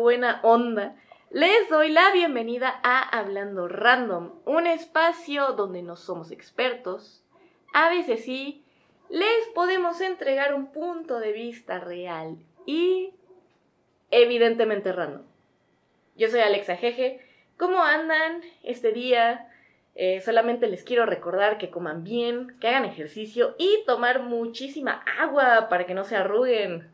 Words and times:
buena 0.00 0.40
onda? 0.42 0.96
Les 1.30 1.68
doy 1.68 1.90
la 1.90 2.10
bienvenida 2.12 2.80
a 2.82 3.02
Hablando 3.02 3.68
Random, 3.68 4.32
un 4.46 4.66
espacio 4.66 5.52
donde 5.52 5.82
no 5.82 5.94
somos 5.94 6.30
expertos. 6.30 7.22
A 7.74 7.90
veces 7.90 8.24
sí, 8.24 8.64
les 9.10 9.46
podemos 9.54 10.00
entregar 10.00 10.54
un 10.54 10.72
punto 10.72 11.20
de 11.20 11.32
vista 11.32 11.78
real 11.78 12.38
y 12.64 13.12
evidentemente 14.10 14.90
random. 14.90 15.22
Yo 16.16 16.28
soy 16.28 16.40
Alexa 16.40 16.76
Jeje. 16.76 17.20
¿Cómo 17.58 17.82
andan 17.82 18.40
este 18.62 18.92
día? 18.92 19.52
Eh, 19.94 20.22
solamente 20.22 20.66
les 20.66 20.82
quiero 20.82 21.04
recordar 21.04 21.58
que 21.58 21.68
coman 21.68 22.04
bien, 22.04 22.56
que 22.58 22.68
hagan 22.68 22.86
ejercicio 22.86 23.54
y 23.58 23.84
tomar 23.86 24.22
muchísima 24.22 25.04
agua 25.18 25.68
para 25.68 25.84
que 25.84 25.92
no 25.92 26.04
se 26.04 26.16
arruguen. 26.16 26.90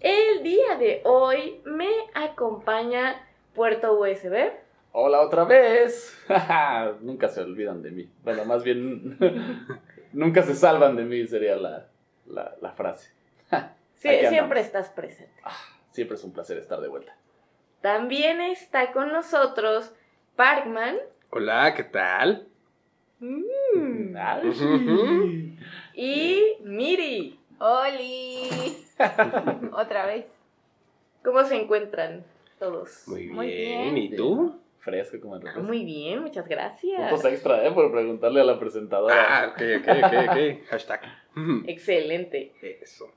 El 0.00 0.42
día 0.42 0.76
de 0.78 1.00
hoy 1.04 1.62
me 1.64 1.88
acompaña 2.12 3.26
Puerto 3.54 3.98
USB. 3.98 4.52
Hola 4.92 5.22
otra 5.22 5.44
vez. 5.44 6.14
nunca 7.00 7.28
se 7.28 7.40
olvidan 7.40 7.82
de 7.82 7.90
mí. 7.90 8.10
Bueno, 8.22 8.44
más 8.44 8.62
bien, 8.62 9.16
nunca 10.12 10.42
se 10.42 10.54
salvan 10.54 10.96
de 10.96 11.04
mí 11.04 11.26
sería 11.26 11.56
la, 11.56 11.88
la, 12.26 12.72
frase. 12.72 13.10
sí, 13.94 14.10
siempre 14.28 14.60
estás 14.60 14.90
presente. 14.90 15.32
Ah, 15.42 15.56
siempre 15.92 16.16
es 16.16 16.24
un 16.24 16.32
placer 16.32 16.58
estar 16.58 16.80
de 16.80 16.88
vuelta. 16.88 17.16
También 17.80 18.42
está 18.42 18.92
con 18.92 19.12
nosotros 19.12 19.94
Parkman. 20.34 20.98
Hola, 21.30 21.72
¿qué 21.74 21.84
tal? 21.84 22.48
Mm. 23.18 24.14
y 25.94 26.42
Miri. 26.60 27.40
¡Holi! 27.58 28.84
Otra 29.72 30.06
vez. 30.06 30.26
¿Cómo 31.24 31.44
se 31.44 31.56
encuentran 31.56 32.24
todos? 32.58 33.04
Muy 33.06 33.28
bien. 33.28 33.96
¿Y 33.96 34.14
tú? 34.14 34.60
Fresco 34.78 35.18
como 35.20 35.36
el 35.36 35.48
ah, 35.48 35.58
Muy 35.58 35.84
bien, 35.84 36.22
muchas 36.22 36.46
gracias. 36.46 37.10
Puntos 37.10 37.32
extra, 37.32 37.66
¿eh? 37.66 37.72
Por 37.72 37.90
preguntarle 37.90 38.40
a 38.40 38.44
la 38.44 38.58
presentadora. 38.58 39.42
Ah, 39.42 39.48
ok, 39.48 39.62
ok, 39.80 39.88
ok, 40.04 40.30
ok. 40.30 40.66
Hashtag. 40.70 41.00
Excelente. 41.66 42.52
Eso. 42.62 43.12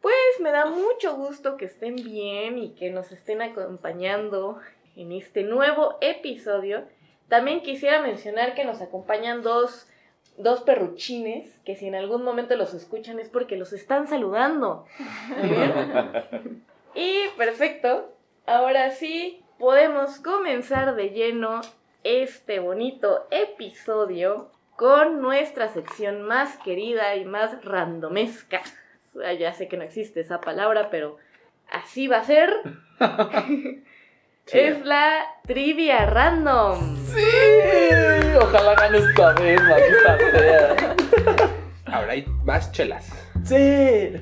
Pues 0.00 0.40
me 0.40 0.50
da 0.50 0.66
mucho 0.66 1.14
gusto 1.14 1.56
que 1.56 1.66
estén 1.66 1.94
bien 1.94 2.58
y 2.58 2.70
que 2.70 2.90
nos 2.90 3.12
estén 3.12 3.40
acompañando 3.40 4.58
en 4.96 5.12
este 5.12 5.44
nuevo 5.44 5.96
episodio. 6.00 6.82
También 7.28 7.62
quisiera 7.62 8.02
mencionar 8.02 8.54
que 8.54 8.64
nos 8.64 8.82
acompañan 8.82 9.42
dos 9.42 9.86
dos 10.36 10.60
perruchines 10.62 11.58
que 11.64 11.76
si 11.76 11.86
en 11.86 11.94
algún 11.94 12.24
momento 12.24 12.56
los 12.56 12.74
escuchan 12.74 13.18
es 13.18 13.28
porque 13.28 13.56
los 13.56 13.72
están 13.72 14.06
saludando. 14.06 14.86
y 16.94 17.28
perfecto, 17.36 18.12
ahora 18.46 18.90
sí 18.90 19.42
podemos 19.58 20.18
comenzar 20.18 20.94
de 20.94 21.10
lleno 21.10 21.60
este 22.04 22.58
bonito 22.58 23.26
episodio 23.30 24.50
con 24.76 25.20
nuestra 25.20 25.68
sección 25.68 26.22
más 26.22 26.56
querida 26.58 27.14
y 27.16 27.24
más 27.24 27.64
randomesca. 27.64 28.62
Ya 29.38 29.52
sé 29.52 29.68
que 29.68 29.76
no 29.76 29.84
existe 29.84 30.20
esa 30.20 30.40
palabra, 30.40 30.88
pero 30.90 31.18
así 31.70 32.08
va 32.08 32.18
a 32.18 32.24
ser. 32.24 32.50
Es 34.50 34.84
la 34.84 35.24
trivia 35.46 36.04
random. 36.04 36.96
Sí, 37.06 38.21
ojalá 38.36 38.74
gane 38.74 38.98
esta 38.98 39.32
vez, 39.34 39.60
sea. 40.32 40.96
Ahora 41.86 42.12
hay 42.12 42.24
más 42.44 42.72
chelas. 42.72 43.10
Sí. 43.44 44.12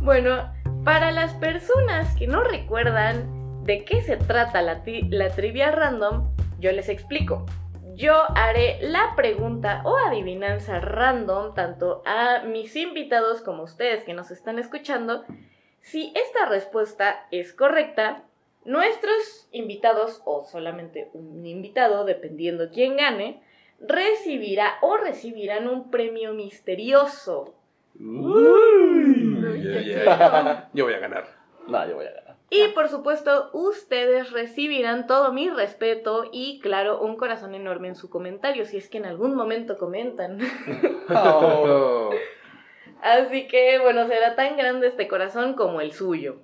Bueno, 0.00 0.52
para 0.84 1.10
las 1.10 1.32
personas 1.34 2.14
que 2.16 2.26
no 2.26 2.44
recuerdan 2.44 3.64
de 3.64 3.84
qué 3.84 4.02
se 4.02 4.16
trata 4.16 4.62
la, 4.62 4.82
la 5.08 5.30
trivia 5.30 5.70
random, 5.70 6.30
yo 6.58 6.72
les 6.72 6.88
explico. 6.88 7.46
Yo 7.94 8.14
haré 8.36 8.78
la 8.82 9.14
pregunta 9.16 9.82
o 9.84 9.96
adivinanza 9.96 10.80
random 10.80 11.54
tanto 11.54 12.02
a 12.04 12.42
mis 12.44 12.74
invitados 12.74 13.40
como 13.40 13.62
a 13.62 13.64
ustedes 13.64 14.04
que 14.04 14.14
nos 14.14 14.30
están 14.30 14.58
escuchando. 14.58 15.24
Si 15.80 16.12
esta 16.16 16.46
respuesta 16.46 17.26
es 17.30 17.52
correcta, 17.52 18.24
Nuestros 18.64 19.48
invitados, 19.52 20.22
o 20.24 20.44
solamente 20.44 21.10
un 21.12 21.44
invitado, 21.44 22.04
dependiendo 22.04 22.70
quién 22.70 22.96
gane, 22.96 23.42
recibirá 23.80 24.74
o 24.80 24.96
recibirán 24.96 25.68
un 25.68 25.90
premio 25.90 26.32
misterioso. 26.32 27.54
Uy, 27.98 29.38
Yo 30.72 30.84
voy 30.84 30.94
a 30.94 30.98
ganar. 30.98 31.26
No, 31.66 31.88
yo 31.88 31.96
voy 31.96 32.06
a 32.06 32.12
ganar. 32.12 32.36
Y 32.50 32.68
por 32.68 32.88
supuesto, 32.88 33.50
ustedes 33.52 34.30
recibirán 34.32 35.06
todo 35.06 35.32
mi 35.32 35.48
respeto 35.48 36.28
y, 36.30 36.60
claro, 36.60 37.00
un 37.00 37.16
corazón 37.16 37.54
enorme 37.54 37.88
en 37.88 37.94
su 37.94 38.10
comentario, 38.10 38.64
si 38.66 38.76
es 38.76 38.88
que 38.88 38.98
en 38.98 39.06
algún 39.06 39.34
momento 39.34 39.78
comentan. 39.78 40.38
Oh. 41.08 42.10
Así 43.02 43.48
que, 43.48 43.78
bueno, 43.80 44.06
será 44.06 44.36
tan 44.36 44.56
grande 44.56 44.86
este 44.86 45.08
corazón 45.08 45.54
como 45.54 45.80
el 45.80 45.92
suyo. 45.92 46.36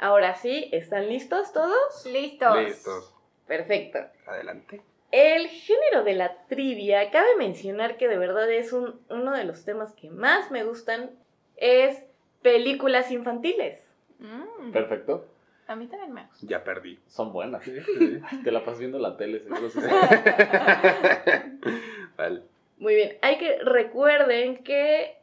Ahora 0.00 0.34
sí, 0.34 0.70
¿están 0.72 1.10
listos 1.10 1.52
todos? 1.52 2.06
Listos. 2.06 2.56
Listos. 2.56 3.14
Perfecto. 3.46 3.98
Adelante. 4.26 4.80
El 5.12 5.46
género 5.48 6.04
de 6.04 6.14
la 6.14 6.46
trivia, 6.46 7.10
cabe 7.10 7.36
mencionar 7.36 7.98
que 7.98 8.08
de 8.08 8.16
verdad 8.16 8.50
es 8.50 8.72
uno 8.72 9.32
de 9.32 9.44
los 9.44 9.66
temas 9.66 9.92
que 9.92 10.08
más 10.08 10.50
me 10.50 10.64
gustan, 10.64 11.10
es 11.56 12.02
películas 12.40 13.10
infantiles. 13.10 13.86
Mm. 14.20 14.72
Perfecto. 14.72 15.26
A 15.66 15.76
mí 15.76 15.86
también 15.86 16.14
me 16.14 16.24
gusta. 16.24 16.46
Ya 16.46 16.64
perdí. 16.64 16.98
Son 17.06 17.34
buenas. 17.34 17.62
Te 18.44 18.50
la 18.50 18.64
pasas 18.64 18.78
viendo 18.78 18.98
la 18.98 19.18
tele, 19.18 19.40
seguro. 19.40 19.68
vale. 22.16 22.42
Muy 22.78 22.94
bien. 22.94 23.18
Hay 23.20 23.36
que 23.36 23.58
recuerden 23.58 24.64
que 24.64 25.18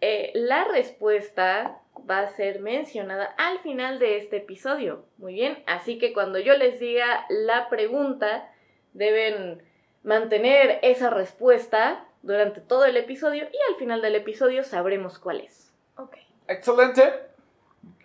eh, 0.00 0.30
la 0.34 0.66
respuesta 0.66 1.79
va 2.08 2.20
a 2.20 2.28
ser 2.28 2.60
mencionada 2.60 3.34
al 3.38 3.58
final 3.60 3.98
de 3.98 4.16
este 4.16 4.38
episodio. 4.38 5.04
Muy 5.18 5.34
bien, 5.34 5.62
así 5.66 5.98
que 5.98 6.12
cuando 6.12 6.38
yo 6.38 6.56
les 6.56 6.78
diga 6.80 7.26
la 7.28 7.68
pregunta, 7.68 8.50
deben 8.92 9.62
mantener 10.02 10.78
esa 10.82 11.10
respuesta 11.10 12.06
durante 12.22 12.60
todo 12.60 12.84
el 12.84 12.96
episodio 12.96 13.44
y 13.44 13.72
al 13.72 13.78
final 13.78 14.02
del 14.02 14.14
episodio 14.14 14.62
sabremos 14.64 15.18
cuál 15.18 15.40
es. 15.40 15.72
Ok. 15.96 16.16
Excelente. 16.48 17.02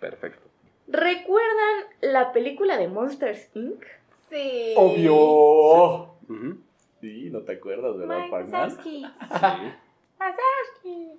Perfecto. 0.00 0.46
¿Recuerdan 0.88 1.84
la 2.00 2.32
película 2.32 2.76
de 2.78 2.88
Monsters 2.88 3.50
Inc? 3.54 3.84
Sí. 4.30 4.74
Obvio. 4.76 6.14
Sí, 7.00 7.28
no 7.30 7.42
te 7.42 7.52
acuerdas, 7.52 7.96
¿verdad, 7.98 8.26
Sí. 10.82 11.12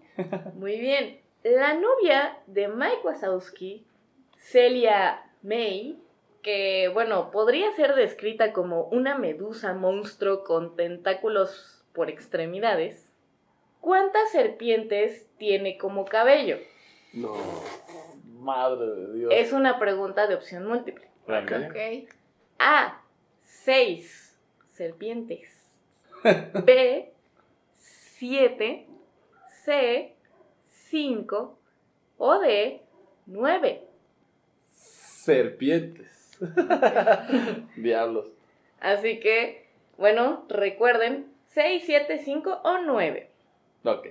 Muy 0.55 0.79
bien. 0.79 1.19
La 1.43 1.73
novia 1.73 2.37
de 2.47 2.67
Mike 2.67 3.01
Wazowski, 3.03 3.85
Celia 4.37 5.23
May, 5.41 5.99
que 6.41 6.89
bueno, 6.93 7.31
podría 7.31 7.71
ser 7.75 7.95
descrita 7.95 8.53
como 8.53 8.83
una 8.85 9.17
medusa 9.17 9.73
monstruo 9.73 10.43
con 10.43 10.75
tentáculos 10.75 11.83
por 11.93 12.09
extremidades. 12.09 13.11
¿Cuántas 13.81 14.31
serpientes 14.31 15.27
tiene 15.37 15.77
como 15.77 16.05
cabello? 16.05 16.57
No. 17.13 17.33
Madre 18.39 18.87
de 18.87 19.13
Dios. 19.13 19.31
Es 19.33 19.53
una 19.53 19.79
pregunta 19.79 20.27
de 20.27 20.35
opción 20.35 20.65
múltiple. 20.67 21.07
Ok. 21.27 22.09
A. 22.59 23.01
6 23.41 24.37
serpientes. 24.69 25.49
B. 26.65 27.11
7. 27.75 28.87
C, 29.63 30.15
5 30.89 31.59
o 32.17 32.39
D, 32.39 32.81
9. 33.25 33.83
Serpientes. 34.65 36.37
Diablos. 37.75 38.27
Así 38.79 39.19
que, 39.19 39.67
bueno, 39.97 40.45
recuerden, 40.49 41.31
6, 41.47 41.83
7, 41.85 42.19
5 42.19 42.61
o 42.63 42.77
9. 42.79 43.29
Ok. 43.83 44.07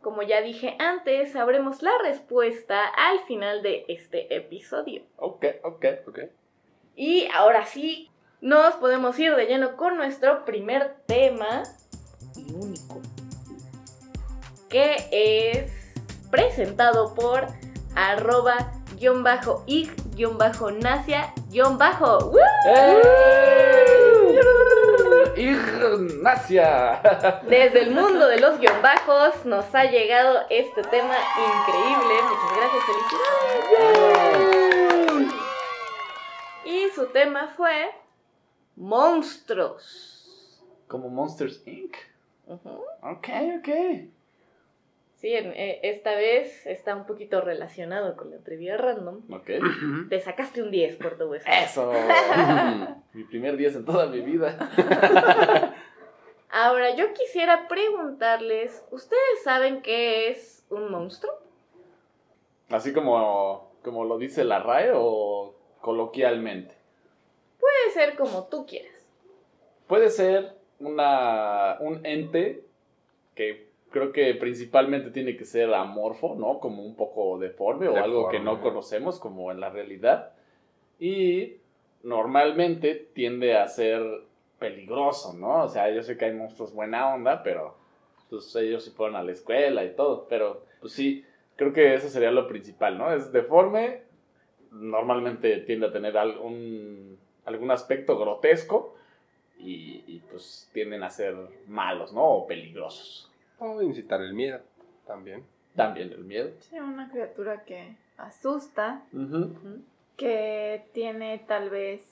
Como 0.00 0.22
ya 0.22 0.40
dije 0.40 0.76
antes, 0.78 1.32
sabremos 1.32 1.82
la 1.82 1.92
respuesta 2.02 2.86
al 2.86 3.20
final 3.20 3.62
de 3.62 3.84
este 3.88 4.34
episodio. 4.34 5.02
Ok, 5.16 5.46
ok, 5.62 5.84
ok. 6.06 6.18
Y 6.94 7.26
ahora 7.32 7.64
sí, 7.64 8.10
nos 8.40 8.74
podemos 8.74 9.18
ir 9.18 9.34
de 9.34 9.46
lleno 9.46 9.76
con 9.76 9.96
nuestro 9.96 10.44
primer 10.44 10.96
tema 11.06 11.62
y 12.36 12.52
único 12.52 13.00
que 14.68 14.96
es 15.10 15.83
presentado 16.34 17.14
por 17.14 17.46
arroba 17.94 18.72
guion 18.96 19.22
bajo 19.22 19.62
ig 19.66 19.88
guion 20.16 20.36
bajo 20.36 20.72
nacia 20.72 21.32
guion 21.50 21.78
bajo. 21.78 22.32
Ignacia. 25.36 27.00
Desde 27.48 27.82
el 27.82 27.92
mundo 27.92 28.26
de 28.26 28.40
los 28.40 28.58
guion 28.58 28.82
bajos 28.82 29.44
nos 29.44 29.72
ha 29.76 29.84
llegado 29.84 30.40
este 30.50 30.82
tema 30.82 31.14
increíble. 31.38 32.14
Muchas 32.28 32.56
gracias, 32.56 32.82
felicidades. 34.90 35.34
Y 36.64 36.88
su 36.96 37.06
tema 37.12 37.52
fue 37.56 37.92
monstruos. 38.74 40.60
Como 40.88 41.08
Monsters 41.08 41.62
Inc. 41.64 41.94
Ujú. 42.46 42.82
Ok, 43.02 43.28
ok. 43.58 43.68
Sí, 45.24 45.34
en- 45.34 45.54
eh, 45.56 45.80
esta 45.84 46.14
vez 46.16 46.66
está 46.66 46.94
un 46.94 47.06
poquito 47.06 47.40
relacionado 47.40 48.14
con 48.14 48.30
la 48.30 48.40
trivia 48.40 48.76
random. 48.76 49.22
Ok. 49.32 49.52
Te 50.10 50.20
sacaste 50.20 50.62
un 50.62 50.70
10 50.70 50.96
por 50.96 51.16
tu 51.16 51.24
hueso. 51.24 51.48
Eso. 51.48 51.90
mi 53.14 53.24
primer 53.24 53.56
10 53.56 53.76
en 53.76 53.86
toda 53.86 54.04
mi 54.08 54.20
vida. 54.20 54.58
Ahora, 56.50 56.94
yo 56.94 57.14
quisiera 57.14 57.68
preguntarles, 57.68 58.84
¿ustedes 58.90 59.42
saben 59.42 59.80
qué 59.80 60.28
es 60.28 60.66
un 60.68 60.90
monstruo? 60.90 61.32
Así 62.68 62.92
como, 62.92 63.72
como 63.82 64.04
lo 64.04 64.18
dice 64.18 64.44
la 64.44 64.58
RAE 64.58 64.90
o 64.94 65.54
coloquialmente. 65.80 66.74
Puede 67.58 67.92
ser 67.94 68.14
como 68.16 68.48
tú 68.48 68.66
quieras. 68.66 69.08
Puede 69.86 70.10
ser 70.10 70.54
una, 70.80 71.78
un 71.80 72.04
ente 72.04 72.66
que 73.34 73.72
creo 73.94 74.10
que 74.10 74.34
principalmente 74.34 75.12
tiene 75.12 75.36
que 75.36 75.44
ser 75.44 75.72
amorfo, 75.72 76.34
¿no? 76.34 76.58
Como 76.58 76.82
un 76.82 76.96
poco 76.96 77.38
deforme 77.38 77.86
o 77.86 77.96
algo 77.96 78.28
que 78.28 78.40
no 78.40 78.56
Deforme. 78.56 78.70
conocemos 78.70 79.20
como 79.20 79.52
en 79.52 79.60
la 79.60 79.70
realidad. 79.70 80.32
Y 80.98 81.58
normalmente 82.02 82.96
tiende 83.14 83.56
a 83.56 83.68
ser 83.68 84.02
peligroso, 84.58 85.32
¿no? 85.34 85.62
O 85.62 85.68
sea, 85.68 85.94
yo 85.94 86.02
sé 86.02 86.18
que 86.18 86.24
hay 86.24 86.32
monstruos 86.32 86.74
buena 86.74 87.14
onda, 87.14 87.44
pero 87.44 87.76
pues 88.28 88.56
ellos 88.56 88.84
se 88.84 88.90
fueron 88.90 89.14
a 89.14 89.22
la 89.22 89.30
escuela 89.30 89.84
y 89.84 89.94
todo. 89.94 90.26
Pero 90.28 90.64
pues 90.80 90.92
sí, 90.92 91.24
creo 91.54 91.72
que 91.72 91.94
eso 91.94 92.08
sería 92.08 92.32
lo 92.32 92.48
principal, 92.48 92.98
¿no? 92.98 93.14
Es 93.14 93.30
deforme, 93.30 94.02
normalmente 94.72 95.58
tiende 95.58 95.86
a 95.86 95.92
tener 95.92 96.18
algún, 96.18 97.16
algún 97.44 97.70
aspecto 97.70 98.18
grotesco 98.18 98.96
y, 99.56 100.02
y, 100.08 100.20
pues 100.32 100.68
tienden 100.72 101.04
a 101.04 101.10
ser 101.10 101.36
malos, 101.68 102.12
¿no? 102.12 102.24
O 102.24 102.46
peligrosos. 102.48 103.30
O 103.58 103.80
incitar 103.82 104.20
el 104.20 104.34
miedo 104.34 104.60
también. 105.06 105.44
También 105.76 106.12
el 106.12 106.24
miedo. 106.24 106.50
Sí, 106.60 106.78
una 106.78 107.10
criatura 107.10 107.64
que 107.64 107.96
asusta, 108.16 109.02
que 110.16 110.84
tiene 110.92 111.38
tal 111.48 111.68
vez 111.70 112.02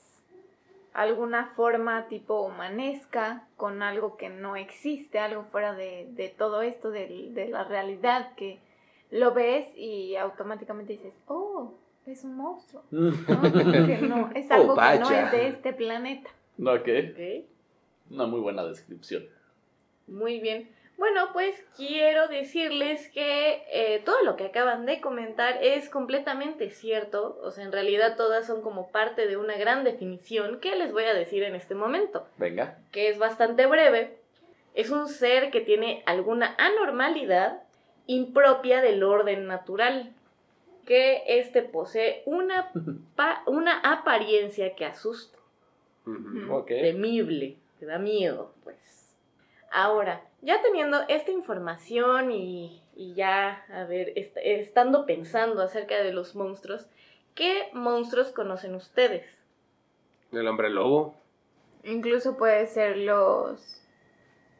alguna 0.93 1.47
forma 1.55 2.07
tipo 2.07 2.41
humanesca, 2.41 3.47
con 3.57 3.81
algo 3.81 4.17
que 4.17 4.29
no 4.29 4.55
existe, 4.55 5.17
algo 5.19 5.43
fuera 5.45 5.73
de, 5.73 6.07
de 6.11 6.29
todo 6.29 6.61
esto, 6.61 6.91
de, 6.91 7.29
de 7.31 7.47
la 7.47 7.63
realidad, 7.63 8.33
que 8.35 8.59
lo 9.11 9.33
ves 9.33 9.65
y 9.75 10.15
automáticamente 10.17 10.93
dices, 10.93 11.13
oh, 11.27 11.73
es 12.05 12.23
un 12.23 12.35
monstruo. 12.35 12.83
¿no? 12.91 13.07
Que 13.87 13.99
no, 14.01 14.29
es 14.35 14.47
Oh, 14.51 14.53
algo 14.55 14.75
que 14.75 14.99
no 14.99 15.09
es 15.09 15.31
de 15.31 15.47
este 15.47 15.73
planeta. 15.73 16.29
Ok, 16.59 16.87
Ok. 17.11 17.45
una 18.11 18.27
muy 18.27 18.41
buena 18.41 18.63
descripción. 18.65 19.23
Muy 20.07 20.39
bien. 20.41 20.69
Bueno, 20.97 21.29
pues 21.33 21.55
quiero 21.75 22.27
decirles 22.27 23.09
que 23.09 23.63
eh, 23.71 24.01
todo 24.05 24.21
lo 24.23 24.35
que 24.35 24.45
acaban 24.45 24.85
de 24.85 25.01
comentar 25.01 25.57
es 25.61 25.89
completamente 25.89 26.69
cierto. 26.69 27.39
O 27.43 27.51
sea, 27.51 27.63
en 27.65 27.71
realidad 27.71 28.15
todas 28.15 28.45
son 28.47 28.61
como 28.61 28.91
parte 28.91 29.27
de 29.27 29.35
una 29.37 29.57
gran 29.57 29.83
definición 29.83 30.59
que 30.59 30.75
les 30.75 30.91
voy 30.93 31.03
a 31.05 31.13
decir 31.13 31.43
en 31.43 31.55
este 31.55 31.75
momento, 31.75 32.25
Venga. 32.37 32.77
que 32.91 33.09
es 33.09 33.17
bastante 33.17 33.65
breve. 33.65 34.17
Es 34.75 34.91
un 34.91 35.07
ser 35.07 35.51
que 35.51 35.61
tiene 35.61 36.03
alguna 36.05 36.55
anormalidad 36.57 37.61
impropia 38.07 38.81
del 38.81 39.03
orden 39.03 39.45
natural, 39.47 40.13
que 40.85 41.23
éste 41.27 41.61
posee 41.63 42.21
una, 42.25 42.71
pa- 43.15 43.43
una 43.47 43.79
apariencia 43.79 44.75
que 44.75 44.85
asusta 44.85 45.37
Ujú. 46.05 46.53
Ok. 46.53 46.67
temible, 46.67 47.55
te 47.79 47.85
da 47.85 47.97
miedo, 47.97 48.53
pues. 48.63 48.77
Ahora, 49.75 50.21
ya 50.41 50.61
teniendo 50.61 51.01
esta 51.07 51.31
información 51.31 52.31
y, 52.31 52.83
y 52.95 53.15
ya, 53.15 53.65
a 53.73 53.85
ver, 53.85 54.13
est- 54.15 54.37
estando 54.37 55.05
pensando 55.07 55.63
acerca 55.63 55.97
de 56.03 56.13
los 56.13 56.35
monstruos, 56.35 56.85
¿qué 57.33 57.69
monstruos 57.73 58.31
conocen 58.31 58.75
ustedes? 58.75 59.25
El 60.31 60.47
hombre 60.47 60.69
lobo. 60.69 61.15
Incluso 61.83 62.37
puede 62.37 62.67
ser 62.67 62.97
los, 62.97 63.81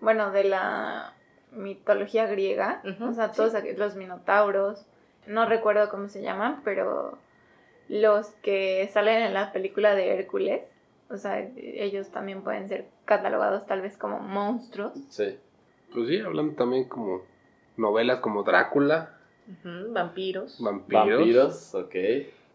bueno, 0.02 0.32
de 0.32 0.46
la 0.46 1.14
mitología 1.52 2.26
griega, 2.26 2.82
o 3.00 3.14
sea, 3.14 3.32
todos 3.32 3.54
los 3.78 3.96
minotauros, 3.96 4.86
no 5.28 5.46
recuerdo 5.46 5.90
cómo 5.90 6.10
se 6.10 6.24
llaman, 6.24 6.62
pero 6.66 7.18
los 7.88 8.28
que 8.42 8.90
salen 8.92 9.22
en 9.22 9.34
la 9.36 9.52
película 9.54 9.94
de 9.94 10.16
Hércules, 10.18 10.64
o 11.14 11.18
sea, 11.18 11.40
ellos 11.56 12.10
también 12.10 12.42
pueden 12.44 12.68
ser 12.68 12.88
catalogados 13.06 13.66
tal 13.66 13.82
vez 13.82 13.98
como 13.98 14.20
monstruos. 14.20 14.92
Sí. 15.10 15.38
Pues 15.94 16.08
sí, 16.08 16.20
hablando 16.20 16.54
también 16.56 16.88
como 16.90 17.22
novelas 17.78 18.20
como 18.20 18.44
Drácula, 18.44 19.18
vampiros. 19.64 20.60
vampiros. 20.62 21.08
Vampiros, 21.18 21.76
ok. 21.76 21.96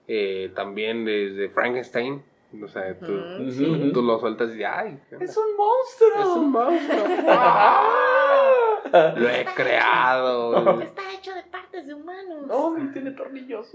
eh, 0.09 0.53
también 0.55 1.05
desde 1.05 1.49
Frankenstein. 1.51 2.23
O 2.63 2.67
sea, 2.69 2.99
tú, 2.99 3.05
tú, 3.07 3.93
tú 3.93 4.01
lo 4.03 4.19
sueltas 4.19 4.57
y 4.57 4.65
¡ay! 4.65 4.99
¿qué 5.11 5.17
onda? 5.17 5.27
un 5.37 5.57
monstruo. 5.57 6.19
Es 6.19 6.27
un 6.29 6.51
monstruo. 6.51 7.05
Lo 9.17 9.29
he 9.29 9.45
creado. 9.55 10.81
Está 10.81 11.13
hecho 11.13 11.35
de 11.35 11.43
partes 11.43 11.87
de 11.87 11.93
humanos. 11.93 12.47
Oh, 12.49 12.75
y 12.79 12.87
tiene 12.91 13.11
tornillos. 13.11 13.71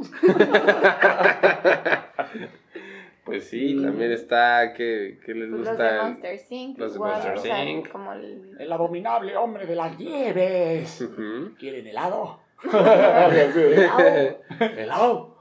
Pues 3.25 3.45
sí, 3.45 3.75
Mm. 3.75 3.83
también 3.85 4.11
está 4.11 4.73
que, 4.73 5.17
que 5.25 5.33
les 5.33 5.49
Pues 5.49 5.61
los 5.61 5.77
de 5.77 5.83
gusta. 5.83 6.03
Monster 6.03 6.39
Inc. 6.49 6.77
los 6.77 6.93
de 6.93 6.99
Monster 6.99 7.33
o 7.33 7.37
sea, 7.41 7.63
Inc. 7.65 7.87
como 7.89 8.13
el... 8.13 8.55
El 8.59 8.71
abominable 8.71 9.37
hombre 9.37 9.65
de 9.65 9.75
las 9.75 9.97
nieves. 9.97 11.01
Ujú. 11.01 11.55
¿Quieren 11.57 11.87
helado? 11.87 12.39
Helado. 12.63 14.43
¿Helado? 14.77 15.37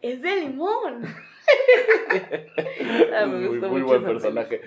Es 0.00 0.22
de 0.22 0.36
limón. 0.40 1.02
Ah, 3.14 3.26
me 3.26 3.36
muy, 3.38 3.46
gustó 3.48 3.68
muy 3.68 3.82
mucho 3.82 3.86
buen 4.00 4.04
personaje. 4.04 4.60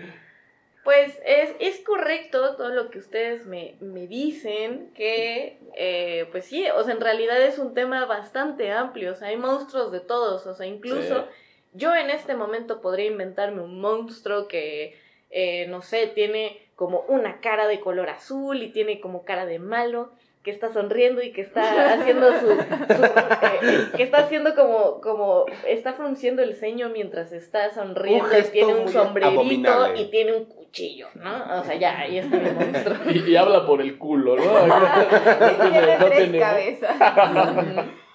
Pues 0.84 1.20
es, 1.26 1.56
es 1.60 1.80
correcto 1.82 2.56
todo 2.56 2.70
lo 2.70 2.90
que 2.92 3.00
ustedes 3.00 3.46
me, 3.46 3.76
me 3.82 4.08
dicen, 4.08 4.92
que 4.94 5.58
eh, 5.76 6.28
pues 6.32 6.46
sí, 6.46 6.66
o 6.76 6.84
sea, 6.84 6.94
en 6.94 7.02
realidad 7.02 7.42
es 7.42 7.58
un 7.60 7.74
tema 7.74 8.06
bastante 8.06 8.72
amplio, 8.72 9.12
o 9.12 9.16
sea, 9.16 9.30
hay 9.30 9.38
monstruos 9.38 9.92
de 9.92 10.00
todos, 10.00 10.46
o 10.48 10.54
sea, 10.54 10.66
incluso 10.66 11.22
Sí. 11.24 11.30
Yo 11.78 11.96
en 11.96 12.10
este 12.10 12.36
momento 12.36 12.82
podría 12.82 13.06
inventarme 13.06 13.62
un 13.62 13.80
monstruo 13.80 14.48
que, 14.48 14.98
eh, 15.30 15.68
no 15.68 15.82
sé, 15.82 16.08
tiene 16.08 16.60
como 16.76 17.02
una 17.08 17.40
cara 17.40 17.68
de 17.68 17.80
color 17.80 18.10
azul 18.10 18.62
y 18.62 18.70
tiene 18.70 19.00
como 19.00 19.24
cara 19.24 19.46
de 19.46 19.60
malo, 19.60 20.12
que 20.44 20.52
está 20.52 20.72
sonriendo 20.72 21.22
y 21.22 21.34
que 21.34 21.42
está 21.42 21.94
haciendo 21.94 22.32
su, 22.40 22.48
su, 22.48 22.54
eh, 22.54 23.90
que 23.98 24.04
está 24.04 24.20
haciendo 24.20 24.56
como, 24.56 25.02
como, 25.02 25.46
está 25.68 25.94
frunciendo 25.94 26.42
el 26.42 26.56
ceño 26.56 26.90
mientras 26.90 27.34
está 27.34 27.74
sonriendo 27.74 28.26
Un 28.26 28.40
y 28.40 28.44
tiene 28.44 28.76
un 28.76 28.88
sombrerito 28.88 29.42
abominable. 29.42 30.02
y 30.02 30.10
tiene 30.10 30.38
un 30.38 30.46
cuchillo, 30.46 31.10
¿no? 31.16 31.60
O 31.60 31.64
sea, 31.66 31.76
ya, 31.76 32.00
ahí 32.00 32.20
está 32.20 32.38
mi 32.38 32.50
monstruo. 32.52 32.96
Y, 33.10 33.32
y 33.32 33.36
habla 33.36 33.66
por 33.66 33.82
el 33.82 33.98
culo, 33.98 34.38
¿no? 34.38 34.44
Tiene 35.70 35.98
No 36.00 36.06
tres 36.06 36.40
cabezas. 36.40 36.96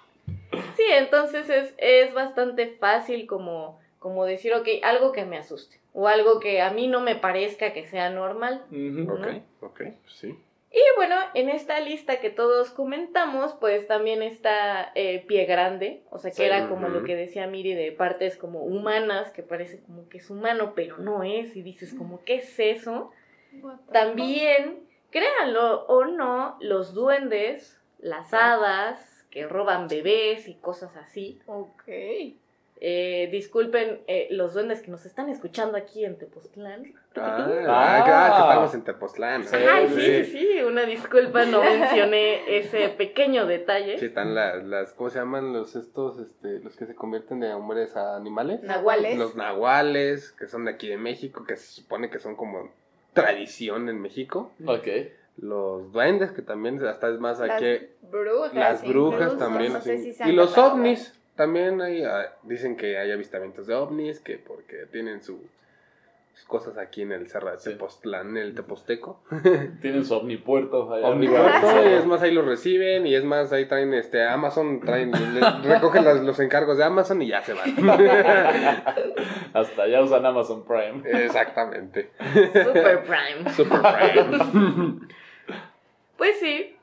Sí, 0.76 0.84
entonces 0.88 1.48
es, 1.50 1.74
es 1.78 2.14
bastante 2.14 2.68
fácil 2.78 3.26
como, 3.26 3.80
como 3.98 4.24
decir, 4.24 4.54
ok, 4.54 4.68
algo 4.82 5.12
que 5.12 5.24
me 5.24 5.38
asuste 5.38 5.80
o 5.94 6.08
algo 6.08 6.40
que 6.40 6.62
a 6.62 6.70
mí 6.70 6.88
no 6.88 7.00
me 7.00 7.16
parezca 7.16 7.72
que 7.72 7.86
sea 7.86 8.10
normal. 8.10 8.64
Ok, 9.08 9.26
ok, 9.60 9.80
pues 10.02 10.14
sí. 10.14 10.36
Y 10.74 10.80
bueno, 10.96 11.16
en 11.34 11.50
esta 11.50 11.80
lista 11.80 12.18
que 12.18 12.30
todos 12.30 12.70
comentamos, 12.70 13.52
pues 13.60 13.86
también 13.86 14.22
está 14.22 14.90
eh, 14.94 15.22
Pie 15.28 15.44
Grande, 15.44 16.02
o 16.10 16.18
sea 16.18 16.30
que 16.30 16.36
Sí, 16.38 16.42
era 16.44 16.66
como 16.70 16.88
lo 16.88 17.04
que 17.04 17.14
decía 17.14 17.46
Miri 17.46 17.74
de 17.74 17.92
partes 17.92 18.38
como 18.38 18.62
humanas, 18.62 19.30
que 19.32 19.42
parece 19.42 19.80
como 19.82 20.08
que 20.08 20.16
es 20.16 20.30
humano, 20.30 20.72
pero 20.74 20.96
no 20.96 21.24
es, 21.24 21.54
y 21.56 21.62
dices 21.62 21.92
como, 21.92 22.24
¿qué 22.24 22.36
es 22.36 22.58
eso? 22.58 23.10
También, 23.92 24.78
créanlo 25.10 25.84
o 25.88 26.06
no, 26.06 26.56
los 26.60 26.94
duendes, 26.94 27.78
las 27.98 28.32
hadas 28.32 29.11
que 29.32 29.48
roban 29.48 29.88
bebés 29.88 30.46
y 30.46 30.54
cosas 30.54 30.94
así. 30.96 31.40
Ok. 31.46 31.82
Eh, 32.84 33.28
disculpen 33.30 34.00
eh, 34.08 34.26
los 34.32 34.54
duendes 34.54 34.82
que 34.82 34.90
nos 34.90 35.06
están 35.06 35.28
escuchando 35.28 35.76
aquí 35.78 36.04
en 36.04 36.18
Tepoztlán. 36.18 36.92
Ah, 37.14 37.46
Ah. 37.68 38.02
claro, 38.04 38.34
que 38.34 38.40
estamos 38.40 38.74
en 38.74 38.82
Tepoztlán. 38.82 39.44
Sí. 39.44 39.54
Ay, 39.56 39.86
sí, 39.88 40.24
sí, 40.24 40.24
sí, 40.24 40.62
una 40.62 40.82
disculpa, 40.82 41.44
no 41.44 41.62
mencioné 41.62 42.58
ese 42.58 42.88
pequeño 42.88 43.46
detalle. 43.46 43.98
Sí, 43.98 44.06
están 44.06 44.34
las, 44.34 44.64
las, 44.64 44.92
¿cómo 44.94 45.10
se 45.10 45.20
llaman 45.20 45.52
los 45.52 45.76
estos, 45.76 46.18
este, 46.18 46.58
los 46.58 46.74
que 46.76 46.86
se 46.86 46.96
convierten 46.96 47.38
de 47.38 47.52
hombres 47.54 47.94
a 47.96 48.16
animales? 48.16 48.62
Nahuales. 48.64 49.16
Los 49.16 49.36
nahuales, 49.36 50.32
que 50.32 50.48
son 50.48 50.64
de 50.64 50.72
aquí 50.72 50.88
de 50.88 50.96
México, 50.98 51.44
que 51.46 51.56
se 51.56 51.80
supone 51.82 52.10
que 52.10 52.18
son 52.18 52.34
como 52.34 52.68
tradición 53.12 53.88
en 53.90 54.00
México. 54.00 54.50
Ok. 54.66 54.88
Los 55.42 55.92
duendes, 55.92 56.30
que 56.30 56.40
también 56.40 56.82
hasta 56.86 57.08
es 57.10 57.18
más 57.18 57.40
Las 57.40 57.50
aquí. 57.50 57.86
brujas. 58.10 58.54
Las 58.54 58.82
brujas 58.88 59.20
incluso, 59.32 59.36
también. 59.38 59.72
no 59.74 59.80
sé 59.80 59.98
sí. 59.98 60.04
si 60.04 60.12
sean 60.12 60.30
y 60.30 60.32
los 60.32 60.56
ovnis. 60.56 61.12
También 61.34 61.80
hay, 61.82 62.04
ah, 62.04 62.32
dicen 62.44 62.76
que 62.76 62.96
hay 62.96 63.10
avistamientos 63.10 63.66
de 63.66 63.74
ovnis, 63.74 64.20
que 64.20 64.36
porque 64.38 64.86
tienen 64.92 65.20
su- 65.22 65.44
sus 66.34 66.44
cosas 66.46 66.78
aquí 66.78 67.02
en 67.02 67.12
el 67.12 67.28
Cerro 67.28 67.50
de 67.50 67.58
Sí. 67.58 67.70
Tepoztlán, 67.70 68.30
en 68.30 68.36
el 68.38 68.54
Teposteco. 68.54 69.20
Tienen 69.82 70.04
su 70.04 70.14
omnipuerto 70.14 70.90
allá 70.94 71.08
Omnipuerto, 71.08 71.82
y 71.84 71.92
es 71.94 72.06
más, 72.06 72.22
ahí 72.22 72.30
los 72.32 72.46
reciben, 72.46 73.06
y 73.06 73.14
es 73.14 73.24
más, 73.24 73.52
ahí 73.52 73.66
traen 73.66 73.92
este 73.94 74.24
Amazon, 74.24 74.80
traen, 74.80 75.12
recogen 75.64 76.04
las- 76.04 76.22
los 76.22 76.38
encargos 76.40 76.78
de 76.78 76.84
Amazon 76.84 77.20
y 77.20 77.28
ya 77.28 77.42
se 77.42 77.52
van. 77.54 77.76
Hasta 79.54 79.82
allá 79.82 80.02
usan 80.02 80.24
Amazon 80.24 80.64
Prime. 80.64 81.02
Exactamente. 81.24 82.10
Super 82.52 83.02
Prime. 83.04 83.50
Super 83.54 83.80
Prime. 83.80 84.98
Pues 86.22 86.38
sí, 86.38 86.76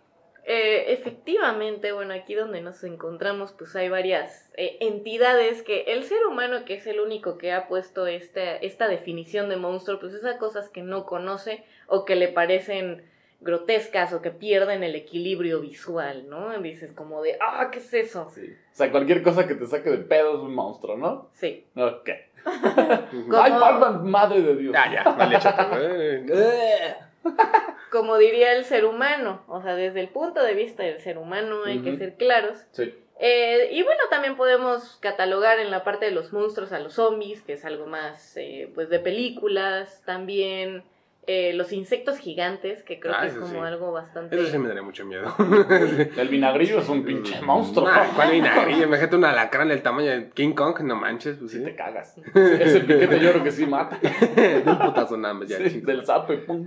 eh, 0.43 0.91
efectivamente, 0.91 1.93
bueno, 1.93 2.13
aquí 2.13 2.35
donde 2.35 2.59
nos 2.59 2.83
encontramos, 2.83 3.53
pues 3.53 3.73
hay 3.77 3.87
varias 3.87 4.51
eh, 4.57 4.75
entidades 4.81 5.61
que 5.61 5.83
el 5.93 6.03
ser 6.03 6.25
humano, 6.25 6.65
que 6.65 6.73
es 6.73 6.85
el 6.87 6.99
único 6.99 7.37
que 7.37 7.53
ha 7.53 7.69
puesto 7.69 8.05
esta, 8.05 8.57
esta 8.57 8.89
definición 8.89 9.47
de 9.47 9.55
monstruo, 9.55 9.97
pues 9.97 10.13
esas 10.13 10.35
cosas 10.35 10.67
que 10.67 10.81
no 10.81 11.05
conoce 11.05 11.63
o 11.87 12.03
que 12.03 12.17
le 12.17 12.27
parecen 12.27 13.05
grotescas 13.39 14.11
o 14.11 14.21
que 14.21 14.31
pierden 14.31 14.83
el 14.83 14.95
equilibrio 14.95 15.61
visual, 15.61 16.27
¿no? 16.27 16.49
Dices 16.59 16.91
como 16.91 17.21
de, 17.21 17.37
ah, 17.39 17.69
¿qué 17.71 17.79
es 17.79 17.93
eso? 17.93 18.29
Sí. 18.35 18.41
O 18.73 18.75
sea, 18.75 18.91
cualquier 18.91 19.23
cosa 19.23 19.47
que 19.47 19.55
te 19.55 19.67
saque 19.67 19.89
de 19.89 19.99
pedo 19.99 20.35
es 20.35 20.41
un 20.41 20.53
monstruo, 20.53 20.97
¿no? 20.97 21.29
Sí. 21.31 21.65
Ok. 21.77 22.09
Como- 23.29 23.41
¡Ay, 23.41 23.51
Batman! 23.53 24.05
¡Madre 24.05 24.41
de 24.41 24.55
Dios! 24.57 24.73
Ya, 24.73 24.91
ya, 24.93 25.03
vale, 25.13 25.39
chato. 25.39 25.77
Como 27.91 28.17
diría 28.17 28.53
el 28.53 28.65
ser 28.65 28.85
humano, 28.85 29.43
o 29.47 29.61
sea, 29.61 29.75
desde 29.75 29.99
el 29.99 30.09
punto 30.09 30.43
de 30.43 30.53
vista 30.53 30.83
del 30.83 30.99
ser 30.99 31.17
humano 31.17 31.63
hay 31.65 31.81
que 31.81 31.97
ser 31.97 32.15
claros. 32.15 32.65
Sí. 32.71 32.93
Eh, 33.21 33.69
y 33.73 33.83
bueno, 33.83 34.01
también 34.09 34.37
podemos 34.37 34.97
catalogar 35.01 35.59
en 35.59 35.71
la 35.71 35.83
parte 35.83 36.05
de 36.05 36.11
los 36.11 36.31
monstruos 36.31 36.71
a 36.71 36.79
los 36.79 36.93
zombies, 36.93 37.41
que 37.41 37.53
es 37.53 37.65
algo 37.65 37.85
más 37.85 38.37
eh, 38.37 38.71
pues 38.73 38.89
de 38.89 38.99
películas, 38.99 40.01
también 40.05 40.83
eh, 41.31 41.53
los 41.53 41.71
insectos 41.71 42.17
gigantes, 42.17 42.81
que 42.81 42.99
creo 42.99 43.13
Ah, 43.15 43.21
que 43.21 43.27
es 43.27 43.33
como 43.35 43.51
sí. 43.53 43.57
algo 43.59 43.91
bastante... 43.91 44.35
Eso 44.35 44.49
sí 44.49 44.57
me 44.57 44.67
daría 44.67 44.81
mucho 44.81 45.05
miedo. 45.05 45.31
El 46.17 46.27
vinagrillo 46.27 46.79
es 46.79 46.89
un 46.89 47.03
pinche 47.05 47.39
monstruo. 47.41 47.87
Ah, 47.87 48.07
¿Cuál 48.15 48.31
vinagrillo? 48.31 48.85
Imagínate 48.85 49.15
un 49.15 49.25
alacrán 49.25 49.67
del 49.69 49.83
tamaño 49.83 50.09
de 50.09 50.29
King 50.31 50.53
Kong, 50.53 50.79
no 50.81 50.95
manches. 50.95 51.37
Pues, 51.37 51.51
Si 51.51 51.59
sí. 51.59 51.63
te 51.63 51.75
cagas. 51.75 52.17
Ese 52.33 52.79
piquete 52.79 53.19
yo 53.19 53.31
creo 53.31 53.43
que 53.43 53.51
sí 53.51 53.67
mata. 53.67 53.99
de 54.35 54.63
un 54.65 54.79
putazo 54.79 55.17
nada 55.17 55.35
más, 55.35 55.47
ya, 55.47 55.57
Sí, 55.57 55.81
del 55.81 56.03
zape, 56.03 56.37
pum. 56.39 56.65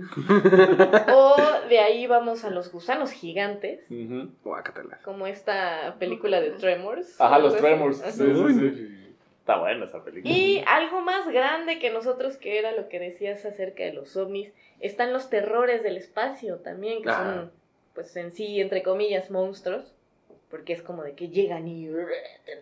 O 1.13 1.35
de 1.67 1.79
ahí 1.79 2.07
vamos 2.07 2.45
a 2.45 2.49
los 2.49 2.71
gusanos 2.71 3.11
gigantes, 3.11 3.81
Ujú. 3.89 4.29
Guácatela. 4.43 4.99
como 5.03 5.27
esta 5.27 5.95
película 5.99 6.39
de 6.39 6.51
Tremors. 6.51 7.19
Ajá, 7.19 7.39
los. 7.39 7.57
Tremors. 7.57 7.97
Sí, 7.97 8.23
sí, 8.23 8.69
sí. 8.75 8.99
Está 9.43 9.57
buena 9.59 9.83
esa 9.83 10.01
película. 10.01 10.33
Y 10.33 10.63
algo 10.67 11.01
más 11.01 11.27
grande 11.27 11.77
que 11.77 11.89
nosotros, 11.89 12.37
que 12.37 12.57
era 12.59 12.71
lo 12.71 12.87
que 12.87 12.97
decías 12.97 13.43
acerca 13.43 13.83
de 13.83 13.91
los 13.91 14.15
ovnis, 14.15 14.53
están 14.79 15.11
los 15.11 15.29
terrores 15.29 15.83
del 15.83 15.97
espacio 15.97 16.59
también, 16.59 17.03
que 17.03 17.09
Ah. 17.09 17.17
son, 17.17 17.51
pues 17.93 18.15
en 18.15 18.31
sí, 18.31 18.61
entre 18.61 18.83
comillas, 18.83 19.29
monstruos. 19.31 19.93
Porque 20.49 20.71
es 20.71 20.81
como 20.81 21.03
de 21.03 21.13
que 21.13 21.27
llegan 21.27 21.67
y 21.67 21.87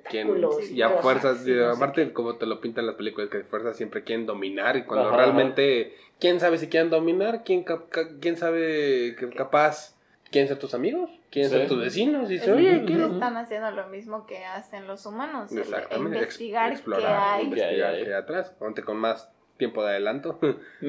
¿Quién? 0.10 0.26
tentáculos. 0.26 0.72
Y 0.72 0.82
a 0.82 0.88
cosas, 0.88 1.02
fuerzas, 1.04 1.48
y 1.48 1.52
no 1.52 1.70
aparte 1.72 2.06
qué. 2.08 2.14
como 2.14 2.36
te 2.38 2.46
lo 2.48 2.60
pintan 2.62 2.88
las 2.88 2.96
películas, 2.96 3.30
que 3.30 3.42
fuerzas 3.44 3.76
siempre 3.78 4.04
quieren 4.04 4.26
dominar 4.26 4.76
y 4.78 4.84
cuando 4.84 5.10
Ajá, 5.10 5.18
realmente, 5.18 5.94
¿quién 6.20 6.40
sabe 6.40 6.58
si 6.58 6.68
quieren 6.68 6.90
dominar? 6.90 7.44
¿Quién, 7.44 7.64
cap- 7.64 7.90
ca- 7.90 8.08
quién 8.20 8.38
sabe 8.38 9.16
que 9.20 9.30
capaz? 9.36 9.94
¿Quieren 10.32 10.48
ser 10.48 10.58
tus 10.60 10.74
amigos? 10.74 11.10
¿Quieren 11.30 11.52
Sí. 11.52 11.58
ser 11.58 11.68
tus 11.68 11.80
vecinos? 11.80 12.32
Y 12.32 12.40
que 12.40 12.52
oye, 12.52 12.84
quiero... 12.86 13.08
están 13.08 13.36
haciendo 13.38 13.70
lo 13.72 13.88
mismo 13.88 14.26
que 14.26 14.46
hacen 14.46 14.88
los 14.88 15.06
humanos. 15.06 15.52
el 15.52 15.60
Exactamente, 15.60 16.18
ex- 16.18 16.24
investigar 16.42 16.70
qué 16.70 16.74
explorar, 16.76 17.34
hay. 17.40 17.44
investigar 17.44 17.96
qué 17.96 18.06
hay 18.08 18.12
atrás, 18.14 18.50
ponte 18.58 18.82
con 18.84 18.98
más 18.98 19.30
tiempo 19.58 19.84
de 19.84 19.90
adelanto. 19.92 20.40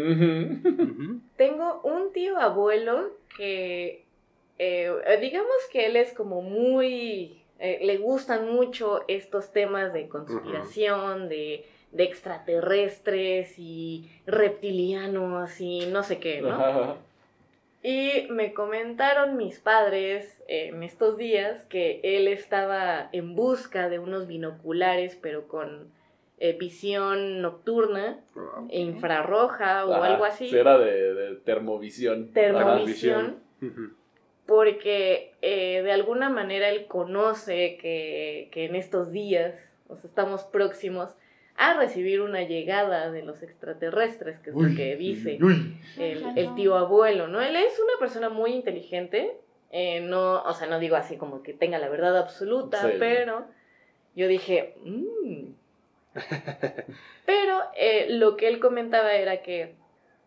Tengo 1.36 1.80
un 1.82 2.12
tío 2.12 2.38
abuelo 2.38 3.10
que, 3.36 4.04
eh, 4.58 4.92
digamos 5.20 5.56
que 5.72 5.86
él 5.86 5.96
es 5.96 6.12
como 6.12 6.42
muy, 6.42 7.42
eh, 7.58 7.80
le 7.82 7.98
gustan 7.98 8.48
mucho 8.54 9.02
estos 9.08 9.52
temas 9.52 9.92
de 9.92 10.08
conspiración, 10.08 11.28
de, 11.28 11.66
de 11.92 12.04
extraterrestres 12.04 13.54
y 13.58 14.08
reptilianos 14.26 15.60
y 15.60 15.86
no 15.86 16.02
sé 16.02 16.18
qué, 16.18 16.40
¿no? 16.42 16.96
Y 17.82 18.28
me 18.30 18.54
comentaron 18.54 19.36
mis 19.36 19.58
padres 19.58 20.40
eh, 20.46 20.68
en 20.68 20.84
estos 20.84 21.16
días 21.16 21.64
que 21.64 22.00
él 22.04 22.28
estaba 22.28 23.08
en 23.12 23.34
busca 23.34 23.88
de 23.88 23.98
unos 23.98 24.28
binoculares, 24.28 25.18
pero 25.20 25.48
con 25.48 25.90
eh, 26.38 26.56
visión 26.58 27.42
nocturna, 27.42 28.20
e 28.68 28.80
infrarroja 28.80 29.84
o 29.84 29.94
Ajá. 29.94 30.06
algo 30.06 30.24
así. 30.24 30.48
Sí, 30.48 30.56
era 30.56 30.78
de, 30.78 31.14
de 31.14 31.36
termovisión. 31.36 32.32
termovisión, 32.32 33.40
porque 34.46 35.34
eh, 35.42 35.82
de 35.82 35.92
alguna 35.92 36.30
manera 36.30 36.68
él 36.68 36.86
conoce 36.86 37.78
que, 37.80 38.48
que 38.52 38.66
en 38.66 38.76
estos 38.76 39.10
días, 39.10 39.72
o 39.88 39.96
sea, 39.96 40.08
estamos 40.08 40.44
próximos 40.44 41.16
a 41.56 41.74
recibir 41.74 42.20
una 42.20 42.42
llegada 42.42 43.10
de 43.10 43.22
los 43.22 43.42
extraterrestres, 43.42 44.38
que 44.38 44.50
es 44.50 44.56
lo 44.56 44.74
que 44.74 44.96
dice 44.96 45.38
Uy. 45.40 45.76
el, 45.98 46.38
el 46.38 46.54
tío 46.54 46.74
abuelo, 46.76 47.28
¿no? 47.28 47.40
Él 47.40 47.54
es 47.56 47.78
una 47.78 47.98
persona 47.98 48.28
muy 48.30 48.52
inteligente, 48.52 49.36
eh, 49.70 50.00
no, 50.00 50.42
o 50.42 50.54
sea, 50.54 50.66
no 50.66 50.78
digo 50.78 50.96
así 50.96 51.16
como 51.16 51.42
que 51.42 51.52
tenga 51.52 51.78
la 51.78 51.88
verdad 51.88 52.16
absoluta, 52.18 52.82
Sí. 52.82 52.96
pero 52.98 53.44
yo 54.16 54.28
dije, 54.28 54.74
"Mm". 54.84 55.52
pero 57.26 57.60
eh, 57.76 58.06
lo 58.10 58.36
que 58.36 58.48
él 58.48 58.58
comentaba 58.60 59.14
era 59.14 59.42
que, 59.42 59.74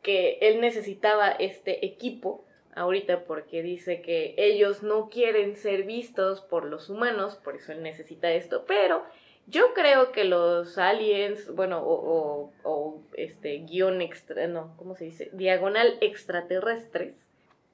que 0.01 0.37
él 0.41 0.61
necesitaba 0.61 1.29
este 1.31 1.85
equipo 1.85 2.45
ahorita 2.75 3.23
porque 3.25 3.61
dice 3.61 4.01
que 4.01 4.35
ellos 4.37 4.83
no 4.83 5.09
quieren 5.09 5.55
ser 5.55 5.83
vistos 5.83 6.41
por 6.41 6.65
los 6.65 6.89
humanos, 6.89 7.35
por 7.35 7.55
eso 7.55 7.71
él 7.71 7.81
necesita 7.83 8.31
esto, 8.31 8.65
pero 8.67 9.03
yo 9.47 9.73
creo 9.73 10.11
que 10.11 10.23
los 10.23 10.77
aliens, 10.77 11.53
bueno, 11.53 11.79
o, 11.79 11.93
o- 11.93 12.51
o, 12.63 13.01
este 13.15 13.57
guion 13.59 14.01
extra, 14.01 14.47
no, 14.47 14.73
¿cómo 14.77 14.95
se 14.95 15.05
dice? 15.05 15.29
Diagonal 15.33 15.97
extraterrestres, 16.01 17.25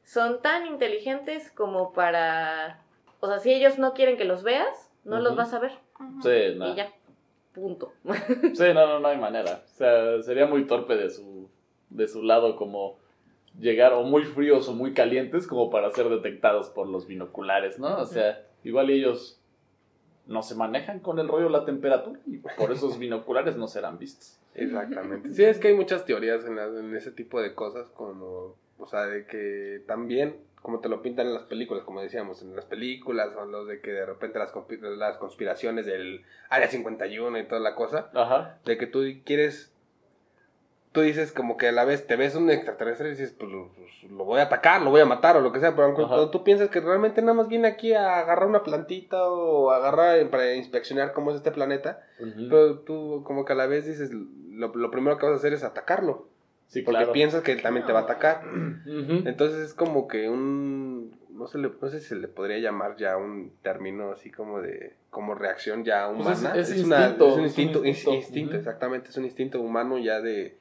son 0.03 0.41
tan 0.41 0.65
inteligentes 0.67 1.51
como 1.51 1.93
para, 1.93 2.81
o 3.19 3.27
sea, 3.27 3.39
si 3.39 3.53
ellos 3.53 3.77
no 3.79 3.93
quieren 3.93 4.17
que 4.17 4.25
los 4.25 4.43
veas, 4.43 4.91
no 5.03 5.19
los 5.19 5.35
vas 5.35 5.53
a 5.53 5.59
ver. 5.59 5.71
Sí, 6.21 6.55
no. 6.57 6.69
y 6.71 6.75
ya, 6.75 6.91
punto. 7.53 7.93
Sí, 8.53 8.63
no, 8.73 8.87
no, 8.87 8.99
no 8.99 9.07
hay 9.07 9.17
manera. 9.17 9.63
O 9.65 9.67
sea, 9.77 10.21
sería 10.21 10.45
muy 10.47 10.65
torpe 10.67 10.95
de 10.95 11.09
su, 11.09 11.49
de 11.89 12.07
su 12.07 12.21
lado 12.23 12.55
como 12.55 12.97
llegar 13.59 13.93
o 13.93 14.03
muy 14.03 14.23
fríos 14.23 14.67
o 14.69 14.73
muy 14.73 14.93
calientes 14.93 15.47
como 15.47 15.69
para 15.69 15.89
ser 15.91 16.07
detectados 16.09 16.69
por 16.69 16.87
los 16.87 17.07
binoculares, 17.07 17.79
¿no? 17.79 17.97
O 17.97 18.05
sea, 18.05 18.43
igual 18.63 18.89
ellos 18.89 19.40
no 20.27 20.43
se 20.43 20.55
manejan 20.55 20.99
con 20.99 21.19
el 21.19 21.27
rollo 21.27 21.45
de 21.45 21.51
la 21.51 21.65
temperatura 21.65 22.19
y 22.25 22.37
por 22.37 22.71
esos 22.71 22.99
binoculares 22.99 23.55
no 23.55 23.67
serán 23.67 23.97
vistos. 23.97 24.39
Exactamente. 24.55 25.33
Sí, 25.33 25.43
es 25.43 25.59
que 25.59 25.69
hay 25.69 25.75
muchas 25.75 26.05
teorías 26.05 26.45
en, 26.45 26.95
ese 26.95 27.11
tipo 27.11 27.41
de 27.41 27.53
cosas, 27.53 27.87
como, 27.89 28.55
o 28.77 28.87
sea, 28.87 29.05
de 29.05 29.25
que 29.25 29.81
también, 29.87 30.35
como 30.61 30.79
te 30.79 30.89
lo 30.89 31.01
pintan 31.01 31.27
en 31.27 31.33
las 31.33 31.43
películas, 31.43 31.83
como 31.83 32.01
decíamos, 32.01 32.41
en 32.41 32.55
las 32.55 32.65
películas, 32.65 33.29
o 33.35 33.45
los 33.45 33.67
de 33.67 33.81
que 33.81 33.91
de 33.91 34.05
repente 34.05 34.39
las, 34.39 34.53
las 34.97 35.17
conspiraciones 35.17 35.85
del 35.85 36.23
Área 36.49 36.67
51 36.67 37.39
y 37.39 37.47
toda 37.47 37.61
la 37.61 37.75
cosa, 37.75 38.09
Ajá. 38.13 38.59
de 38.65 38.77
que 38.77 38.87
tú 38.87 39.03
quieres, 39.23 39.73
tú 40.91 41.01
dices 41.01 41.31
como 41.31 41.57
que 41.57 41.69
a 41.69 41.71
la 41.71 41.85
vez 41.85 42.05
te 42.07 42.15
ves 42.15 42.35
un 42.35 42.49
extraterrestre 42.49 43.07
y 43.07 43.11
dices, 43.11 43.33
pues 43.37 43.49
lo, 43.51 43.69
pues, 43.77 44.11
lo 44.11 44.25
voy 44.25 44.39
a 44.39 44.43
atacar, 44.43 44.81
lo 44.81 44.89
voy 44.89 45.01
a 45.01 45.05
matar 45.05 45.37
o 45.37 45.41
lo 45.41 45.51
que 45.51 45.59
sea, 45.59 45.75
pero 45.75 45.93
cuando 45.93 46.29
tú 46.31 46.43
piensas 46.43 46.69
que 46.69 46.81
realmente 46.81 47.21
nada 47.21 47.33
más 47.33 47.47
viene 47.47 47.67
aquí 47.67 47.93
a 47.93 48.19
agarrar 48.19 48.47
una 48.47 48.63
plantita 48.63 49.23
o 49.29 49.71
agarrar 49.71 50.29
para 50.29 50.53
inspeccionar 50.55 51.13
cómo 51.13 51.31
es 51.31 51.37
este 51.37 51.51
planeta, 51.51 52.01
pero 52.49 52.79
tú 52.79 53.23
como 53.25 53.45
que 53.45 53.53
a 53.53 53.55
la 53.55 53.67
vez 53.67 53.85
dices, 53.85 54.11
lo, 54.11 54.75
lo 54.75 54.91
primero 54.91 55.17
que 55.17 55.25
vas 55.25 55.33
a 55.33 55.37
hacer 55.37 55.53
es 55.53 55.63
atacarlo. 55.63 56.27
Sí, 56.67 56.83
Porque 56.83 56.99
claro. 56.99 57.11
piensas 57.11 57.41
que 57.43 57.51
él 57.51 57.61
también 57.61 57.85
te 57.85 57.91
va 57.91 57.99
a 57.99 58.03
atacar. 58.03 58.43
Entonces 58.85 59.59
es 59.59 59.73
como 59.73 60.07
que 60.07 60.29
un... 60.29 61.19
No 61.29 61.47
sé, 61.47 61.57
le- 61.57 61.71
no 61.81 61.87
sé 61.89 61.99
si 61.99 62.07
se 62.07 62.15
le 62.15 62.27
podría 62.27 62.59
llamar 62.59 62.95
ya 62.97 63.17
un 63.17 63.51
término 63.61 64.11
así 64.11 64.31
como 64.31 64.61
de... 64.61 64.93
Como 65.09 65.33
reacción 65.35 65.83
ya 65.83 66.07
Pues 66.13 66.19
humana. 66.39 66.55
es- 66.59 66.69
es 66.71 66.83
una- 66.85 67.07
es 67.07 67.19
un 67.19 67.27
es 67.27 67.35
un 67.37 67.43
instinto, 67.43 67.83
ins- 67.83 67.87
instinto. 67.87 68.13
instinto, 68.15 68.49
Ujú. 68.51 68.57
exactamente. 68.59 69.09
Es 69.09 69.17
un 69.17 69.25
instinto 69.25 69.59
humano 69.59 69.97
ya 69.97 70.21
de... 70.21 70.57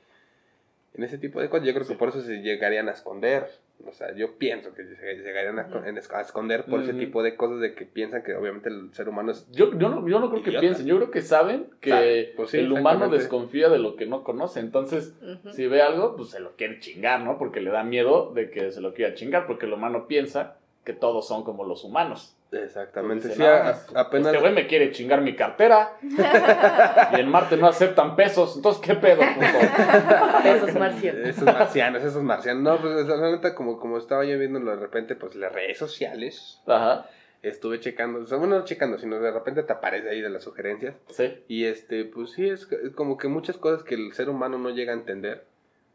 En 0.94 1.04
ese 1.04 1.18
tipo 1.18 1.40
de 1.40 1.49
cosas. 1.49 1.66
Yo 1.66 1.75
creo 1.75 1.87
que 1.87 1.94
por 1.94 2.09
eso 2.09 2.20
se 2.20 2.42
llegarían 2.42 2.88
a 2.88 2.92
esconder. 2.92 3.47
O 3.87 3.92
sea, 3.92 4.14
yo 4.14 4.37
pienso 4.37 4.75
que 4.75 4.85
se 4.85 5.16
llegarían 5.16 5.59
a, 5.59 6.20
esconder 6.20 6.64
por 6.66 6.82
ese 6.82 6.92
tipo 6.92 7.23
de 7.23 7.37
cosas 7.37 7.61
de 7.61 7.75
que 7.75 7.87
piensan 7.87 8.23
que 8.23 8.35
obviamente 8.35 8.68
el 8.68 8.92
ser 8.92 9.09
humano 9.09 9.32
es... 9.32 9.50
Yo, 9.52 9.73
yo, 9.78 9.88
no, 9.88 10.06
yo 10.06 10.20
no 10.20 10.30
creo 10.30 10.42
que 10.42 10.50
Idiota. 10.50 10.61
piensen, 10.61 10.87
yo 10.87 10.97
creo 10.97 11.11
que 11.11 11.23
saben 11.23 11.68
que 11.80 12.35
pues 12.37 12.50
sí, 12.50 12.59
el 12.59 12.70
humano 12.70 13.09
desconfía 13.09 13.70
de 13.70 13.78
lo 13.78 13.97
que 13.97 14.04
no 14.04 14.23
conoce. 14.23 14.61
Entonces, 14.61 15.14
si 15.52 15.66
ve 15.66 15.80
algo, 15.80 16.16
pues 16.16 16.30
se 16.30 16.40
lo 16.40 16.56
quiere 16.56 16.78
chingar, 16.80 17.23
¿no? 17.23 17.38
Porque 17.38 17.62
le 17.62 17.70
da 17.70 17.82
miedo 17.82 18.32
de 18.35 18.50
que 18.50 18.70
se 18.70 18.82
lo 18.82 18.92
quiera 18.92 19.14
chingar, 19.14 19.47
porque 19.47 19.64
el 19.64 19.73
humano 19.73 20.06
piensa 20.06 20.59
que 20.85 20.92
todos 20.92 21.26
son 21.26 21.44
como 21.44 21.64
los 21.64 21.85
humanos. 21.85 22.37
Exactamente. 22.52 23.28
Dice, 23.28 23.37
Sí, 23.37 23.42
"No, 23.42 23.49
a- 23.49 23.62
pues, 23.62 23.87
apenas... 23.97 24.26
Este 24.28 24.40
güey 24.40 24.52
me 24.52 24.66
quiere 24.66 24.90
chingar 24.92 25.21
mi 25.21 25.37
cartera 25.37 25.92
y 27.16 27.21
en 27.21 27.28
Marte 27.28 27.57
no 27.57 27.69
aceptan 27.69 28.16
pesos, 28.16 28.57
entonces 28.57 28.83
¿qué 28.85 28.95
pedo, 28.97 29.21
puto? 29.21 29.47
Esos 30.49 30.75
marcianos. 30.78 31.28
Esos 31.28 31.45
marcianos, 31.45 32.02
esos 32.02 32.23
marcianos. 32.23 32.62
No, 32.62 32.78
pues 32.80 33.07
la 33.07 33.30
neta, 33.30 33.54
como, 33.54 33.78
como 33.78 33.99
estaba 33.99 34.25
yo 34.25 34.38
viéndolo 34.38 34.73
de 34.73 34.76
repente, 34.78 35.14
pues 35.14 35.35
las 35.37 35.52
redes 35.52 35.78
sociales, 35.78 36.61
Ajá, 36.66 37.07
estuve 37.42 37.78
checando, 37.80 38.21
o 38.21 38.26
sea, 38.26 38.38
bueno, 38.38 38.59
no 38.59 38.64
checando, 38.64 38.99
sino 38.99 39.21
de 39.21 39.30
repente 39.30 39.62
te 39.62 39.73
aparece 39.73 40.11
ahí 40.11 40.21
de 40.21 40.30
las 40.30 40.42
sugerencias. 40.45 40.95
sí. 41.11 41.42
Y 41.49 41.66
este, 41.66 42.04
pues 42.04 42.33
sí, 42.33 42.49
es 42.49 42.66
es 42.73 42.90
como 42.95 43.16
que 43.16 43.28
muchas 43.28 43.57
cosas 43.59 43.83
que 43.85 43.95
el 43.95 44.12
ser 44.12 44.28
humano 44.28 44.59
no 44.59 44.71
llega 44.71 44.92
a 44.92 44.97
entender, 44.97 45.45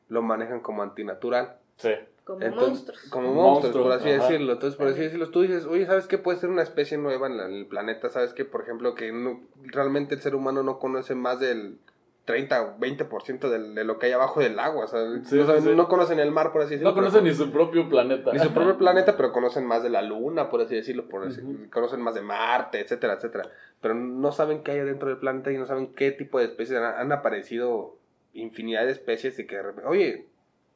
lo 0.08 0.22
manejan 0.22 0.62
como 0.62 0.84
antinatural. 0.84 1.58
Sí. 1.78 1.92
Como 2.26 2.42
Entonces, 2.42 2.70
monstruos. 2.70 3.00
Como 3.12 3.34
monstruos, 3.34 3.62
monstruo, 3.76 3.84
por 3.84 3.92
así 3.94 4.10
ajá. 4.12 4.24
decirlo. 4.24 4.54
Entonces, 4.54 4.78
por 4.78 4.88
así 4.88 5.00
decirlo, 5.00 5.30
tú 5.30 5.42
dices, 5.44 5.66
oye, 5.66 5.86
¿sabes 5.86 6.08
qué? 6.08 6.18
Puede 6.18 6.40
ser 6.40 6.50
una 6.50 6.64
especie 6.64 6.98
nueva 6.98 7.28
en, 7.28 7.38
la- 7.38 7.46
en 7.46 7.54
el 7.54 7.66
planeta. 7.68 8.10
¿Sabes 8.10 8.34
qué? 8.34 8.46
Por 8.46 8.62
ejemplo, 8.62 8.96
que 8.96 9.12
no- 9.12 9.42
realmente 9.64 10.16
el 10.16 10.22
ser 10.22 10.34
humano 10.36 10.64
no 10.64 10.80
conoce 10.80 11.14
más 11.16 11.40
del 11.40 11.78
30 12.26 12.64
o 12.64 12.80
20% 12.80 13.52
del- 13.52 13.76
de 13.76 13.84
lo 13.84 14.00
que 14.00 14.08
hay 14.08 14.14
abajo 14.14 14.40
del 14.40 14.58
agua. 14.58 14.86
O 14.86 14.88
sea, 14.88 15.02
Sí, 15.24 15.36
no, 15.38 15.46
saben- 15.46 15.62
sí, 15.62 15.70
sí. 15.70 15.76
no 15.76 15.88
conocen 15.88 16.18
el 16.20 16.32
mar, 16.32 16.52
por 16.52 16.64
así 16.64 16.72
decirlo. 16.72 16.90
No 16.90 16.96
conocen 16.96 17.24
ni 17.26 17.34
su 17.36 17.52
propio 17.52 17.88
planeta. 17.88 18.34
ni 18.34 18.40
su 18.40 18.52
propio 18.52 18.76
planeta, 18.80 19.16
pero 19.16 19.32
conocen 19.32 19.64
más 19.68 19.84
de 19.84 19.92
la 19.92 20.02
luna, 20.02 20.50
por 20.50 20.62
así 20.62 20.74
decirlo, 20.74 21.08
por 21.08 21.28
así- 21.28 21.42
Ujú. 21.42 21.70
conocen 21.72 22.02
más 22.02 22.16
de 22.16 22.24
Marte, 22.24 22.80
etcétera, 22.80 23.14
etcétera. 23.14 23.52
Pero 23.82 23.94
no 23.94 24.32
saben 24.32 24.64
qué 24.64 24.72
hay 24.72 24.80
adentro 24.80 25.10
del 25.10 25.20
planeta 25.20 25.52
y 25.52 25.60
no 25.60 25.68
saben 25.68 25.94
qué 25.94 26.10
tipo 26.10 26.40
de 26.40 26.46
especies 26.46 26.80
han, 26.80 26.86
han 26.96 27.12
aparecido 27.12 27.98
infinidad 28.34 28.86
de 28.86 28.92
especies 28.94 29.38
y 29.38 29.46
que 29.46 29.58
de 29.58 29.62
repente, 29.62 29.88
oye, 29.88 30.26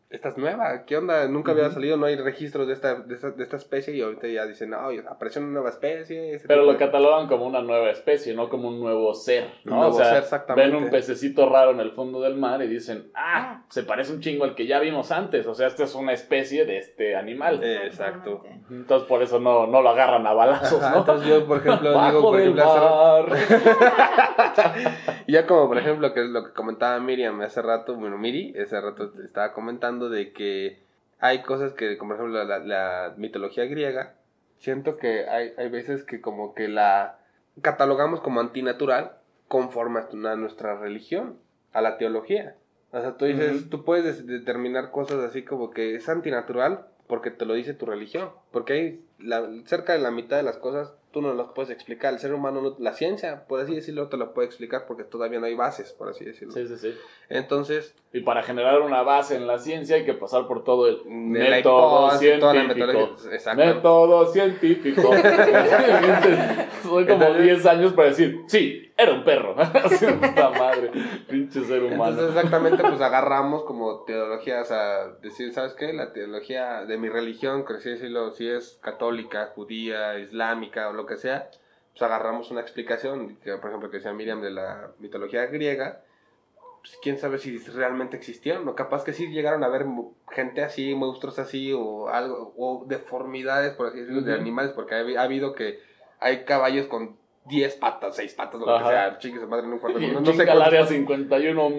esta 0.09 0.29
es 0.29 0.37
nueva, 0.37 0.85
¿qué 0.87 0.97
onda? 0.97 1.27
Nunca 1.27 1.51
había 1.51 1.69
salido, 1.69 1.95
no 1.95 2.07
hay 2.07 2.15
registros 2.15 2.65
de 2.67 2.73
esta, 2.73 2.95
de 2.95 3.13
esta, 3.13 3.29
de 3.29 3.43
esta 3.43 3.57
especie 3.57 3.95
y 3.95 4.01
ahorita 4.01 4.27
ya 4.27 4.47
dicen, 4.47 4.71
no, 4.71 4.89
apareció 5.07 5.39
una 5.39 5.51
nueva 5.51 5.69
especie. 5.69 6.41
Pero 6.47 6.63
lo 6.63 6.71
de- 6.73 6.79
catalogan 6.79 7.27
como 7.27 7.45
una 7.45 7.61
nueva 7.61 7.91
especie, 7.91 8.33
no 8.33 8.49
como 8.49 8.69
un 8.69 8.79
nuevo 8.79 9.13
ser, 9.13 9.43
Un 9.65 9.69
¿no? 9.71 9.75
nuevo 9.75 9.91
o 9.91 9.97
sea, 9.97 10.05
ser, 10.13 10.23
exactamente. 10.23 10.71
ven 10.71 10.83
un 10.83 10.89
pececito 10.89 11.47
raro 11.47 11.71
en 11.71 11.79
el 11.79 11.91
fondo 11.91 12.21
del 12.21 12.35
mar 12.35 12.59
y 12.63 12.67
dicen, 12.67 13.11
ah, 13.13 13.63
se 13.69 13.83
parece 13.83 14.11
un 14.11 14.19
chingo 14.19 14.45
al 14.45 14.55
que 14.55 14.65
ya 14.65 14.79
vimos 14.79 15.11
antes, 15.11 15.45
o 15.45 15.53
sea, 15.53 15.67
esta 15.67 15.83
es 15.83 15.93
una 15.93 16.13
especie 16.13 16.65
de 16.65 16.79
este 16.79 17.15
animal. 17.15 17.63
Exacto. 17.63 18.41
Entonces 18.71 19.07
por 19.07 19.21
eso 19.21 19.39
no, 19.39 19.67
no 19.67 19.83
lo 19.83 19.89
agarran 19.89 20.25
a 20.25 20.33
balazos, 20.33 20.81
Ajá, 20.81 20.91
¿no? 20.91 20.99
entonces 21.01 21.27
yo, 21.29 21.45
por 21.45 21.57
ejemplo, 21.57 21.93
Bajo 21.93 22.17
digo, 22.17 22.31
por 22.31 22.39
ejemplo, 22.39 22.63
hace-. 22.63 23.59
Ya 25.27 25.45
como 25.45 25.67
por 25.67 25.77
ejemplo 25.77 26.11
que 26.13 26.21
es 26.23 26.29
lo 26.29 26.43
que 26.45 26.53
comentaba 26.53 26.99
Miriam 26.99 27.39
hace 27.41 27.61
rato, 27.61 27.95
bueno 27.95 28.17
Miri, 28.17 28.55
hace 28.59 28.81
rato 28.81 29.11
te 29.11 29.23
estaba 29.25 29.53
comentando 29.53 29.98
de 30.07 30.31
que 30.31 30.79
hay 31.19 31.41
cosas 31.41 31.73
que, 31.73 31.97
como 31.97 32.15
por 32.15 32.21
ejemplo 32.21 32.43
la, 32.45 32.59
la 32.59 33.13
mitología 33.17 33.65
griega, 33.65 34.13
siento 34.59 34.95
que 34.95 35.27
hay, 35.27 35.51
hay 35.57 35.67
veces 35.67 36.05
que 36.05 36.21
como 36.21 36.53
que 36.55 36.69
la 36.69 37.17
catalogamos 37.61 38.21
como 38.21 38.39
antinatural 38.39 39.11
conforme 39.49 39.99
a 39.99 40.35
nuestra 40.37 40.77
religión, 40.77 41.37
a 41.73 41.81
la 41.81 41.97
teología. 41.97 42.55
O 42.91 43.01
sea, 43.01 43.17
tú 43.17 43.25
dices, 43.25 43.69
tú 43.69 43.83
puedes 43.83 44.05
des- 44.05 44.25
determinar 44.27 44.91
cosas 44.91 45.19
así 45.23 45.43
como 45.43 45.71
que 45.71 45.95
es 45.95 46.07
antinatural 46.07 46.85
porque 47.07 47.31
te 47.31 47.45
lo 47.45 47.53
dice 47.55 47.73
tu 47.73 47.85
religión. 47.85 48.29
Porque 48.51 48.73
hay 48.73 49.05
la- 49.19 49.47
cerca 49.65 49.93
de 49.93 49.99
la 49.99 50.11
mitad 50.11 50.37
de 50.37 50.43
las 50.43 50.57
cosas 50.57 50.93
tú 51.11 51.21
no 51.21 51.33
las 51.33 51.47
puedes 51.55 51.71
explicar. 51.71 52.13
El 52.13 52.19
ser 52.19 52.33
humano, 52.33 52.61
no- 52.61 52.75
la 52.79 52.93
ciencia, 52.93 53.45
por 53.47 53.59
así 53.61 53.73
decirlo, 53.75 54.07
te 54.09 54.17
lo 54.17 54.33
puede 54.33 54.47
explicar 54.47 54.85
porque 54.87 55.03
todavía 55.03 55.39
no 55.39 55.45
hay 55.47 55.55
bases, 55.55 55.91
por 55.91 56.09
así 56.09 56.23
decirlo. 56.25 56.53
Sí, 56.53 56.67
sí, 56.67 56.77
sí. 56.77 56.93
Entonces, 57.29 57.95
Y 58.11 58.21
para 58.21 58.41
generar 58.41 58.81
una 58.81 59.03
base 59.03 59.35
en 59.35 59.45
la 59.45 59.59
ciencia 59.59 59.95
hay 59.95 60.03
que 60.03 60.15
pasar 60.15 60.47
por 60.47 60.63
todo 60.63 60.87
el 60.87 61.01
método 61.05 62.09
científico. 62.17 62.51
Método 63.55 64.25
científico. 64.33 65.11
Soy 66.83 67.05
como 67.05 67.23
Entonces- 67.23 67.43
10 67.43 67.65
años 67.65 67.93
para 67.93 68.09
decir, 68.09 68.41
sí, 68.47 68.88
era 68.99 69.13
un 69.13 69.23
perro. 69.23 69.55
Puta 70.19 70.49
madre, 70.49 70.91
pinche 71.29 71.63
ser 71.63 71.83
humano. 71.83 72.11
Entonces, 72.11 72.35
exactamente, 72.35 72.83
pues 72.83 72.99
agarramos 72.99 73.63
como 73.63 74.03
teología, 74.03 74.61
o 74.61 74.65
sea, 74.65 75.07
decir, 75.21 75.53
¿sabes 75.53 75.73
qué? 75.73 75.93
La 75.93 76.11
teología 76.11 76.85
de 76.85 76.97
mi 76.97 77.07
religión, 77.07 77.63
por 77.63 77.77
así 77.77 77.89
decirlo, 77.89 78.31
si 78.31 78.49
es 78.49 78.77
católica, 78.81 79.51
judía, 79.55 80.19
islámica 80.19 80.89
o 80.89 80.93
lo 80.93 81.05
que 81.05 81.15
sea, 81.15 81.49
pues 81.91 82.01
agarramos 82.01 82.51
una 82.51 82.59
explicación, 82.59 83.37
que, 83.37 83.55
por 83.57 83.69
ejemplo, 83.69 83.89
que 83.89 83.97
decía 83.97 84.11
Miriam 84.11 84.41
de 84.41 84.51
la 84.51 84.91
mitología 84.99 85.45
griega, 85.45 86.01
pues 86.81 86.97
quién 87.01 87.17
sabe 87.17 87.37
si 87.37 87.57
realmente 87.57 88.17
existieron, 88.17 88.67
o 88.67 88.75
capaz 88.75 89.05
que 89.05 89.13
sí 89.13 89.27
llegaron 89.27 89.63
a 89.63 89.69
ver 89.69 89.85
gente 90.29 90.61
así, 90.61 90.93
monstruos 90.93 91.39
así, 91.39 91.71
o 91.71 92.09
algo, 92.09 92.53
o 92.57 92.83
deformidades, 92.85 93.73
por 93.75 93.87
así 93.87 93.99
decirlo, 93.99 94.21
de 94.21 94.33
animales, 94.33 94.73
porque 94.73 94.95
ha 94.95 95.21
habido 95.21 95.55
que 95.55 95.79
hay 96.19 96.43
caballos 96.43 96.87
con 96.87 97.17
10 97.45 97.75
patas, 97.77 98.15
6 98.15 98.33
patas, 98.35 98.59
lo 98.61 98.65
que 98.77 98.83
sea, 98.85 99.17
chingue 99.17 99.39
su 99.39 99.47
madre, 99.47 99.67
no 99.67 99.73
importa, 99.75 99.99
Y 100.01 100.07
no, 100.11 100.19
en 100.19 100.23
no 100.23 100.33
sé 100.33 100.43
al 100.43 100.61
área 100.61 100.81
cuántos- 100.81 100.89
51. 100.95 101.69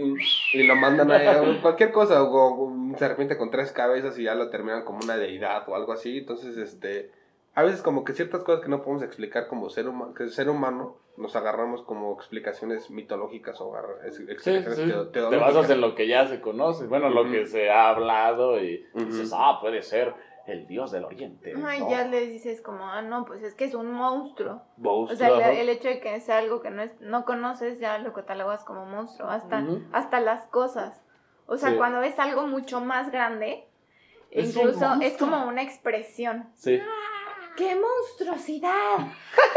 y 0.54 0.62
lo 0.64 0.74
mandan 0.76 1.10
a 1.12 1.18
cualquier 1.62 1.92
cosa, 1.92 2.22
o, 2.22 2.54
un 2.64 2.96
serpiente 2.98 3.36
con 3.38 3.50
tres 3.50 3.70
cabezas 3.72 4.18
y 4.18 4.24
ya 4.24 4.34
lo 4.34 4.50
terminan 4.50 4.84
como 4.84 4.98
una 5.04 5.16
deidad 5.16 5.68
o 5.68 5.74
algo 5.76 5.92
así. 5.92 6.18
Entonces, 6.18 6.56
este, 6.56 7.10
a 7.54 7.62
veces 7.62 7.82
como 7.82 8.04
que 8.04 8.14
ciertas 8.14 8.42
cosas 8.42 8.62
que 8.62 8.68
no 8.68 8.82
podemos 8.82 9.02
explicar 9.04 9.46
como 9.46 9.70
ser 9.70 9.88
humano, 9.88 10.14
que 10.14 10.28
ser 10.28 10.48
humano, 10.48 10.96
nos 11.16 11.36
agarramos 11.36 11.82
como 11.82 12.14
explicaciones 12.14 12.90
mitológicas 12.90 13.60
o 13.60 13.74
Sí, 14.02 14.06
explicaciones 14.06 14.74
sí. 14.76 14.82
teo- 14.86 15.06
Te 15.08 15.12
teológicas. 15.20 15.54
basas 15.54 15.70
en 15.70 15.80
lo 15.82 15.94
que 15.94 16.08
ya 16.08 16.26
se 16.26 16.40
conoce. 16.40 16.86
Bueno, 16.86 17.10
lo 17.10 17.30
que 17.30 17.46
se 17.46 17.68
ha 17.70 17.90
hablado 17.90 18.58
y 18.60 18.86
Ujú. 18.94 19.04
dices, 19.04 19.32
ah, 19.36 19.58
puede 19.60 19.82
ser 19.82 20.14
el 20.46 20.66
dios 20.66 20.90
del 20.90 21.04
oriente. 21.04 21.54
Ay, 21.66 21.80
¿no? 21.80 21.90
ya 21.90 22.04
les 22.06 22.28
dices 22.28 22.60
como, 22.60 22.84
ah, 22.88 23.02
no, 23.02 23.24
pues 23.24 23.42
es 23.42 23.54
que 23.54 23.64
es 23.64 23.74
un 23.74 23.90
monstruo. 23.92 24.62
Bowser. 24.76 25.14
O 25.14 25.18
sea, 25.18 25.28
el, 25.28 25.40
Ajá. 25.40 25.52
el 25.52 25.68
hecho 25.68 25.88
de 25.88 26.00
que 26.00 26.18
sea 26.20 26.38
algo 26.38 26.60
que 26.62 26.70
no, 26.70 26.82
es, 26.82 26.92
no 27.00 27.24
conoces 27.24 27.78
ya 27.78 27.98
lo 27.98 28.12
catalogas 28.12 28.64
como 28.64 28.84
monstruo, 28.86 29.28
hasta, 29.28 29.58
Ujú. 29.60 29.82
hasta 29.92 30.20
las 30.20 30.46
cosas. 30.46 31.00
O 31.46 31.56
sea, 31.56 31.70
Sí. 31.70 31.76
cuando 31.76 32.00
ves 32.00 32.18
algo 32.18 32.46
mucho 32.46 32.80
más 32.80 33.10
grande, 33.10 33.66
Es 34.30 34.54
incluso 34.56 34.84
es 34.84 34.98
monstruo. 34.98 35.30
como 35.30 35.46
una 35.48 35.62
expresión. 35.62 36.48
Sí. 36.54 36.80
¡Qué 37.56 37.74
monstruosidad! 37.76 38.98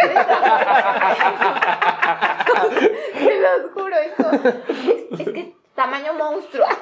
Te 3.14 3.40
lo 3.42 3.70
juro, 3.74 3.96
es, 3.98 4.14
como- 4.16 4.32
es, 4.50 5.20
es 5.20 5.30
que 5.34 5.40
es 5.40 5.48
tamaño 5.76 6.14
monstruo. 6.14 6.66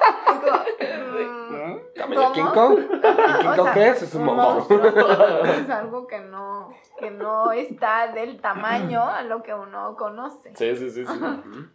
Mm, 1.52 1.76
¿Tamaño 1.94 2.22
¿cómo? 2.22 2.32
King 2.32 2.54
Kong? 2.54 2.78
¿Y 2.80 3.42
King 3.42 3.48
O 3.48 3.56
Kong 3.56 3.64
sea, 3.64 3.74
qué 3.74 3.88
es? 3.88 4.02
Es 4.02 4.14
un 4.14 4.24
monstruo. 4.24 4.80
Es 5.44 5.70
algo 5.70 6.06
que 6.06 6.18
no, 6.18 6.72
que 6.98 7.10
no 7.10 7.52
está 7.52 8.08
del 8.08 8.40
tamaño 8.40 9.02
a 9.02 9.22
lo 9.22 9.42
que 9.42 9.52
uno 9.52 9.94
conoce. 9.96 10.54
Sí, 10.56 10.74
sí, 10.76 10.90
sí, 10.90 11.04
sí. 11.04 11.20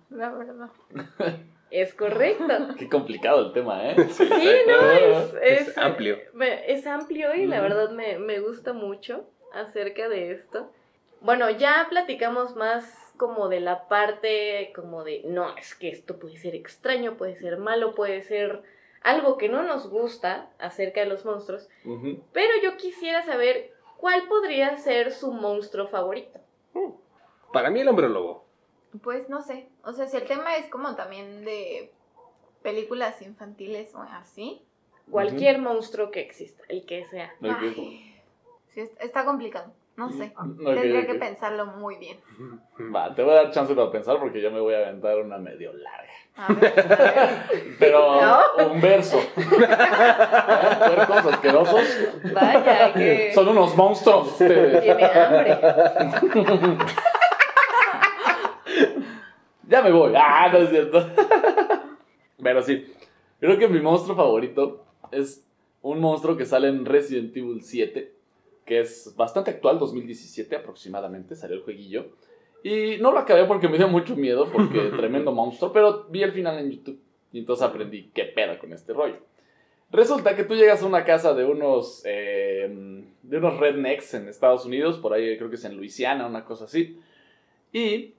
La 0.09 0.31
verdad. 0.31 0.69
Es 1.69 1.93
correcto. 1.93 2.75
Qué 2.77 2.89
complicado 2.89 3.45
el 3.47 3.53
tema, 3.53 3.83
¿eh? 3.87 3.95
Sí, 4.09 4.27
no, 4.67 4.91
es, 4.91 5.33
es, 5.41 5.67
Es 5.69 5.77
amplio. 5.77 6.17
es 6.65 6.87
amplio 6.87 7.35
y 7.35 7.45
la 7.45 7.61
verdad 7.61 7.91
me, 7.91 8.17
me 8.17 8.39
gusta 8.39 8.73
mucho 8.73 9.25
acerca 9.53 10.09
de 10.09 10.31
esto. 10.31 10.71
Bueno, 11.21 11.49
ya 11.51 11.85
platicamos 11.89 12.55
más 12.55 13.06
como 13.17 13.49
de 13.49 13.59
la 13.59 13.87
parte 13.87 14.71
como 14.75 15.03
de, 15.03 15.23
no, 15.25 15.55
es 15.57 15.75
que 15.75 15.89
esto 15.89 16.17
puede 16.17 16.37
ser 16.37 16.55
extraño, 16.55 17.17
puede 17.17 17.35
ser 17.35 17.57
malo, 17.57 17.95
puede 17.95 18.21
ser 18.21 18.63
algo 19.01 19.37
que 19.37 19.49
no 19.49 19.63
nos 19.63 19.89
gusta 19.89 20.49
acerca 20.59 21.01
de 21.01 21.07
los 21.07 21.25
monstruos, 21.25 21.69
pero 22.33 22.53
yo 22.63 22.77
quisiera 22.77 23.23
saber 23.23 23.73
cuál 23.97 24.27
podría 24.27 24.77
ser 24.77 25.11
su 25.11 25.31
monstruo 25.31 25.87
favorito. 25.87 26.39
Para 27.51 27.69
mí 27.69 27.79
el 27.79 27.87
hombre 27.87 28.09
lobo. 28.09 28.45
Pues 29.01 29.29
no 29.29 29.41
sé. 29.41 29.69
O 29.83 29.93
sea, 29.93 30.07
si 30.07 30.17
el 30.17 30.25
tema 30.25 30.55
es 30.57 30.69
como 30.69 30.95
también 30.95 31.45
de 31.45 31.91
películas 32.61 33.21
infantiles 33.21 33.93
o 33.95 34.01
así. 34.01 34.61
Cualquier 35.09 35.59
monstruo 35.59 36.11
que 36.11 36.19
exista, 36.19 36.63
el 36.67 36.85
que 36.85 37.05
sea. 37.05 37.33
Ay, 37.41 38.21
sí, 38.73 38.81
está 38.99 39.23
complicado. 39.23 39.71
No 39.97 40.11
sé. 40.11 40.31
Ok, 40.37 40.57
Tendría 40.63 41.07
que 41.07 41.15
pensarlo 41.15 41.65
muy 41.65 41.97
bien. 41.97 42.19
Va, 42.95 43.13
te 43.15 43.23
voy 43.23 43.31
a 43.33 43.43
dar 43.43 43.51
chance 43.51 43.73
para 43.73 43.91
pensar 43.91 44.19
porque 44.19 44.39
yo 44.39 44.51
me 44.51 44.59
voy 44.59 44.75
a 44.75 44.77
aventar 44.87 45.17
una 45.17 45.39
medio 45.39 45.73
larga. 45.73 46.13
A 46.35 46.53
ver, 46.53 46.79
a 46.79 46.83
ver. 46.85 47.29
Pero 47.79 48.21
¿No? 48.21 48.39
un 48.71 48.79
verso. 48.79 49.19
Puercos 49.35 51.25
asquerosos. 51.33 51.81
Vaya, 52.31 52.93
que 52.93 53.31
Son 53.33 53.47
unos 53.47 53.75
monstruos. 53.75 54.27
ustedes. 54.33 54.83
tiene 54.83 55.03
hambre. 55.05 55.57
Ya 59.69 59.81
me 59.81 59.91
voy. 59.91 60.13
Ah, 60.15 60.47
no 60.51 60.59
es 60.59 60.69
cierto. 60.69 61.09
Pero 62.41 62.61
sí. 62.61 62.85
Creo 63.39 63.57
que 63.57 63.67
mi 63.67 63.81
monstruo 63.81 64.15
favorito 64.15 64.85
es 65.11 65.45
un 65.81 65.99
monstruo 65.99 66.37
que 66.37 66.45
sale 66.45 66.69
en 66.69 66.85
Resident 66.85 67.35
Evil 67.35 67.61
7, 67.61 68.13
que 68.67 68.81
es 68.81 69.15
bastante 69.15 69.49
actual, 69.49 69.79
2017 69.79 70.55
aproximadamente, 70.55 71.35
salió 71.35 71.55
el 71.55 71.63
jueguillo. 71.63 72.11
Y 72.61 72.97
no 72.99 73.11
lo 73.11 73.19
acabé 73.19 73.45
porque 73.45 73.67
me 73.69 73.77
dio 73.77 73.87
mucho 73.87 74.15
miedo, 74.15 74.51
porque 74.51 74.79
tremendo 74.97 75.31
monstruo, 75.31 75.73
pero 75.73 76.05
vi 76.09 76.21
el 76.21 76.33
final 76.33 76.59
en 76.59 76.69
YouTube 76.69 76.99
y 77.31 77.39
entonces 77.39 77.65
aprendí 77.65 78.11
qué 78.13 78.25
pedo 78.25 78.59
con 78.59 78.73
este 78.73 78.93
rollo. 78.93 79.17
Resulta 79.89 80.35
que 80.35 80.43
tú 80.43 80.53
llegas 80.53 80.83
a 80.83 80.85
una 80.85 81.05
casa 81.05 81.33
de 81.33 81.45
unos, 81.45 82.01
eh, 82.05 82.69
de 83.23 83.37
unos 83.37 83.57
rednecks 83.57 84.15
en 84.15 84.27
Estados 84.27 84.65
Unidos, 84.65 84.97
por 84.97 85.13
ahí 85.13 85.37
creo 85.37 85.49
que 85.49 85.55
es 85.55 85.63
en 85.63 85.77
Luisiana, 85.77 86.27
una 86.27 86.43
cosa 86.43 86.65
así, 86.65 86.99
y 87.71 88.13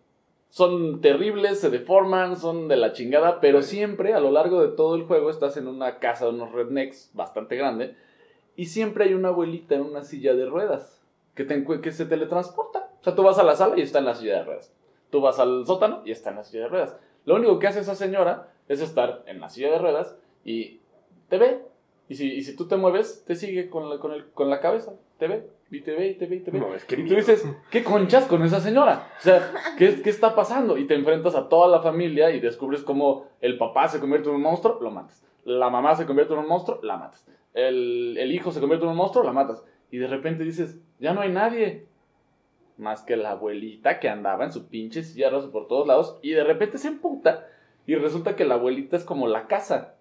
son 0.49 1.03
terribles, 1.03 1.61
se 1.61 1.69
deforman, 1.69 2.39
son 2.39 2.69
de 2.69 2.77
la 2.79 2.95
chingada, 2.95 3.41
pero 3.41 3.61
siempre 3.61 4.15
a 4.15 4.21
lo 4.21 4.31
largo 4.31 4.63
de 4.63 4.75
todo 4.75 4.95
el 4.95 5.03
juego 5.03 5.29
estás 5.29 5.59
en 5.59 5.69
una 5.69 5.99
casa 5.99 6.25
de 6.25 6.31
unos 6.31 6.53
rednecks 6.53 7.11
bastante 7.13 7.55
grande 7.57 7.95
y 8.59 8.67
siempre 8.67 9.05
hay 9.05 9.15
una 9.15 9.29
abuelita 9.29 9.77
en 9.77 9.83
una 9.83 10.03
silla 10.03 10.35
de 10.35 10.45
ruedas 10.45 11.01
que, 11.37 11.45
te, 11.45 11.65
que 11.81 11.93
se 11.93 12.07
teletransporta. 12.07 12.91
O 13.01 13.05
sea, 13.05 13.15
tú 13.15 13.23
vas 13.23 13.39
a 13.39 13.45
la 13.45 13.55
sala 13.55 13.79
y 13.79 13.83
está 13.83 14.01
en 14.01 14.07
la 14.07 14.17
silla 14.17 14.39
de 14.39 14.45
ruedas. 14.45 14.75
Tú 15.11 15.21
vas 15.21 15.39
al 15.39 15.65
sótano 15.65 16.03
y 16.05 16.11
está 16.11 16.31
en 16.31 16.37
la 16.37 16.43
silla 16.43 16.65
de 16.65 16.69
ruedas. 16.69 16.99
Lo 17.25 17.37
único 17.37 17.61
que 17.61 17.69
hace 17.69 17.79
esa 17.79 17.95
señora 17.95 18.49
es 18.67 18.81
estar 18.81 19.23
en 19.27 19.39
la 19.39 19.49
silla 19.49 19.71
de 19.71 19.79
ruedas 19.79 20.17
y 20.45 20.81
te 21.29 21.39
ve. 21.39 21.63
Y 22.09 22.17
si, 22.17 22.33
y 22.33 22.43
si 22.43 22.57
tú 22.57 22.67
te 22.67 22.77
mueves, 22.77 23.23
te 23.25 23.37
sigue 23.37 23.71
con 23.71 23.89
la, 23.89 24.01
con, 24.01 24.11
el, 24.11 24.29
con 24.31 24.51
la 24.51 24.59
cabeza. 24.59 24.93
Te 25.21 25.29
ve, 25.29 25.49
y 25.71 25.81
te 25.83 25.93
ve, 25.93 26.09
y 26.09 26.15
te 26.15 26.27
ve, 26.27 26.37
y 26.37 26.41
te 26.41 26.51
ve. 26.51 26.59
No, 26.59 26.75
es 26.75 26.85
que 26.85 26.97
y 26.97 27.07
tú 27.07 27.15
dices, 27.15 27.47
¿qué 27.71 27.85
conchas 27.85 28.25
con 28.25 28.43
esa 28.43 28.59
señora? 28.59 29.09
O 29.21 29.23
sea, 29.23 29.53
¿qué, 29.79 30.03
¿qué 30.03 30.11
está 30.11 30.35
pasando? 30.35 30.79
Y 30.79 30.89
te 30.89 30.97
enfrentas 30.97 31.37
a 31.37 31.49
toda 31.49 31.69
la 31.69 31.81
familia 31.81 32.33
y 32.33 32.41
descubres 32.41 32.83
cómo 32.83 33.29
el 33.41 33.57
papá 33.57 33.87
se 33.87 34.01
convierte 34.01 34.29
en 34.31 34.35
un 34.35 34.43
monstruo, 34.43 34.81
lo 34.81 34.91
matas. 34.91 35.28
La 35.49 35.71
mamá 35.71 35.95
se 35.95 36.07
convierte 36.07 36.35
en 36.35 36.41
un 36.41 36.49
monstruo, 36.49 36.81
la 36.83 36.97
matas. 36.97 37.27
El, 37.55 38.17
el 38.19 38.33
hijo 38.33 38.53
se 38.53 38.61
convierte 38.61 38.85
en 38.85 38.91
un 38.91 38.97
monstruo, 38.97 39.25
la 39.25 39.33
matas. 39.33 39.65
Y 39.91 39.99
de 39.99 40.07
repente 40.07 40.45
dices, 40.45 40.81
ya 40.99 41.13
no 41.15 41.23
hay 41.23 41.31
nadie. 41.31 41.87
Más 42.77 43.03
que 43.03 43.17
la 43.17 43.33
abuelita 43.33 43.99
que 43.99 44.09
andaba 44.09 44.45
en 44.45 44.53
su 44.53 44.69
pinche 44.69 45.03
silla 45.03 45.31
por 45.51 45.67
todos 45.67 45.87
lados. 45.87 46.19
Y 46.23 46.31
de 46.31 46.45
repente 46.45 46.79
se 46.79 46.89
emputa. 46.89 47.49
Y 47.87 47.95
resulta 47.95 48.37
que 48.37 48.45
la 48.45 48.55
abuelita 48.55 48.97
es 48.97 49.05
como 49.05 49.27
la 49.29 49.47
casa. 49.47 49.95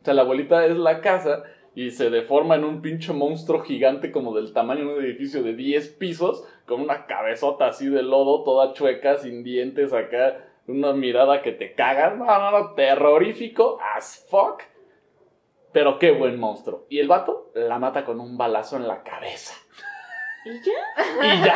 O 0.00 0.04
sea, 0.04 0.14
la 0.14 0.22
abuelita 0.22 0.64
es 0.64 0.76
la 0.76 1.00
casa 1.00 1.42
y 1.76 1.90
se 1.90 2.08
deforma 2.08 2.54
en 2.54 2.64
un 2.64 2.80
pinche 2.80 3.12
monstruo 3.12 3.60
gigante 3.60 4.10
como 4.10 4.34
del 4.34 4.54
tamaño 4.54 4.88
de 4.88 4.94
un 4.94 5.04
edificio 5.04 5.42
de 5.42 5.54
10 5.54 5.88
pisos, 5.90 6.42
con 6.64 6.80
una 6.80 7.04
cabezota 7.04 7.66
así 7.66 7.86
de 7.88 8.02
lodo, 8.02 8.44
toda 8.44 8.72
chueca, 8.72 9.18
sin 9.18 9.44
dientes 9.44 9.92
acá, 9.92 10.42
una 10.66 10.94
mirada 10.94 11.42
que 11.42 11.52
te 11.52 11.74
cagas. 11.74 12.16
No, 12.16 12.24
no, 12.24 12.50
no, 12.50 12.72
terrorífico 12.72 13.78
as 13.94 14.26
fuck. 14.30 14.62
Pero 15.76 15.98
qué 15.98 16.10
buen 16.10 16.40
monstruo. 16.40 16.86
Y 16.88 17.00
el 17.00 17.06
vato 17.06 17.50
la 17.54 17.78
mata 17.78 18.02
con 18.02 18.18
un 18.18 18.38
balazo 18.38 18.78
en 18.78 18.88
la 18.88 19.02
cabeza. 19.02 19.54
¿Y 20.46 20.52
ya? 20.64 21.36
Y 21.36 21.44
ya. 21.44 21.54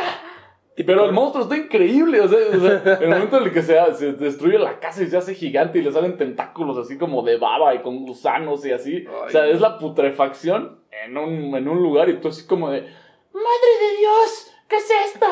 Pero 0.77 1.07
el 1.07 1.13
monstruo 1.13 1.45
está 1.45 1.57
increíble. 1.57 2.21
O 2.21 2.29
sea, 2.29 2.39
o 2.55 2.61
sea, 2.61 2.99
el 3.01 3.09
momento 3.09 3.39
en 3.39 3.45
el 3.45 3.51
que 3.55 3.63
se, 3.63 3.95
se 3.95 4.13
destruye 4.13 4.59
la 4.59 4.79
casa 4.79 5.03
y 5.03 5.07
se 5.07 5.17
hace 5.17 5.35
gigante 5.35 5.79
y 5.79 5.83
le 5.83 5.91
salen 5.91 6.19
tentáculos 6.19 6.77
así 6.77 6.99
como 6.99 7.23
de 7.23 7.39
baba 7.39 7.75
y 7.75 7.79
con 7.79 8.05
gusanos 8.05 8.67
y 8.67 8.73
así. 8.73 9.07
o 9.07 9.31
sea, 9.31 9.47
es 9.47 9.59
la 9.59 9.79
putrefacción 9.79 10.81
en 11.03 11.17
un, 11.17 11.57
en 11.57 11.67
un 11.67 11.83
lugar 11.83 12.11
y 12.11 12.21
tú 12.21 12.29
así 12.29 12.47
como 12.47 12.69
de... 12.69 12.83
¡Madre 12.83 13.73
de 13.81 13.97
Dios! 14.01 14.55
¿Qué 14.69 14.77
es 14.77 14.91
esto? 15.15 15.27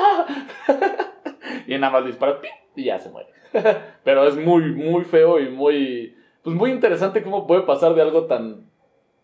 y 1.67 1.77
nada 1.77 1.93
más 1.93 2.07
dispara 2.07 2.41
¡pim! 2.41 2.53
y 2.75 2.85
ya 2.85 2.99
se 2.99 3.11
muere. 3.11 3.29
Pero 4.03 4.27
es 4.27 4.35
muy, 4.37 4.73
muy 4.73 5.05
feo 5.05 5.39
y 5.41 5.51
muy... 5.51 6.17
Pues 6.43 6.57
muy 6.57 6.71
interesante 6.71 7.23
cómo 7.23 7.47
puede 7.47 7.65
pasar 7.65 7.95
de 7.95 8.01
algo 8.01 8.25
tan 8.25 8.67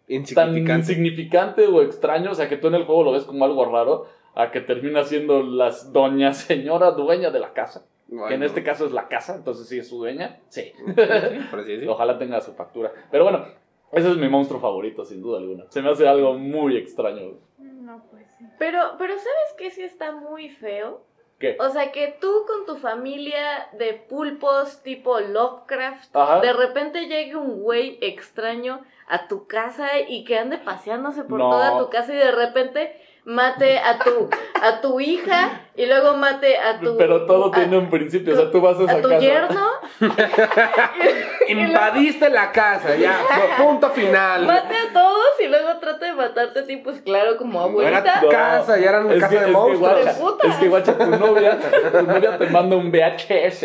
tan 0.07 0.15
Insignificante. 0.17 0.75
insignificante 0.93 1.67
o 1.67 1.83
extraño, 1.83 2.31
o 2.31 2.35
sea, 2.35 2.49
que 2.49 2.57
tú 2.57 2.69
en 2.69 2.75
el 2.75 2.85
juego 2.85 3.05
lo 3.05 3.13
ves 3.13 3.25
como 3.25 3.45
algo 3.45 3.65
raro, 3.65 4.07
a 4.35 4.51
que 4.51 4.61
termina 4.61 5.05
siendo 5.05 5.43
la 5.43 5.71
doña 5.93 6.33
señora 6.35 6.91
dueña 6.91 7.31
de 7.31 7.41
la 7.41 7.53
casa, 7.53 7.87
que 8.29 8.35
en 8.35 8.43
este 8.43 8.63
caso 8.63 8.85
es 8.87 8.93
la 8.93 9.09
casa, 9.09 9.35
entonces 9.37 9.69
sí 9.69 9.79
es 9.79 9.89
su 9.89 9.99
dueña, 9.99 10.41
sí, 10.49 10.73
así 10.87 11.73
decirlo. 11.73 11.93
ojalá 11.93 12.19
tenga 12.19 12.41
su 12.41 12.53
factura. 12.53 12.93
Pero 13.11 13.25
bueno, 13.25 13.47
ese 13.93 14.11
es 14.11 14.17
mi 14.17 14.29
monstruo 14.29 14.61
favorito, 14.61 15.05
sin 15.05 15.23
duda 15.23 15.39
alguna. 15.39 15.65
Se 15.71 15.81
me 15.83 15.91
hace 15.91 16.07
algo 16.07 16.35
muy 16.35 16.77
extraño. 16.77 17.39
No, 17.59 18.03
pues 18.11 18.27
sí. 18.39 18.45
Pero, 18.59 18.79
pero 18.99 19.15
¿sabes 19.15 19.55
qué 19.57 19.71
sí 19.71 19.83
está 19.83 20.13
muy 20.13 20.49
feo? 20.49 21.03
¿Qué? 21.39 21.57
O 21.61 21.69
sea, 21.69 21.93
que 21.93 22.17
tú 22.21 22.31
con 22.47 22.65
tu 22.67 22.77
familia 22.81 23.69
de 23.79 23.95
pulpos 23.95 24.83
tipo 24.83 25.19
Lovecraft, 25.21 26.15
Ajá. 26.17 26.41
de 26.41 26.53
repente 26.53 27.07
llegue 27.07 27.37
un 27.37 27.61
güey 27.63 27.99
extraño 28.01 28.81
a 29.09 29.29
tu 29.29 29.47
casa 29.47 29.99
y 30.09 30.25
que 30.25 30.39
ande 30.39 30.59
paseándose 30.59 31.25
por 31.25 31.39
No. 31.39 31.51
toda 31.51 31.79
tu 31.79 31.91
casa 31.91 32.13
y 32.13 32.17
de 32.17 32.33
repente 32.33 33.01
mate 33.25 33.79
a 33.79 33.99
tu 33.99 34.29
a 34.63 34.81
tu 34.81 35.01
hija 35.01 35.64
y 35.77 35.87
luego 35.87 36.17
mate 36.17 36.57
a 36.57 36.79
tu 36.81 36.97
Pero 36.97 37.27
todo 37.27 37.47
a, 37.47 37.51
tiene 37.53 37.77
un 37.79 37.91
principio, 37.91 38.35
o 38.35 38.37
sea, 38.37 38.51
tú 38.51 38.61
vas 38.61 38.79
a 38.79 38.85
esa 38.85 38.93
a 38.99 39.03
tu 39.03 39.09
casa. 39.09 39.21
yerno, 39.21 39.67
Invadiste 41.49 42.31
la 42.31 42.53
casa, 42.53 42.95
ya. 42.97 43.19
Punto 43.59 43.91
final. 43.91 44.47
mate 44.47 44.75
a 44.77 44.93
todos 44.93 45.25
y 45.43 45.49
luego 45.49 45.79
trata 45.81 46.07
de 46.07 46.13
matarte 46.13 46.61
a 46.61 46.65
ti, 46.67 46.77
pues 46.79 47.01
claro, 47.03 47.37
como 47.37 47.61
No 47.69 47.83
era 47.83 47.99
abuelita. 47.99 48.21
tu 48.21 48.29
casa, 48.29 48.79
ya 48.79 48.89
era 48.91 49.01
una 49.01 49.15
casa 49.19 49.29
que, 49.29 49.35
de 49.35 49.41
es 49.41 49.47
que 49.47 49.53
monstruos. 49.53 50.19
guacha, 50.19 50.49
es 50.49 50.57
que 50.57 50.69
guacha, 50.69 50.99
tu 50.99 51.07
novia, 51.07 51.59
tu 51.93 52.03
novia 52.07 52.39
te 52.39 52.47
manda 52.47 52.77
un 52.77 52.91
VHS 52.91 53.63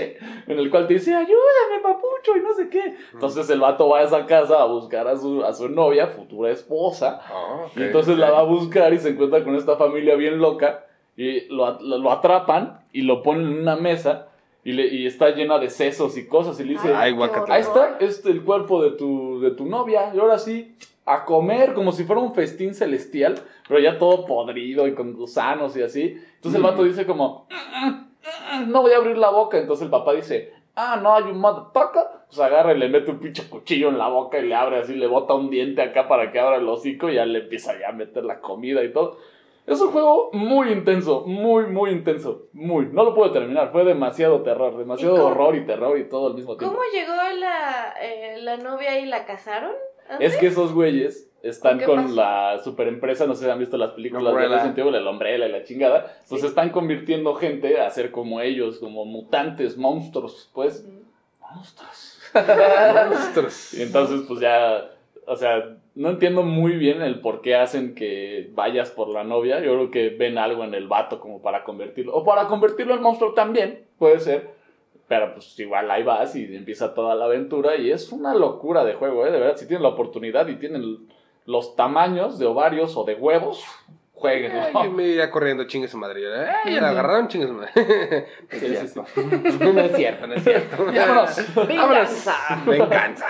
en 0.47 0.57
el 0.59 0.69
cual 0.69 0.87
te 0.87 0.95
dice, 0.95 1.13
ayúdame, 1.15 1.81
papucho, 1.83 2.35
y 2.35 2.41
no 2.41 2.53
sé 2.53 2.69
qué. 2.69 2.95
Entonces 3.13 3.49
el 3.49 3.59
vato 3.59 3.87
va 3.89 3.99
a 3.99 4.03
esa 4.03 4.25
casa 4.25 4.61
a 4.61 4.65
buscar 4.65 5.07
a 5.07 5.15
su, 5.17 5.43
a 5.43 5.53
su 5.53 5.69
novia, 5.69 6.07
futura 6.07 6.51
esposa, 6.51 7.21
Ah, 7.29 7.65
y 7.75 7.83
entonces 7.83 8.17
la 8.17 8.31
va 8.31 8.39
a 8.39 8.43
buscar 8.43 8.93
y 8.93 8.99
se 8.99 9.09
encuentra 9.09 9.43
con 9.43 9.55
esta 9.55 9.75
familia 9.77 10.15
bien 10.15 10.39
loca, 10.39 10.85
y 11.21 11.47
lo, 11.49 11.79
lo- 11.81 12.11
atrapan 12.11 12.79
y 12.93 13.01
lo 13.01 13.21
ponen 13.23 13.47
en 13.47 13.59
una 13.61 13.75
mesa, 13.75 14.27
y, 14.63 14.71
le, 14.71 14.87
y 14.87 15.05
está 15.05 15.29
llena 15.31 15.57
de 15.59 15.69
sesos 15.69 16.17
y 16.17 16.27
cosas, 16.27 16.59
y 16.59 16.63
le 16.63 16.73
dice, 16.73 16.87
Ay. 16.95 17.13
Ahí 17.53 17.61
está, 17.61 17.97
este 17.99 18.29
el 18.31 18.43
cuerpo 18.43 18.81
de 18.83 18.91
tu, 18.91 19.39
de 19.41 19.51
tu 19.51 19.65
novia. 19.65 20.11
Y 20.15 20.19
ahora 20.19 20.37
sí, 20.37 20.75
a 21.05 21.25
comer 21.25 21.73
como 21.73 21.91
si 21.91 22.03
fuera 22.05 22.21
un 22.21 22.33
festín 22.33 22.73
celestial, 22.73 23.35
pero 23.67 23.79
ya 23.79 23.97
todo 23.97 24.25
podrido 24.25 24.87
y 24.87 24.93
con 24.95 25.13
gusanos 25.13 25.75
y 25.75 25.81
así. 25.81 26.17
Entonces 26.35 26.55
el 26.55 26.63
vato 26.63 26.83
dice 26.83 27.05
como, 27.05 27.47
"Mm, 27.49 27.87
mm, 27.87 28.63
mm, 28.63 28.71
no 28.71 28.81
voy 28.81 28.91
a 28.93 28.97
abrir 28.97 29.17
la 29.17 29.29
boca. 29.29 29.57
Entonces 29.57 29.83
el 29.85 29.89
papá 29.91 30.13
dice, 30.13 30.53
ah, 30.75 30.99
no, 31.01 31.15
hay 31.15 31.23
un 31.23 31.39
motherfucker. 31.39 32.03
Pues 32.27 32.39
agarra 32.39 32.73
y 32.73 32.77
le 32.77 32.89
mete 32.89 33.11
un 33.11 33.19
pinche 33.19 33.49
cuchillo 33.49 33.89
en 33.89 33.97
la 33.97 34.07
boca 34.07 34.39
y 34.39 34.47
le 34.47 34.55
abre 34.55 34.77
así, 34.77 34.93
le 34.93 35.07
bota 35.07 35.33
un 35.33 35.49
diente 35.49 35.81
acá 35.81 36.07
para 36.07 36.31
que 36.31 36.39
abra 36.39 36.57
el 36.57 36.67
hocico 36.69 37.09
y 37.09 37.15
ya 37.15 37.25
le 37.25 37.39
empieza 37.39 37.77
ya 37.79 37.89
a 37.89 37.91
meter 37.91 38.23
la 38.23 38.39
comida 38.39 38.83
y 38.83 38.93
todo. 38.93 39.17
Es 39.69 39.79
un 39.81 39.91
juego 39.91 40.31
muy 40.33 40.71
intenso, 40.71 41.23
muy, 41.27 41.67
muy 41.67 41.91
intenso. 41.91 42.47
Muy. 42.53 42.87
No 42.91 43.03
lo 43.03 43.13
puedo 43.13 43.31
terminar. 43.31 43.71
Fue 43.71 43.83
demasiado 43.83 44.41
terror, 44.41 44.77
demasiado 44.77 45.27
horror 45.27 45.55
y 45.55 45.65
terror 45.65 45.97
y 45.99 46.09
todo 46.09 46.27
al 46.27 46.33
mismo 46.33 46.57
tiempo. 46.57 46.75
¿Cómo 46.75 46.83
llegó 46.91 47.13
la, 47.39 47.93
eh, 48.01 48.37
la 48.41 48.57
novia 48.57 48.99
y 48.99 49.05
la 49.05 49.25
casaron? 49.25 49.71
antes? 50.09 50.33
Es 50.33 50.39
que 50.39 50.47
esos 50.47 50.73
güeyes 50.73 51.29
están 51.43 51.77
¿Qué 51.77 51.85
con 51.85 52.01
pasó? 52.03 52.15
la 52.15 52.59
superempresa, 52.63 53.27
no 53.27 53.35
sé 53.35 53.45
si 53.45 53.49
han 53.51 53.59
visto 53.59 53.77
las 53.77 53.91
películas 53.91 54.23
de 54.23 54.29
Umbrella. 54.31 54.55
Resident 54.55 54.77
Evil, 54.79 54.95
el 54.95 55.07
Umbrella 55.07 55.45
y 55.47 55.51
la 55.51 55.63
chingada, 55.63 56.15
pues 56.27 56.41
Sí. 56.41 56.47
están 56.47 56.71
convirtiendo 56.71 57.35
gente 57.35 57.79
a 57.79 57.89
ser 57.91 58.09
como 58.09 58.41
ellos, 58.41 58.79
como 58.79 59.05
mutantes, 59.05 59.77
monstruos, 59.77 60.49
pues. 60.53 60.83
Monstruos. 61.39 62.19
Monstruos. 63.09 63.73
Y 63.75 63.83
entonces, 63.83 64.21
pues 64.27 64.39
ya, 64.39 64.89
o 65.27 65.35
sea, 65.35 65.77
no 65.99 66.11
entiendo 66.11 66.43
muy 66.43 66.77
bien 66.77 67.01
el 67.01 67.19
por 67.19 67.41
qué 67.41 67.57
hacen 67.57 67.93
que 67.93 68.49
vayas 68.53 68.89
por 68.89 69.09
la 69.09 69.25
novia. 69.25 69.59
Yo 69.59 69.73
creo 69.73 69.91
que 69.91 70.07
ven 70.07 70.37
algo 70.37 70.63
en 70.63 70.73
el 70.73 70.87
vato 70.87 71.19
como 71.19 71.41
para 71.41 71.65
convertirlo, 71.65 72.15
o 72.15 72.23
para 72.23 72.47
convertirlo 72.47 72.95
en 72.95 73.01
monstruo 73.01 73.33
también, 73.33 73.83
puede 73.97 74.21
ser. 74.21 74.49
Pero 75.09 75.33
pues 75.33 75.59
igual 75.59 75.91
ahí 75.91 76.03
vas 76.03 76.37
y 76.37 76.55
empieza 76.55 76.93
toda 76.93 77.15
la 77.15 77.25
aventura 77.25 77.75
y 77.75 77.91
es 77.91 78.13
una 78.13 78.33
locura 78.33 78.85
de 78.85 78.93
juego, 78.93 79.27
¿eh? 79.27 79.31
De 79.31 79.39
verdad, 79.39 79.57
si 79.57 79.67
tienen 79.67 79.83
la 79.83 79.89
oportunidad 79.89 80.47
y 80.47 80.55
tienen 80.55 81.09
los 81.45 81.75
tamaños 81.75 82.39
de 82.39 82.45
ovarios 82.45 82.95
o 82.95 83.03
de 83.03 83.15
huevos, 83.15 83.65
jueguen. 84.13 84.53
Ay, 84.53 84.71
yo 84.85 84.91
me 84.91 85.03
iría 85.03 85.29
corriendo, 85.29 85.65
chingue 85.67 85.89
su 85.89 85.97
madre. 85.97 86.21
Ay, 86.63 86.79
la 86.79 86.91
agarraron, 86.91 87.27
chingue 87.27 87.47
su 87.47 87.53
madre. 87.55 87.71
No 88.49 88.55
es 88.55 88.61
Sí, 88.61 88.67
sí, 88.67 88.87
cierto. 88.87 89.05
No 89.73 89.81
es 89.81 89.95
cierto, 89.97 90.27
no 90.27 90.33
es 90.33 90.43
cierto. 90.43 90.85
Vámonos. 90.85 91.55
Venganza. 91.67 92.35
Venganza. 92.65 93.25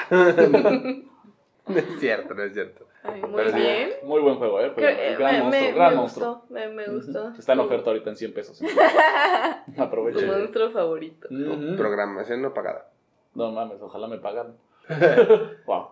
No 1.74 1.78
es 1.78 2.00
cierto, 2.00 2.34
no 2.34 2.44
es 2.44 2.54
cierto. 2.54 2.88
Ay, 3.04 3.22
muy 3.22 3.32
Pero 3.36 3.50
sí. 3.52 3.56
bien. 3.60 3.90
Muy 4.04 4.22
buen 4.22 4.36
juego, 4.38 4.60
¿eh? 4.62 4.72
Creo- 4.76 4.96
Juego, 4.96 5.02
eh, 5.02 5.16
gran 5.18 5.34
me, 5.36 5.42
monstruo, 5.44 5.62
me- 5.68 5.72
gran 5.74 5.90
me 5.92 5.96
monstruo. 5.96 6.34
gustó, 6.36 6.54
me, 6.54 6.68
me 6.68 6.88
gustó. 6.88 7.30
Está 7.38 7.54
en 7.54 7.60
oferta 7.60 7.90
ahorita 7.92 8.10
en 8.10 8.16
100 8.18 8.34
pesos. 8.34 8.60
Tu 9.76 9.82
Aprovechen. 9.82 10.28
monstruo 10.28 10.72
favorito. 10.72 11.28
Ujú. 11.32 11.76
Programación 11.78 12.42
no 12.42 12.54
pagada. 12.54 12.90
No 13.36 13.52
mames, 13.52 13.82
ojalá 13.82 14.08
me 14.08 14.18
pagaran. 14.18 14.56
wow. 15.66 15.90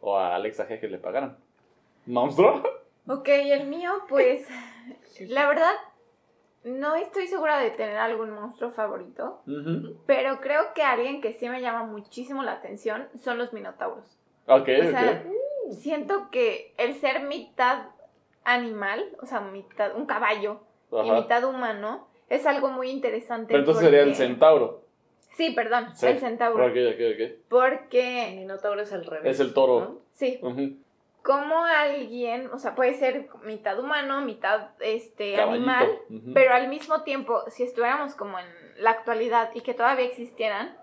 O 0.00 0.16
a 0.18 0.34
Alexa 0.36 0.66
G 0.68 0.80
que 0.80 0.88
le 0.88 0.98
pagaran. 0.98 1.36
¿Monstruo? 2.06 2.62
Ok, 3.06 3.28
el 3.28 3.66
mío, 3.68 3.90
pues, 4.08 4.46
la 5.20 5.48
verdad, 5.48 5.72
no 6.64 6.94
estoy 6.96 7.26
segura 7.26 7.58
de 7.58 7.70
tener 7.70 7.96
algún 7.96 8.30
monstruo 8.30 8.70
favorito, 8.70 9.42
pero 10.06 10.40
creo 10.40 10.72
que 10.74 10.82
alguien 10.82 11.20
que 11.20 11.32
sí 11.32 11.48
me 11.48 11.60
llama 11.62 11.84
muchísimo 11.84 12.42
la 12.42 12.52
atención 12.52 13.08
son 13.22 13.38
los 13.38 13.52
minotauros. 13.52 14.17
Ok, 14.48 14.68
O 14.86 14.90
sea, 14.90 15.24
siento 15.70 16.30
que 16.30 16.72
el 16.78 16.94
ser 16.94 17.20
mitad 17.22 17.86
animal, 18.44 19.04
o 19.20 19.26
sea, 19.26 19.40
mitad, 19.40 19.94
un 19.96 20.06
caballo 20.06 20.60
y 20.90 21.10
mitad 21.10 21.44
humano, 21.44 22.08
es 22.28 22.46
algo 22.46 22.68
muy 22.68 22.90
interesante. 22.90 23.48
Pero 23.48 23.60
entonces 23.60 23.84
sería 23.84 24.00
el 24.00 24.08
porque- 24.10 24.16
centauro. 24.26 24.82
Sí, 25.36 25.50
perdón, 25.50 25.94
Sí. 25.94 26.06
el 26.06 26.18
centauro. 26.18 26.64
Ok, 26.64 26.72
ok, 26.72 26.94
ok. 27.14 27.20
El 27.20 27.38
Porque, 27.48 28.32
minotauro 28.36 28.80
es 28.82 28.92
al 28.92 29.04
revés. 29.04 29.32
Es 29.34 29.40
el 29.40 29.52
toro. 29.54 29.80
¿no? 29.80 29.98
sí, 30.12 30.40
como 31.22 31.62
alguien, 31.62 32.48
o 32.52 32.58
sea, 32.58 32.74
puede 32.74 32.94
ser 32.94 33.28
mitad 33.44 33.78
humano, 33.78 34.22
mitad 34.22 34.70
este 34.80 35.34
Caballito. 35.36 35.70
animal, 35.70 35.98
pero 36.32 36.54
al 36.54 36.68
mismo 36.68 37.02
tiempo, 37.02 37.42
si 37.50 37.64
estuviéramos 37.64 38.14
como 38.14 38.38
en 38.38 38.46
la 38.78 38.90
actualidad 38.90 39.50
y 39.54 39.60
que 39.60 39.74
todavía 39.74 40.06
existieran, 40.06 40.74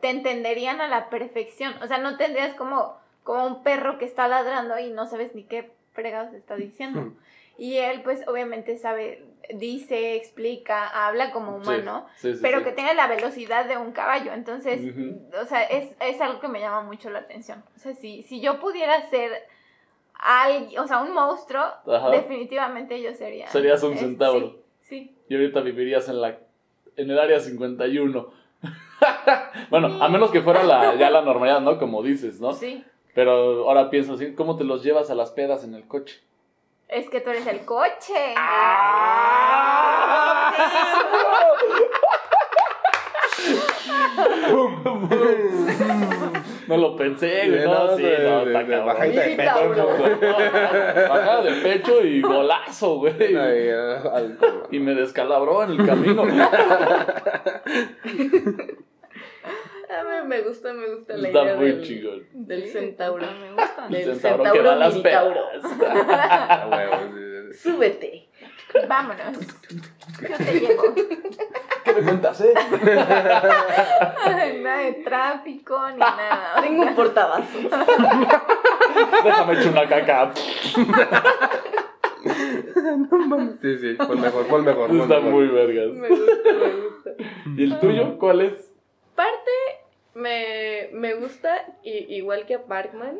te 0.00 0.10
entenderían 0.10 0.82
a 0.82 0.88
la 0.88 1.08
perfección. 1.08 1.72
O 1.82 1.86
sea, 1.86 1.98
no 1.98 2.18
tendrías 2.18 2.54
como, 2.54 2.98
como 3.24 3.46
un 3.46 3.62
perro 3.62 3.98
que 3.98 4.04
está 4.04 4.28
ladrando 4.28 4.78
y 4.78 4.92
no 4.92 5.06
sabes 5.06 5.34
ni 5.34 5.42
qué 5.42 5.72
fregados 5.92 6.32
está 6.34 6.54
diciendo. 6.56 7.12
Y 7.56 7.76
él, 7.78 8.02
pues, 8.02 8.26
obviamente 8.26 8.76
sabe, 8.76 9.24
dice, 9.54 10.16
explica, 10.16 11.06
habla 11.06 11.32
como 11.32 11.56
humano, 11.56 12.06
sí, 12.16 12.34
sí, 12.34 12.40
pero 12.42 12.64
que 12.64 12.72
tenga 12.72 12.94
la 12.94 13.06
velocidad 13.06 13.66
de 13.66 13.76
un 13.76 13.92
caballo. 13.92 14.32
Entonces, 14.32 14.80
o 15.40 15.44
sea, 15.46 15.62
es, 15.64 15.94
es 16.00 16.20
algo 16.20 16.40
que 16.40 16.48
me 16.48 16.60
llama 16.60 16.82
mucho 16.82 17.10
la 17.10 17.20
atención. 17.20 17.62
O 17.76 17.78
sea, 17.78 17.94
si, 17.94 18.22
si 18.22 18.40
yo 18.40 18.60
pudiera 18.60 19.08
ser 19.08 19.30
alguien, 20.14 20.78
o 20.78 20.86
sea, 20.86 21.00
un 21.00 21.12
monstruo, 21.12 21.62
Ajá. 21.86 22.10
definitivamente 22.10 23.00
yo 23.00 23.14
sería. 23.14 23.48
Serías 23.48 23.82
un 23.82 23.96
centauro. 23.96 24.58
Sí, 24.80 25.14
Y 25.28 25.34
ahorita 25.34 25.60
vivirías 25.60 26.08
en 26.08 26.20
la 26.20 26.38
en 26.96 27.10
el 27.10 27.18
área 27.18 27.40
51. 27.40 28.30
bueno, 29.70 30.02
a 30.02 30.08
menos 30.08 30.30
que 30.30 30.42
fuera 30.42 30.62
la, 30.62 30.94
ya 30.96 31.10
la 31.10 31.22
normalidad, 31.22 31.60
¿no? 31.60 31.78
Como 31.78 32.02
dices, 32.02 32.40
¿no? 32.40 32.52
sí. 32.52 32.84
Pero 33.14 33.68
ahora 33.68 33.90
pienso 33.90 34.14
así, 34.14 34.34
¿cómo 34.34 34.56
te 34.56 34.64
los 34.64 34.82
llevas 34.82 35.10
a 35.10 35.14
las 35.14 35.30
pedas 35.30 35.64
en 35.64 35.74
el 35.74 35.86
coche? 35.86 36.20
Es 36.88 37.08
que 37.08 37.20
tú 37.20 37.30
eres 37.30 37.46
el 37.46 37.64
coche. 37.64 38.34
No 46.68 46.76
lo 46.78 46.96
pensé, 46.96 47.48
güey. 47.48 47.60
Sí, 47.60 47.64
No, 47.66 47.86
no, 47.86 47.96
sí, 47.96 48.02
no, 48.02 48.44
de- 48.44 48.64
de 48.64 48.80
bajadita 48.80 49.20
de 49.22 49.36
pecho, 49.36 49.74
No, 49.76 49.86
Bajada 51.08 51.42
de 51.42 51.52
pecho 51.62 52.04
y 52.04 52.20
golazo, 52.22 52.96
güey. 52.98 53.36
Ay, 53.36 53.68
al- 53.70 54.38
Y 54.70 54.78
me 54.78 54.94
descalabró 54.94 55.62
en 55.64 55.70
el 55.72 55.86
camino. 55.86 56.24
A 60.00 60.22
mí 60.22 60.28
me 60.28 60.40
gusta, 60.42 60.72
me 60.72 60.88
gusta 60.94 61.16
la 61.16 61.28
Está 61.28 61.42
idea 61.42 61.56
muy 61.56 61.66
del, 61.66 61.82
chingón. 61.82 62.22
del 62.32 62.62
Sí, 62.64 62.68
centauro. 62.70 63.26
Me 63.40 63.52
gusta. 63.52 63.86
El 63.86 63.92
Del 63.92 64.04
centauro 64.20 64.42
que 64.44 64.50
centauro 64.50 64.68
va 64.68 64.72
a 64.74 64.76
las 64.76 64.94
sí. 67.52 67.60
Súbete. 67.62 68.28
Vámonos. 68.88 69.38
Yo 70.20 70.36
te 70.36 70.60
llevo. 70.60 70.82
¿Qué 71.84 71.92
me 71.92 72.02
cuentas, 72.02 72.40
eh? 72.40 72.52
nada 74.62 74.78
de 74.78 74.92
tráfico 75.04 75.90
ni 75.90 75.98
nada. 75.98 76.60
Tengo 76.60 76.82
un 76.82 76.94
portabazo. 76.96 77.58
Déjame 79.24 79.52
echar 79.54 79.72
una 79.72 79.88
caca. 79.88 80.32
Sí, 83.60 83.78
sí, 83.78 83.96
fue 83.96 84.14
el 84.14 84.20
mejor, 84.20 84.44
fue 84.46 84.58
el 84.58 84.64
mejor. 84.64 84.90
Está 84.90 85.06
mejor. 85.20 85.30
muy 85.30 85.46
vergas. 85.48 85.92
Me 85.94 86.08
gusta, 86.08 86.52
me 86.52 86.74
gusta. 86.82 87.10
¿Y 87.56 87.62
el 87.64 87.78
tuyo 87.78 88.18
cuál 88.18 88.40
es? 88.40 88.72
Parte 89.14 89.50
me, 90.14 90.88
me 90.92 91.14
gusta, 91.14 91.66
i- 91.82 92.14
igual 92.14 92.46
que 92.46 92.54
a 92.54 92.64
Parkman, 92.64 93.18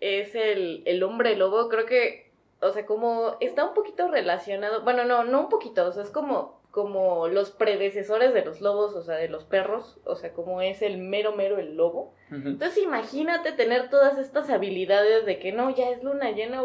es 0.00 0.34
el, 0.34 0.82
el 0.86 1.02
hombre 1.02 1.36
lobo. 1.36 1.68
Creo 1.68 1.86
que, 1.86 2.30
o 2.60 2.70
sea, 2.70 2.86
como 2.86 3.36
está 3.40 3.64
un 3.66 3.74
poquito 3.74 4.08
relacionado. 4.08 4.82
Bueno, 4.82 5.04
no, 5.04 5.24
no 5.24 5.40
un 5.40 5.48
poquito, 5.48 5.86
o 5.86 5.92
sea, 5.92 6.02
es 6.02 6.10
como, 6.10 6.60
como 6.70 7.28
los 7.28 7.50
predecesores 7.50 8.32
de 8.32 8.44
los 8.44 8.60
lobos, 8.60 8.94
o 8.94 9.02
sea, 9.02 9.16
de 9.16 9.28
los 9.28 9.44
perros. 9.44 9.98
O 10.04 10.14
sea, 10.16 10.32
como 10.32 10.62
es 10.62 10.82
el 10.82 10.98
mero, 10.98 11.34
mero 11.36 11.58
el 11.58 11.76
lobo. 11.76 12.14
Entonces 12.30 12.78
imagínate 12.82 13.52
tener 13.52 13.90
todas 13.90 14.16
estas 14.18 14.48
habilidades 14.50 15.26
de 15.26 15.38
que 15.38 15.52
no, 15.52 15.74
ya 15.74 15.90
es 15.90 16.02
luna 16.02 16.30
llena, 16.30 16.62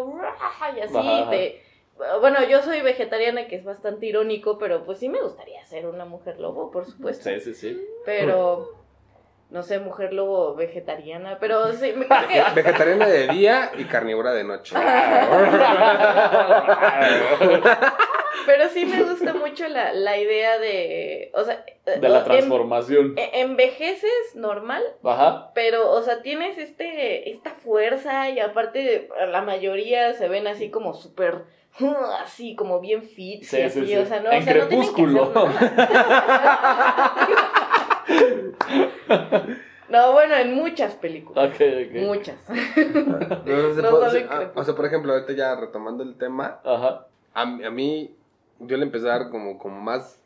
y 0.78 0.80
así 0.80 0.93
te... 1.30 1.62
Bueno, 2.19 2.43
yo 2.48 2.62
soy 2.62 2.82
vegetariana, 2.82 3.48
que 3.48 3.56
es 3.56 3.63
bastante 3.63 4.06
irónico, 4.06 4.58
pero 4.58 4.84
pues 4.86 4.98
sí 5.00 5.08
me 5.10 5.21
gustaría 5.21 5.63
ser 5.65 5.88
una 5.88 6.04
mujer 6.06 6.39
lobo, 6.41 6.69
por 6.69 6.86
supuesto. 6.86 7.30
Sí, 7.30 7.39
sí, 7.39 7.54
sí. 7.54 7.82
Pero, 8.06 8.74
no 9.49 9.63
sé, 9.63 9.79
mujer 9.79 10.12
lobo 10.13 10.55
vegetariana, 10.55 11.38
pero 11.39 11.71
sí, 11.73 11.93
me 11.95 12.08
creo 12.08 12.27
que... 12.27 12.43
Vegetariana 12.55 13.08
de 13.08 13.27
día 13.27 13.71
y 13.77 13.86
carnívora 13.86 14.34
de 14.34 14.43
noche. 14.43 14.75
Pero 18.45 18.69
sí 18.69 18.86
me 18.86 19.01
gusta 19.01 19.34
mucho 19.34 19.67
la, 19.67 19.91
la 19.93 20.17
idea 20.17 20.60
de... 20.60 21.31
O 21.34 21.43
sea, 21.43 21.65
De 21.86 22.10
la 22.10 22.23
transformación. 22.23 23.15
envejeces 23.34 24.36
normal, 24.36 24.84
Ajá. 25.03 25.51
Pero, 25.55 25.89
o 25.91 26.01
sea, 26.03 26.21
tienes 26.21 26.58
este, 26.60 27.31
esta 27.31 27.51
fuerza 27.51 28.29
y 28.29 28.39
aparte 28.39 29.10
la 29.31 29.41
mayoría 29.41 30.13
se 30.13 30.27
ven 30.27 30.45
así 30.47 30.69
como 30.69 30.93
súper, 30.93 31.45
así 32.23 32.55
como 32.55 32.79
bien 32.79 33.01
fit. 33.03 33.43
Sí, 33.43 33.58
y 33.58 33.62
así, 33.63 33.86
sí. 33.88 33.95
o 33.95 34.05
sea, 34.05 34.19
no, 34.19 34.31
En 34.31 34.41
o 34.41 34.45
sea, 34.45 34.53
no 34.55 34.67
tienen 34.67 34.95
que 34.95 35.01
hacer 35.01 35.05
Crepúsculo. 35.05 35.31
nada. 35.34 37.13
No, 39.89 40.13
bueno, 40.13 40.33
en 40.35 40.55
muchas 40.55 40.95
películas. 40.95 41.47
Ok, 41.49 41.61
ok. 41.61 41.95
Muchas. 42.07 42.37
No, 42.49 43.73
se 43.75 43.81
No 43.83 43.89
puede- 43.91 44.09
solo 44.09 44.17
en 44.17 44.27
ah, 44.31 44.51
o 44.55 44.63
sea, 44.63 44.73
por 44.75 44.85
ejemplo, 44.85 45.13
ahorita 45.13 45.33
ya 45.33 45.55
retomando 45.55 46.03
el 46.03 46.15
tema, 46.17 46.59
Ajá. 46.65 47.05
a, 47.35 47.45
mí- 47.45 47.63
a 47.63 47.69
mí 47.69 48.15
yo 48.61 48.77
le 48.77 48.83
empecé 48.83 49.05
a 49.07 49.19
dar 49.19 49.29
como, 49.29 49.59
como 49.59 49.79
más 49.79 50.19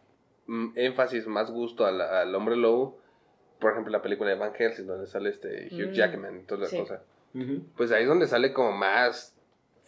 mm, 0.47 0.69
énfasis, 0.75 1.27
más 1.27 1.51
gusto 1.51 1.85
al, 1.85 1.99
al 1.99 2.33
hombre 2.35 2.55
lobo. 2.55 2.97
Por 3.59 3.71
ejemplo, 3.73 3.91
la 3.91 4.01
película 4.01 4.29
de 4.29 4.37
Van 4.37 4.53
Helsing, 4.53 4.87
donde 4.87 5.07
sale 5.07 5.29
este 5.29 5.67
Hugh 5.71 5.89
Mm, 5.89 5.91
Jackman 5.91 6.39
y 6.39 6.43
toda 6.43 6.61
la 6.61 6.67
sí. 6.67 6.79
cosa. 6.79 7.01
Ujú. 7.35 7.61
Pues 7.75 7.91
ahí 7.91 8.03
es 8.03 8.07
donde 8.09 8.27
sale 8.27 8.53
como 8.53 8.71
más 8.71 9.35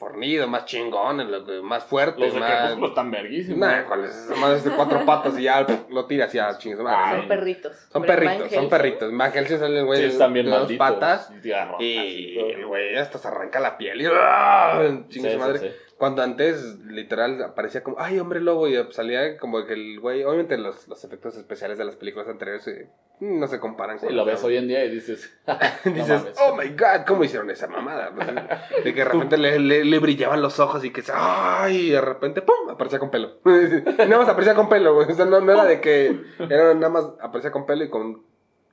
fornido, 0.02 0.48
más 0.48 0.66
chingón, 0.66 1.24
más 1.62 1.84
fuerte, 1.84 2.22
Los 2.22 2.34
de 2.34 2.40
más... 2.40 2.76
Están 2.82 3.12
verguísimos. 3.12 3.60
Nah, 3.60 3.84
¿cuál 3.84 4.06
es? 4.06 4.30
Más 4.36 4.64
de 4.64 4.72
cuatro 4.72 5.06
patas 5.06 5.38
y 5.38 5.44
ya 5.44 5.64
lo 5.90 6.06
tira 6.08 6.26
hacia 6.26 6.58
chingues 6.58 6.80
madre. 6.80 7.20
Son 7.20 7.28
perritos. 7.28 7.78
Son 7.92 8.02
Pero 8.02 8.14
perritos, 8.20 8.52
son 8.52 8.68
perritos. 8.70 9.16
Van 9.16 9.32
Helsing 9.32 9.60
sale 9.60 9.80
el 9.80 9.86
güey 9.86 10.00
Sí, 10.00 10.06
de, 10.06 10.12
están 10.12 10.34
bien 10.34 10.48
de 10.48 10.52
dos 10.54 10.74
patas 10.74 11.32
Y 11.80 12.40
el 12.40 12.66
güey 12.66 12.96
hasta 12.98 13.20
se 13.20 13.28
arranca 13.28 13.60
la 13.60 13.78
piel 13.78 14.02
y 14.02 14.06
¡ah! 14.12 14.82
chingue 15.08 15.30
Sí, 15.30 15.36
su 15.36 15.40
madre. 15.40 15.76
Cuando 16.02 16.24
antes, 16.24 16.80
literal, 16.88 17.44
aparecía 17.44 17.84
como, 17.84 17.98
ay, 18.00 18.18
hombre 18.18 18.42
lobo, 18.42 18.68
y 18.68 18.76
salía 18.90 19.38
como 19.38 19.64
que 19.68 19.74
el 19.74 20.00
güey, 20.00 20.24
obviamente 20.24 20.58
los, 20.58 20.88
los 20.88 21.04
efectos 21.04 21.38
especiales 21.38 21.78
de 21.78 21.86
las 21.86 21.96
películas 21.96 22.28
anteriores 22.28 22.68
eh, 22.70 22.90
no 23.20 23.46
se 23.46 23.60
comparan 23.60 24.00
Sí, 24.00 24.08
con 24.08 24.16
lo 24.16 24.26
los 24.26 24.34
ves 24.34 24.44
hoy 24.44 24.58
en 24.58 24.68
día 24.68 24.84
y 24.84 24.90
dices, 24.90 25.32
Dices, 25.86 26.24
oh 26.40 26.56
my 26.56 26.70
god, 26.70 27.06
¿cómo 27.06 27.24
hicieron 27.24 27.52
esa 27.52 27.68
mamada? 27.68 28.12
Pues, 28.16 28.84
de 28.84 28.94
que 28.96 29.00
de 29.00 29.06
repente 29.06 29.38
le, 29.38 29.60
le- 29.60 29.86
le 29.86 30.00
brillaban 30.00 30.42
los 30.42 30.60
ojos 30.60 30.84
y 30.84 30.90
que, 30.90 31.04
ay, 31.14 31.78
y 31.78 31.90
de 31.92 32.02
repente, 32.02 32.42
pum, 32.42 32.68
aparecía 32.72 32.98
con 32.98 33.12
pelo. 33.12 33.38
Y 33.46 33.50
nada 34.08 34.18
más 34.18 34.28
aparecía 34.30 34.56
con 34.56 34.70
pelo, 34.70 34.96
güey. 34.96 35.08
O 35.12 35.14
sea, 35.14 35.26
no, 35.26 35.40
no 35.40 35.52
era 35.54 35.66
de 35.66 35.82
que, 35.82 36.20
era 36.50 36.74
nada 36.74 36.90
más 36.90 37.06
aparecía 37.22 37.52
con 37.52 37.68
pelo 37.68 37.84
y 37.84 37.90
con 37.92 38.24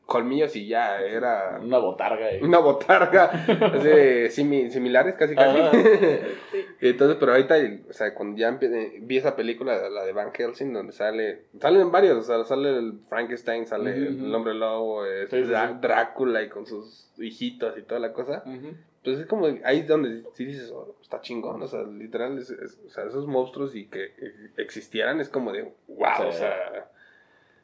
colmillos 0.08 0.56
y 0.56 0.66
ya, 0.66 1.02
era 1.02 1.60
Una 1.62 1.76
botarga. 1.76 2.34
y- 2.34 2.42
una 2.42 2.60
botarga, 2.60 3.24
así, 3.26 4.30
simi- 4.30 4.70
similares 4.70 5.16
casi 5.16 5.34
casi. 5.34 5.58
Sí. 6.50 6.64
Entonces, 6.80 7.18
pero 7.20 7.32
ahorita, 7.32 7.56
o 7.90 7.92
sea, 7.92 8.14
cuando 8.14 8.38
ya 8.38 8.56
eh, 8.58 8.98
vi 9.02 9.18
esa 9.18 9.36
película, 9.36 9.86
la 9.90 10.04
de 10.06 10.14
Van 10.14 10.32
Helsing, 10.32 10.72
donde 10.72 10.94
sale, 10.94 11.42
salen 11.60 11.92
varios, 11.92 12.16
o 12.16 12.22
sea, 12.22 12.42
sale 12.44 12.70
el 12.78 13.00
Frankenstein, 13.10 13.66
sale 13.66 13.90
el 13.94 14.34
hombre 14.34 14.54
lobo, 14.54 15.04
eh, 15.04 15.26
Sí, 15.28 15.44
sí, 15.44 15.50
Drá- 15.50 15.72
sí. 15.72 15.78
Drácula 15.82 16.42
y 16.42 16.48
con 16.48 16.64
sus 16.66 17.10
hijitos 17.18 17.76
y 17.76 17.82
toda 17.82 18.00
la 18.00 18.14
cosa. 18.14 18.42
Ujú. 18.46 18.68
Pues 19.04 19.18
es 19.18 19.26
como, 19.26 19.46
ahí 19.64 19.80
es 19.80 19.86
donde 19.88 20.22
sí 20.32 20.46
dices, 20.46 20.70
oh, 20.70 20.94
está 21.02 21.20
chingón, 21.20 21.60
o 21.62 21.68
sea, 21.68 21.82
literal, 21.82 22.38
es- 22.38 22.48
es- 22.48 22.78
o 22.86 22.90
sea, 22.90 23.04
esos 23.04 23.26
monstruos 23.26 23.74
y 23.76 23.84
que 23.88 24.04
eh, 24.06 24.34
existieran 24.56 25.20
es 25.20 25.28
como 25.28 25.52
de, 25.52 25.64
wow, 25.88 26.08
Sí. 26.16 26.22
o 26.28 26.32
sea, 26.32 26.88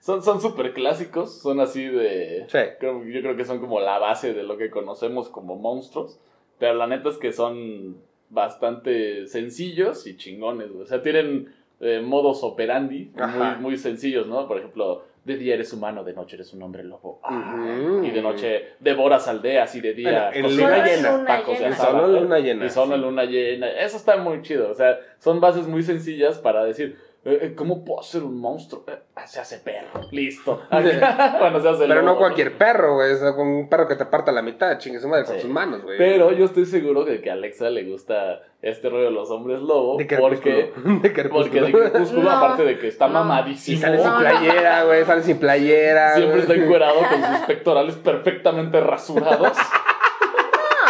Son 0.05 0.23
son 0.23 0.39
súper 0.39 0.75
clásicos, 0.75 1.41
son 1.41 1.61
así 1.61 1.87
de... 1.87 2.45
sí. 2.49 2.59
creo- 2.79 3.03
yo 3.05 3.21
creo 3.23 3.37
que 3.37 3.47
son 3.47 3.59
como 3.59 3.81
la 3.81 3.99
base 3.99 4.35
de 4.35 4.43
lo 4.43 4.59
que 4.59 4.69
conocemos 4.69 5.31
como 5.31 5.57
monstruos, 5.57 6.21
pero 6.59 6.75
la 6.75 6.87
neta 6.87 7.09
es 7.09 7.17
que 7.17 7.33
son 7.33 7.97
bastante 8.29 9.27
sencillos 9.27 10.07
y 10.07 10.17
chingones, 10.19 10.71
güey. 10.71 10.83
o 10.83 10.87
sea, 10.87 11.03
tienen 11.03 11.55
eh, 11.81 12.03
modos 12.05 12.43
operandi 12.45 13.13
muy, 13.17 13.57
muy 13.61 13.79
sencillos, 13.79 14.27
¿no? 14.27 14.47
Por 14.47 14.59
ejemplo, 14.59 15.05
de 15.25 15.37
día 15.39 15.55
eres 15.55 15.73
humano, 15.73 16.05
de 16.05 16.13
noche 16.13 16.37
eres 16.37 16.53
un 16.53 16.63
hombre 16.63 16.85
lobo. 16.85 17.21
Ah. 17.23 18.01
Y 18.03 18.11
de 18.11 18.21
noche 18.21 18.65
devoras 18.81 19.27
aldeas 19.27 19.75
y 19.75 19.81
de 19.81 19.95
día 19.95 20.31
Bueno, 20.35 20.49
en 20.51 20.57
luna 20.59 20.85
llena, 20.85 21.25
llena. 21.25 21.69
asada, 21.71 21.91
Solo 21.91 22.21
luna 22.21 22.39
llena. 22.41 22.67
Y 22.67 22.71
solo 22.71 22.97
sí. 22.97 23.01
luna 23.01 23.25
llena. 23.25 23.71
Eso 23.71 23.97
está 23.97 24.19
muy 24.19 24.43
chido. 24.43 24.71
O 24.71 24.75
sea, 24.75 24.99
son 25.19 25.41
bases 25.41 25.67
muy 25.67 25.83
sencillas 25.83 26.39
para 26.39 26.63
decir, 26.65 26.99
eh, 27.25 27.39
eh, 27.43 27.55
¿cómo 27.55 27.85
puedo 27.85 28.03
ser 28.03 28.23
un 28.23 28.39
monstruo? 28.39 28.85
Eh, 28.87 28.99
ah, 29.17 29.27
se 29.27 29.41
hace 29.41 29.59
perro, 29.59 30.01
listo. 30.11 30.61
Cuando 30.69 31.61
se 31.61 31.69
hace 31.69 31.87
Pero 31.87 32.03
no 32.03 32.17
cualquier 32.19 32.57
perro, 32.59 32.95
güey. 32.95 33.13
O 33.13 33.17
sea, 33.17 33.35
con 33.35 33.47
un 33.47 33.69
perro 33.69 33.89
que 33.89 33.97
te 33.97 34.05
parta 34.07 34.31
la 34.33 34.43
mitad, 34.43 34.79
chingue 34.79 35.01
su 35.01 35.09
madre, 35.09 35.25
con 35.25 35.35
Sí. 35.37 35.41
sus 35.43 35.51
manos, 35.51 35.83
güey. 35.83 35.97
Pero 35.99 36.33
yo 36.33 36.45
estoy 36.45 36.67
seguro 36.67 37.05
de 37.05 37.21
que 37.21 37.31
a 37.31 37.35
Alexa 37.35 37.71
le 37.71 37.85
gusta 37.85 38.43
este 38.63 38.89
rollo 38.89 39.05
de 39.05 39.11
los 39.11 39.31
hombres 39.31 39.61
lobo. 39.61 39.97
De 39.99 40.05
porque, 40.19 40.71
crepúsculo. 40.73 41.01
De 41.03 41.13
crepúsculo. 41.13 41.61
porque 41.61 41.61
de 41.61 41.91
crepúsculo, 41.91 42.23
No. 42.25 42.31
aparte 42.31 42.65
de 42.65 42.79
que 42.79 42.89
está 42.89 43.07
No. 43.09 43.15
mamadísimo, 43.15 43.77
Y 43.77 43.81
sale 43.81 43.99
sin 44.03 44.13
playera, 44.15 44.85
güey. 44.85 45.05
Sale 45.05 45.23
sin 45.23 45.39
playera. 45.39 46.15
siempre 46.17 46.41
está 46.41 46.55
encuerado 46.55 46.99
con 47.01 47.23
sus 47.37 47.47
pectorales 47.47 47.95
perfectamente 47.97 48.81
rasurados. 48.81 49.57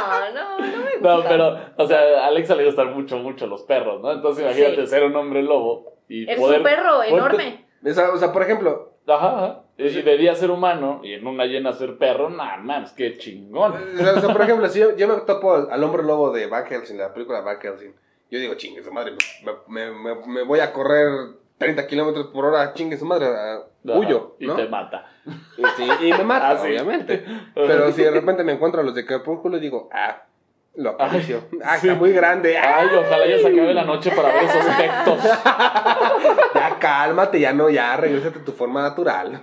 No, 0.05 0.31
no, 0.33 0.59
no 0.59 0.67
me 0.67 0.93
gusta. 0.93 0.99
No, 1.03 1.23
pero, 1.29 1.59
o 1.77 1.87
sea, 1.87 2.25
a 2.25 2.27
Alexa 2.27 2.55
le 2.55 2.65
gustan 2.67 2.93
mucho, 2.95 3.19
mucho 3.19 3.47
los 3.47 3.63
perros, 3.63 4.01
¿no? 4.03 4.13
Entonces 4.13 4.45
imagínate 4.45 4.83
Sí. 4.83 4.87
ser 4.89 5.05
un 5.05 5.17
hombre 5.17 5.43
lobo 5.43 5.94
y 6.09 6.31
Es 6.31 6.39
poder... 6.39 6.59
un 6.59 6.65
perro 6.65 7.03
enorme. 7.03 7.67
O 7.85 7.93
sea, 7.93 8.11
o 8.11 8.17
sea, 8.17 8.33
por 8.33 8.43
ejemplo, 8.43 8.93
Ajá, 9.07 9.37
ajá. 9.37 9.61
Y 9.77 9.89
y 9.89 10.03
de 10.03 10.17
día 10.17 10.35
ser 10.35 10.51
humano 10.51 11.01
y 11.03 11.13
en 11.15 11.27
una 11.27 11.45
llena 11.47 11.73
ser 11.73 11.99
perro, 11.99 12.31
nah, 12.31 12.57
mames, 12.57 12.93
qué 12.93 13.19
chingón. 13.19 13.75
o 13.75 14.21
sea, 14.21 14.33
por 14.33 14.41
ejemplo, 14.43 14.67
si 14.69 14.79
yo, 14.81 14.97
yo 14.97 15.07
me 15.09 15.15
topo 15.23 15.55
al, 15.55 15.69
al 15.71 15.85
hombre 15.85 16.03
lobo 16.03 16.31
de 16.31 16.47
Van 16.47 16.65
Helsing, 16.65 16.97
la 16.97 17.13
película 17.13 17.39
de 17.41 17.45
Van 17.45 17.59
Helsing, 17.61 17.93
yo 18.31 18.39
digo, 18.39 18.55
chingue 18.55 18.83
su 18.83 18.91
madre, 18.93 19.13
me, 19.69 19.91
me, 19.91 19.93
me, 20.15 20.27
me 20.27 20.43
voy 20.45 20.61
a 20.61 20.73
correr 20.73 21.09
30 21.59 21.87
kilómetros 21.87 22.29
por 22.29 22.47
hora, 22.47 22.73
chingue 22.73 22.97
su 22.97 23.05
madre, 23.05 23.27
Ajá, 23.27 23.65
huyo, 23.99 24.37
Y 24.41 24.47
¿no? 24.47 24.57
te 24.57 24.67
mata. 24.69 25.07
Y, 25.27 25.65
sí, 25.77 25.89
y 26.07 26.13
me 26.13 26.25
mata, 26.25 26.51
Ah, 26.53 26.57
sí. 26.59 26.69
obviamente. 26.69 27.25
Pero 27.55 27.93
si 27.93 28.03
de 28.03 28.11
repente 28.11 28.43
me 28.45 28.53
encuentro 28.53 28.81
a 28.81 28.85
los 28.85 28.95
de 28.95 29.05
Crepúsculo, 29.05 29.59
digo, 29.59 29.91
ah, 29.93 30.23
lo 30.77 30.91
acaricio. 30.91 31.43
Ah, 31.65 31.77
sí. 31.79 31.87
está 31.89 31.99
muy 31.99 32.13
grande. 32.13 32.59
Ah, 32.59 32.79
Ay, 32.81 32.89
ojalá 32.97 33.27
ya 33.27 33.39
se 33.39 33.47
acabe 33.49 33.75
la 33.75 33.85
noche 33.85 34.11
para 34.11 34.29
ver 34.33 34.45
esos 34.45 34.65
pectos. 34.75 35.23
ya 36.55 36.79
cálmate, 36.79 37.41
ya 37.41 37.53
no, 37.53 37.69
ya 37.71 37.97
regrésate 37.97 38.41
a 38.41 38.45
tu 38.45 38.53
forma 38.53 38.83
natural. 38.83 39.41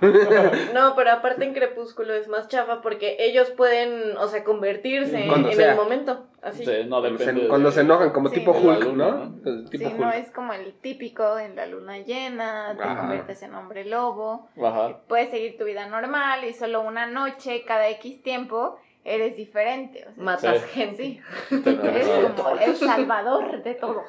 No, 0.74 0.94
pero 0.94 1.10
aparte 1.12 1.44
en 1.44 1.54
Crepúsculo 1.54 2.14
es 2.14 2.28
más 2.28 2.48
chafa 2.48 2.80
porque 2.82 3.16
ellos 3.18 3.50
pueden, 3.50 4.16
o 4.18 4.28
sea, 4.28 4.44
convertirse 4.44 5.22
en, 5.22 5.28
Cuando 5.28 5.50
en 5.50 5.56
sea. 5.56 5.70
el 5.72 5.76
momento. 5.76 6.26
Así. 6.42 6.64
Sí, 6.64 6.72
no 6.86 7.00
Cuando 7.00 7.18
depende. 7.18 7.42
se, 7.42 7.48
cuando 7.48 7.68
de- 7.68 7.74
se 7.76 7.80
enojan, 7.82 8.10
como 8.10 8.28
Sí. 8.28 8.34
tipo 8.40 8.50
Hulk, 8.50 8.82
luna, 8.84 9.06
¿no? 9.08 9.24
¿no? 9.44 9.50
El 9.50 9.70
tipo 9.70 9.84
Sí, 9.88 9.94
Hulk. 9.94 10.00
no 10.04 10.12
es 10.12 10.30
como 10.32 10.52
el 10.52 10.74
típico 10.80 11.38
en 11.38 11.54
la 11.54 11.66
luna 11.66 11.98
llena, 11.98 12.74
te 12.76 12.82
Ajá. 12.82 12.98
conviertes 13.00 13.42
en 13.42 13.54
hombre 13.54 13.84
lobo, 13.84 14.48
Ajá. 14.60 14.98
puedes 15.06 15.30
seguir 15.30 15.56
tu 15.56 15.64
vida 15.64 15.86
normal 15.86 16.44
y 16.44 16.52
solo 16.52 16.80
una 16.82 17.06
noche, 17.06 17.62
cada 17.64 17.88
X 17.90 18.22
tiempo, 18.22 18.76
eres 19.04 19.36
diferente. 19.36 20.06
O 20.08 20.14
sea, 20.14 20.22
Matas 20.22 20.60
Sí. 20.62 20.68
gente. 20.72 21.22
sí, 21.48 21.64
eres 21.64 22.06
como 22.36 22.50
el 22.58 22.76
salvador 22.76 23.62
de 23.62 23.74
todos. 23.74 24.04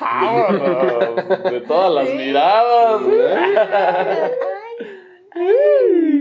Vámonos, 0.00 1.42
de 1.52 1.60
todas 1.62 1.92
las 1.94 2.08
Sí. 2.08 2.14
miradas. 2.16 3.02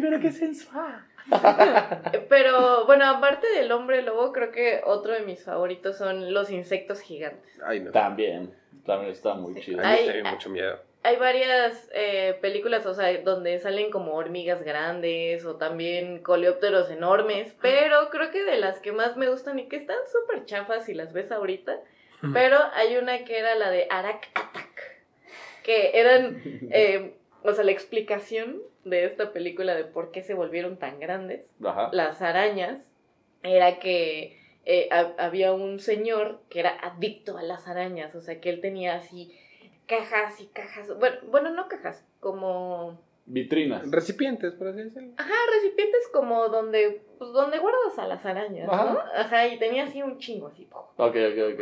Pero 0.02 0.20
qué 0.20 0.32
sensual. 0.32 1.06
Pero 2.30 2.86
bueno, 2.86 3.06
aparte 3.10 3.48
del 3.56 3.72
hombre 3.72 4.02
lobo, 4.02 4.32
creo 4.34 4.52
que 4.52 4.82
otro 4.86 5.14
de 5.14 5.22
mis 5.22 5.44
favoritos 5.44 5.98
son 5.98 6.34
los 6.34 6.52
insectos 6.52 7.00
gigantes. 7.00 7.62
Ay, 7.66 7.80
no. 7.80 7.92
También, 7.92 8.54
también 8.86 9.12
está 9.12 9.34
muy 9.36 9.60
chido. 9.62 9.80
A 9.80 9.84
mí 9.84 9.90
Ay, 10.00 10.08
me 10.08 10.22
da 10.22 10.32
mucho 10.32 10.50
miedo. 10.50 10.80
Hay 11.06 11.18
varias 11.18 11.90
eh, 11.94 12.38
películas, 12.42 12.86
o 12.86 12.94
sea, 12.94 13.16
donde 13.22 13.60
salen 13.60 13.92
como 13.92 14.14
hormigas 14.14 14.64
grandes 14.64 15.44
o 15.46 15.58
también 15.58 16.24
coleópteros 16.24 16.90
enormes, 16.90 17.54
pero 17.62 18.10
creo 18.10 18.32
que 18.32 18.44
de 18.46 18.58
las 18.58 18.80
que 18.80 18.94
más 18.94 19.18
me 19.18 19.30
gustan 19.30 19.60
y 19.60 19.68
que 19.68 19.76
están 19.76 19.98
súper 20.12 20.46
chafas 20.46 20.86
si 20.86 20.94
las 20.94 21.12
ves 21.12 21.32
ahorita, 21.32 21.78
pero 22.34 22.58
hay 22.74 22.96
una 22.96 23.26
que 23.26 23.38
era 23.38 23.54
la 23.56 23.70
de 23.70 23.86
Arak 23.90 24.30
Attack, 24.34 25.04
que 25.64 26.00
eran, 26.00 26.42
eh, 26.72 27.16
o 27.44 27.52
sea, 27.52 27.66
la 27.66 27.72
explicación 27.72 28.62
de 28.86 29.04
esta 29.06 29.34
película 29.34 29.76
de 29.76 29.84
por 29.84 30.12
qué 30.12 30.22
se 30.24 30.34
volvieron 30.34 30.78
tan 30.78 31.00
grandes 31.02 31.42
Ajá. 31.64 31.90
las 31.92 32.22
arañas 32.22 32.82
era 33.44 33.80
que 33.80 34.40
eh, 34.66 34.88
ha- 34.92 35.14
había 35.18 35.52
un 35.52 35.80
señor 35.80 36.40
que 36.50 36.62
era 36.62 36.78
adicto 36.82 37.38
a 37.38 37.44
las 37.44 37.68
arañas, 37.68 38.16
o 38.16 38.22
sea 38.22 38.40
que 38.40 38.50
él 38.50 38.62
tenía 38.62 38.96
así 38.96 39.38
cajas 39.98 40.40
y 40.42 40.48
cajas, 40.48 40.98
bueno, 40.98 41.18
bueno 41.28 41.50
no 41.52 41.68
cajas, 41.68 42.06
como 42.20 43.00
Vitrinas. 43.26 43.90
Recipientes, 43.90 44.54
por 44.54 44.68
así 44.68 44.84
decirlo. 44.84 45.14
ajá, 45.18 45.34
recipientes 45.56 46.08
como 46.12 46.50
donde 46.50 47.02
pues 47.18 47.32
donde 47.32 47.60
guardas 47.60 47.98
a 47.98 48.08
las 48.08 48.26
arañas, 48.26 48.68
¿no? 48.68 48.74
Ajá. 48.74 49.06
Ajá, 49.16 49.48
y 49.48 49.58
tenía 49.60 49.84
así 49.86 50.02
un 50.02 50.18
chingo 50.18 50.48
así. 50.48 50.68
Ok, 50.72 51.16
ok, 51.16 51.54
ok. 51.54 51.62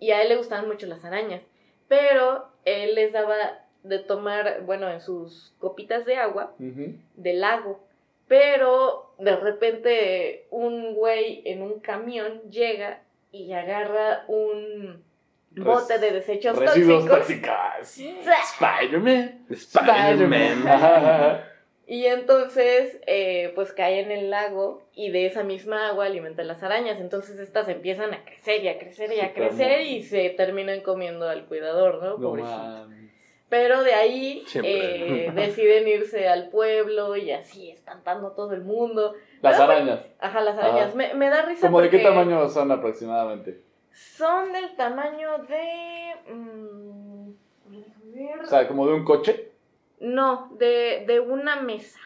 Y 0.00 0.10
a 0.10 0.22
él 0.22 0.28
le 0.28 0.36
gustaban 0.36 0.68
mucho 0.68 0.86
las 0.86 1.04
arañas, 1.04 1.42
pero 1.88 2.48
él 2.64 2.94
les 2.94 3.12
daba 3.12 3.34
de 3.82 3.98
tomar, 3.98 4.62
bueno, 4.66 4.90
en 4.90 5.00
sus 5.00 5.54
copitas 5.58 6.04
de 6.04 6.16
agua 6.16 6.54
del 6.58 7.40
lago. 7.40 7.80
Pero 8.26 9.14
de 9.18 9.34
repente 9.36 10.46
un 10.50 10.94
güey 10.94 11.40
en 11.46 11.62
un 11.62 11.80
camión 11.80 12.42
llega 12.50 13.02
y 13.32 13.52
agarra 13.54 14.24
un 14.28 15.02
bote 15.50 15.98
de 15.98 16.12
desechos 16.12 16.56
Residuos 16.56 17.06
tóxicos. 17.06 17.50
tóxicos. 17.78 18.28
Spider-Man. 18.60 19.46
Spider-Man. 19.50 21.42
Y 21.90 22.04
entonces, 22.04 23.00
eh, 23.06 23.50
pues 23.54 23.72
cae 23.72 24.00
en 24.00 24.10
el 24.10 24.28
lago 24.28 24.82
y 24.94 25.10
de 25.10 25.24
esa 25.24 25.42
misma 25.42 25.88
agua 25.88 26.04
alimenta 26.04 26.44
las 26.44 26.62
arañas. 26.62 27.00
Entonces 27.00 27.38
estas 27.38 27.66
empiezan 27.66 28.12
a 28.12 28.26
crecer 28.26 28.62
y 28.62 28.68
a 28.68 28.78
crecer 28.78 29.10
y 29.10 29.20
a 29.20 29.32
crecer 29.32 29.80
y 29.80 30.02
se 30.02 30.28
terminan 30.28 30.82
comiendo 30.82 31.26
al 31.26 31.46
cuidador, 31.46 32.02
¿no? 32.02 32.10
No 32.10 32.16
Pobrecito. 32.18 32.88
Pero 33.48 33.82
de 33.84 33.94
ahí 33.94 34.44
eh, 34.62 35.32
deciden 35.34 35.88
irse 35.88 36.28
al 36.28 36.50
pueblo 36.50 37.16
y 37.16 37.30
así 37.30 37.70
espantando 37.70 38.28
a 38.28 38.34
todo 38.34 38.52
el 38.52 38.64
mundo. 38.64 39.14
Las 39.40 39.56
Pero, 39.56 39.70
arañas. 39.72 40.00
Ajá, 40.20 40.42
las 40.42 40.58
arañas. 40.58 40.88
Ajá. 40.88 40.94
Me, 40.94 41.14
me 41.14 41.30
da 41.30 41.40
risa 41.46 41.68
¿Cómo 41.68 41.80
de 41.80 41.88
qué 41.88 42.00
porque 42.00 42.08
tamaño 42.10 42.46
son 42.50 42.70
aproximadamente? 42.70 43.62
Son 43.98 44.52
del 44.52 44.76
tamaño 44.76 45.38
de... 45.48 46.32
mm, 46.32 47.30
ver. 48.14 48.40
O 48.42 48.46
sea, 48.46 48.68
como 48.68 48.86
de 48.86 48.94
un 48.94 49.04
coche. 49.04 49.50
no, 50.00 50.50
de, 50.58 51.04
de 51.06 51.18
una 51.20 51.56
mesa. 51.56 51.98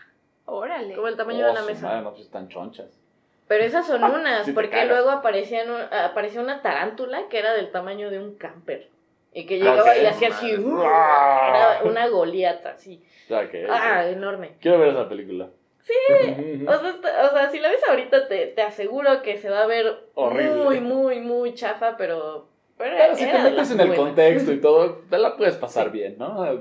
Órale. 0.46 0.94
Como 0.94 1.08
el 1.08 1.16
tamaño 1.16 1.40
de 1.44 1.50
Oh, 1.50 1.52
una 1.52 1.62
mesa. 1.62 1.86
madre, 1.86 2.02
no, 2.02 2.10
pues 2.10 2.22
están 2.22 2.48
chonchas. 2.48 2.98
Pero 3.46 3.64
esas 3.64 3.86
son 3.86 4.02
unas, 4.14 4.46
Sí 4.46 4.52
porque 4.52 4.70
cagas. 4.70 4.88
luego 4.88 5.10
aparecían 5.10 5.70
un- 5.70 5.80
aparecía 5.94 6.40
una 6.40 6.62
tarántula 6.62 7.28
que 7.28 7.38
era 7.38 7.52
del 7.52 7.70
tamaño 7.70 8.10
de 8.10 8.18
un 8.20 8.36
camper. 8.36 8.88
Y 9.34 9.46
que 9.46 9.58
llegaba 9.58 9.82
Ok. 9.82 9.96
y 10.02 10.06
hacía 10.06 10.28
así, 10.28 10.52
Madre. 10.52 10.64
¡uh! 10.66 10.80
era 10.82 11.80
una 11.84 12.08
goliata, 12.08 12.70
así. 12.72 13.02
O 13.24 13.28
sea, 13.28 13.50
que. 13.50 13.66
Ah, 13.70 14.06
enorme. 14.08 14.56
Quiero 14.60 14.78
ver 14.78 14.88
esa 14.90 15.08
película. 15.08 15.48
Sí, 15.82 16.64
O 16.66 16.78
sea, 16.78 16.90
está- 16.90 17.28
o 17.30 17.36
sea, 17.36 17.50
si 17.50 17.58
la 17.60 17.68
ves 17.68 17.82
ahorita 17.88 18.28
te, 18.28 18.46
te 18.48 18.62
aseguro 18.62 19.22
que 19.22 19.36
se 19.36 19.50
va 19.50 19.62
a 19.62 19.66
ver 19.66 20.04
Horrible. 20.14 20.54
muy, 20.64 20.80
muy, 20.80 21.20
muy 21.20 21.54
chafa, 21.54 21.96
pero... 21.96 22.48
Pero, 22.78 22.96
Pero 22.98 23.14
si 23.14 23.26
te 23.26 23.38
metes 23.38 23.70
en 23.70 23.80
el 23.80 23.94
contexto 23.94 24.50
y 24.52 24.60
todo, 24.60 25.02
te 25.08 25.18
la 25.18 25.36
puedes 25.36 25.56
pasar 25.56 25.90
bien, 25.92 26.16
¿no? 26.18 26.58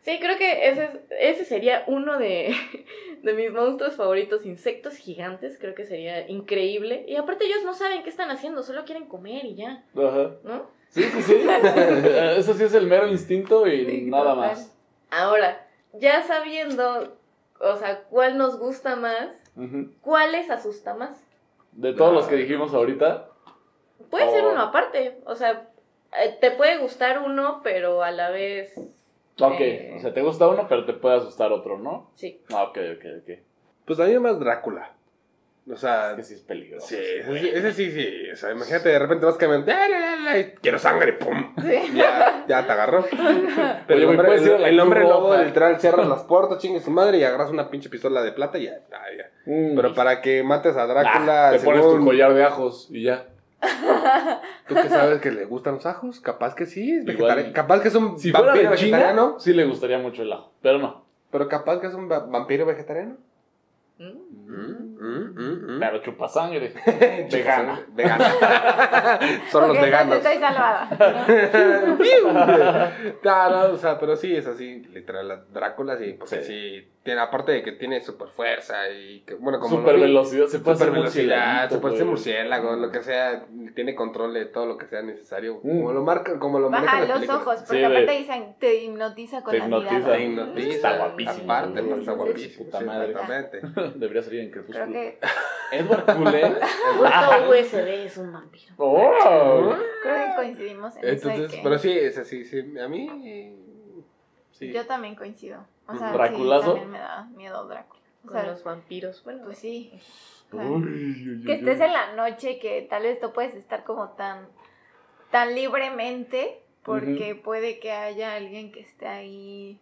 Sí, 0.00 0.18
creo 0.20 0.36
que 0.36 0.68
ese, 0.68 0.84
es- 0.84 0.90
ese 1.36 1.44
sería 1.46 1.82
uno 1.86 2.18
de, 2.18 2.54
de 3.22 3.32
mis 3.32 3.50
monstruos 3.50 3.94
favoritos, 3.96 4.44
insectos 4.44 4.96
gigantes, 4.96 5.56
creo 5.58 5.74
que 5.74 5.84
sería 5.86 6.28
increíble. 6.28 7.06
Y 7.08 7.16
aparte 7.16 7.46
ellos 7.46 7.62
no 7.64 7.72
saben 7.72 8.02
qué 8.02 8.10
están 8.10 8.30
haciendo, 8.30 8.62
solo 8.62 8.84
quieren 8.84 9.06
comer 9.06 9.46
y 9.46 9.54
ya, 9.54 9.82
Ajá. 9.96 10.32
¿no? 10.44 10.66
Sí, 10.90 11.02
sí, 11.04 11.22
sí. 11.22 11.46
Eso 12.36 12.52
sí 12.52 12.64
es 12.64 12.74
el 12.74 12.86
mero 12.86 13.08
instinto 13.08 13.66
y 13.66 13.86
Sí, 13.86 14.02
nada 14.10 14.34
total. 14.34 14.36
más. 14.36 14.76
Ahora, 15.10 15.66
ya 15.94 16.22
sabiendo, 16.22 17.16
o 17.72 17.76
sea, 17.76 18.02
cuál 18.04 18.38
nos 18.38 18.58
gusta 18.58 18.96
más, 18.96 19.28
cuál 20.00 20.32
les 20.32 20.50
asusta 20.50 20.94
más. 20.94 21.22
De 21.72 21.92
todos 21.92 22.12
los 22.12 22.26
que 22.26 22.36
dijimos 22.36 22.72
ahorita, 22.74 23.28
Puede 24.10 24.30
ser 24.30 24.44
uno 24.46 24.60
aparte, 24.60 25.18
o 25.26 25.34
sea, 25.34 25.68
eh, 26.22 26.36
te 26.40 26.50
puede 26.52 26.78
gustar 26.78 27.20
uno, 27.20 27.60
pero 27.64 28.02
a 28.02 28.10
la 28.10 28.30
vez... 28.30 28.72
ok, 29.40 29.60
Eh. 29.60 29.94
o 29.96 30.00
sea, 30.00 30.12
te 30.12 30.22
gusta 30.22 30.46
uno, 30.46 30.66
pero 30.68 30.84
te 30.84 30.92
puede 30.92 31.16
asustar 31.16 31.50
otro, 31.52 31.78
¿no? 31.78 32.10
Sí. 32.14 32.40
Ah, 32.52 32.64
ok, 32.64 32.78
ok, 32.96 33.04
ok. 33.22 33.38
Pues 33.86 33.98
a 34.00 34.04
mí 34.04 34.18
más 34.18 34.38
Drácula. 34.38 34.92
O 35.70 35.76
sea, 35.76 36.10
Es 36.10 36.16
que 36.16 36.22
sí 36.24 36.34
es 36.34 36.42
peligroso. 36.42 36.86
sí, 36.86 36.96
ese, 36.96 37.58
ese 37.58 37.72
sí, 37.72 37.90
sí. 37.90 38.30
O 38.30 38.36
sea, 38.36 38.52
imagínate, 38.52 38.90
de 38.90 38.98
repente 38.98 39.24
vas 39.24 39.36
caminando, 39.36 39.72
"Ah, 39.72 39.88
la, 39.88 39.98
la, 39.98 40.16
la", 40.16 40.38
y 40.38 40.52
quiero 40.60 40.78
sangre, 40.78 41.14
pum. 41.14 41.54
Sí. 41.62 41.92
Ya, 41.94 42.44
ya 42.46 42.66
te 42.66 42.72
agarró. 42.72 43.06
Pero 43.86 43.98
Oye, 43.98 44.02
el 44.02 44.04
hombre, 44.04 44.34
el, 44.34 44.60
la 44.60 44.68
el 44.68 44.80
hombre 44.80 45.00
lobo 45.04 45.34
literal 45.36 45.80
cierra 45.80 46.04
las 46.08 46.24
puertas, 46.24 46.58
chingue 46.58 46.80
su 46.80 46.90
madre 46.90 47.16
y 47.16 47.24
agarras 47.24 47.50
una 47.50 47.70
pinche 47.70 47.88
pistola 47.88 48.22
de 48.22 48.32
plata 48.32 48.58
y 48.58 48.64
ya. 48.64 48.72
ya, 48.90 49.00
ya. 49.16 49.30
Mm. 49.46 49.74
Pero 49.74 49.94
para 49.94 50.20
que 50.20 50.42
mates 50.42 50.76
a 50.76 50.86
Drácula, 50.86 51.48
Ah, 51.48 51.52
te 51.52 51.60
pones 51.60 51.82
tu 51.82 52.04
collar 52.04 52.34
de 52.34 52.44
ajos 52.44 52.88
y 52.90 53.04
ya. 53.04 53.24
¿Tú 54.68 54.74
que 54.74 54.88
sabes 54.90 55.22
que 55.22 55.30
le 55.30 55.46
gustan 55.46 55.76
los 55.76 55.86
ajos? 55.86 56.20
Capaz 56.20 56.54
que 56.54 56.66
sí, 56.66 56.92
es 56.92 57.08
Igual. 57.08 57.38
vegetari- 57.38 57.52
Capaz 57.52 57.80
que 57.80 57.88
es 57.88 57.94
un 57.94 58.18
Si 58.18 58.30
fuera 58.30 58.48
vampiro 58.48 58.74
China, 58.76 58.98
vegetariano. 58.98 59.40
sí 59.40 59.54
le 59.54 59.64
gustaría 59.64 59.96
mucho 59.98 60.20
el 60.22 60.30
ajo, 60.32 60.52
pero 60.60 60.76
no. 60.78 61.04
Pero 61.30 61.48
capaz 61.48 61.80
que 61.80 61.86
es 61.86 61.94
un 61.94 62.10
va- 62.10 62.20
vampiro 62.26 62.66
vegetariano. 62.66 63.16
Mm. 63.98 64.23
Mm, 64.34 64.96
mm, 65.00 65.34
mm, 65.34 65.76
mm. 65.76 65.80
Pero 65.80 65.98
chupa 66.02 66.28
sangre. 66.28 66.72
Vegana. 67.30 67.80
Vegana. 67.92 68.24
Son 69.50 69.68
los 69.68 69.80
veganos. 69.80 70.16
Estoy 70.18 70.36
salvada. 70.38 70.88
no, 73.24 73.50
no, 73.50 73.72
o 73.74 73.76
sea, 73.76 73.98
pero 73.98 74.16
sí 74.16 74.34
es 74.34 74.46
así, 74.46 74.80
literal, 74.92 75.28
la 75.28 75.44
Drácula 75.52 75.96
sí, 75.98 76.14
porque 76.18 76.42
Sí. 76.42 76.44
sí, 76.82 76.90
tiene, 77.02 77.20
aparte 77.20 77.52
de 77.52 77.62
que 77.62 77.72
tiene 77.72 78.00
super 78.00 78.28
fuerza 78.28 78.88
y 78.90 79.20
que, 79.26 79.34
bueno, 79.34 79.58
como 79.60 79.76
Super 79.76 79.98
velocidad. 80.00 80.46
Se 80.46 80.58
puede 80.60 80.76
super 80.76 80.88
hacer 80.88 80.90
velocidad, 81.00 81.68
se 81.70 81.78
puede 81.78 81.94
hacer 81.94 82.06
murciélago, 82.06 82.76
lo 82.76 82.90
que 82.90 83.02
sea, 83.02 83.44
tiene 83.74 83.94
control 83.94 84.32
de 84.32 84.46
todo 84.46 84.64
lo 84.66 84.78
que 84.78 84.86
sea 84.86 85.02
necesario, 85.02 85.56
Mm. 85.62 85.78
como 85.80 85.92
lo 85.92 86.02
marcan, 86.02 86.38
como 86.38 86.58
lo 86.58 86.70
Baja 86.70 87.00
los 87.00 87.10
películas. 87.18 87.36
ojos, 87.42 87.56
porque 87.66 87.76
Sí, 87.78 87.84
aparte 87.84 88.06
de- 88.10 88.18
dicen, 88.18 88.56
te 88.58 88.74
hipnotiza 88.84 89.42
con 89.42 89.52
Te 89.52 89.58
la 89.58 89.64
hipnotiza. 89.66 89.94
mirada. 89.98 90.16
Te 90.16 90.22
hipnotiza, 90.24 90.68
Está 90.74 90.96
guapísimo, 90.96 91.44
Aparte, 91.52 91.78
aparte 91.80 92.00
está 92.00 92.12
guapísimo. 92.12 92.64
Puta 92.64 92.78
sí, 92.78 92.84
madre. 92.84 93.10
exactamente. 93.10 93.60
Debería 93.96 94.22
salir 94.24 94.40
en 94.40 94.50
Creo 94.50 94.64
Crepúsculo. 94.64 94.92
que, 94.92 95.18
Edward 95.72 96.04
Cullen. 96.16 96.54
Puto 96.96 97.50
USB 97.50 97.88
es 98.06 98.16
un 98.18 98.32
vampiro. 98.32 98.74
¡Oh! 98.78 99.74
creo 100.02 100.16
que 100.16 100.34
coincidimos 100.36 100.96
en 100.96 101.04
eso 101.04 101.28
Entonces, 101.30 101.52
que 101.56 101.62
pero 101.62 101.78
sí, 101.78 101.90
es 101.92 102.18
así, 102.18 102.44
sí, 102.44 102.60
a 102.78 102.88
mí, 102.88 103.56
sí. 104.52 104.72
yo 104.72 104.86
también 104.86 105.14
coincido. 105.14 105.64
O 105.86 105.94
sea, 105.96 106.12
¿Draculazo? 106.12 106.62
sí, 106.74 106.80
también 106.80 106.90
me 106.90 106.98
da 106.98 107.24
miedo 107.36 107.66
Drácula. 107.66 108.00
O 108.24 108.26
Con 108.28 108.32
sea, 108.40 108.46
los 108.50 108.64
vampiros. 108.64 109.22
Bueno, 109.24 109.42
pues 109.44 109.58
sí. 109.58 109.92
Uy, 110.52 110.60
uy, 110.60 111.28
uy, 111.30 111.44
Que 111.44 111.52
uy. 111.52 111.58
estés 111.58 111.80
en 111.80 111.92
la 111.92 112.12
noche, 112.14 112.58
que 112.58 112.86
tal 112.88 113.02
vez 113.02 113.20
tú 113.20 113.32
puedes 113.32 113.54
estar 113.54 113.84
como 113.84 114.10
tan, 114.10 114.46
tan 115.30 115.54
libremente, 115.54 116.62
porque 116.84 117.34
puede 117.34 117.78
que 117.80 117.90
haya 117.92 118.34
alguien 118.34 118.72
que 118.72 118.80
esté 118.80 119.06
ahí 119.06 119.78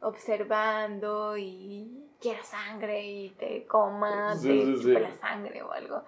observando 0.00 1.36
y 1.36 2.03
quiera 2.24 2.42
sangre 2.42 3.02
y 3.04 3.28
te 3.30 3.66
coma, 3.66 4.34
Sí, 4.36 4.48
te 4.48 4.64
sí, 4.76 4.82
sí. 4.82 4.92
la 4.92 5.12
sangre 5.12 5.62
o 5.62 5.70
algo. 5.72 6.02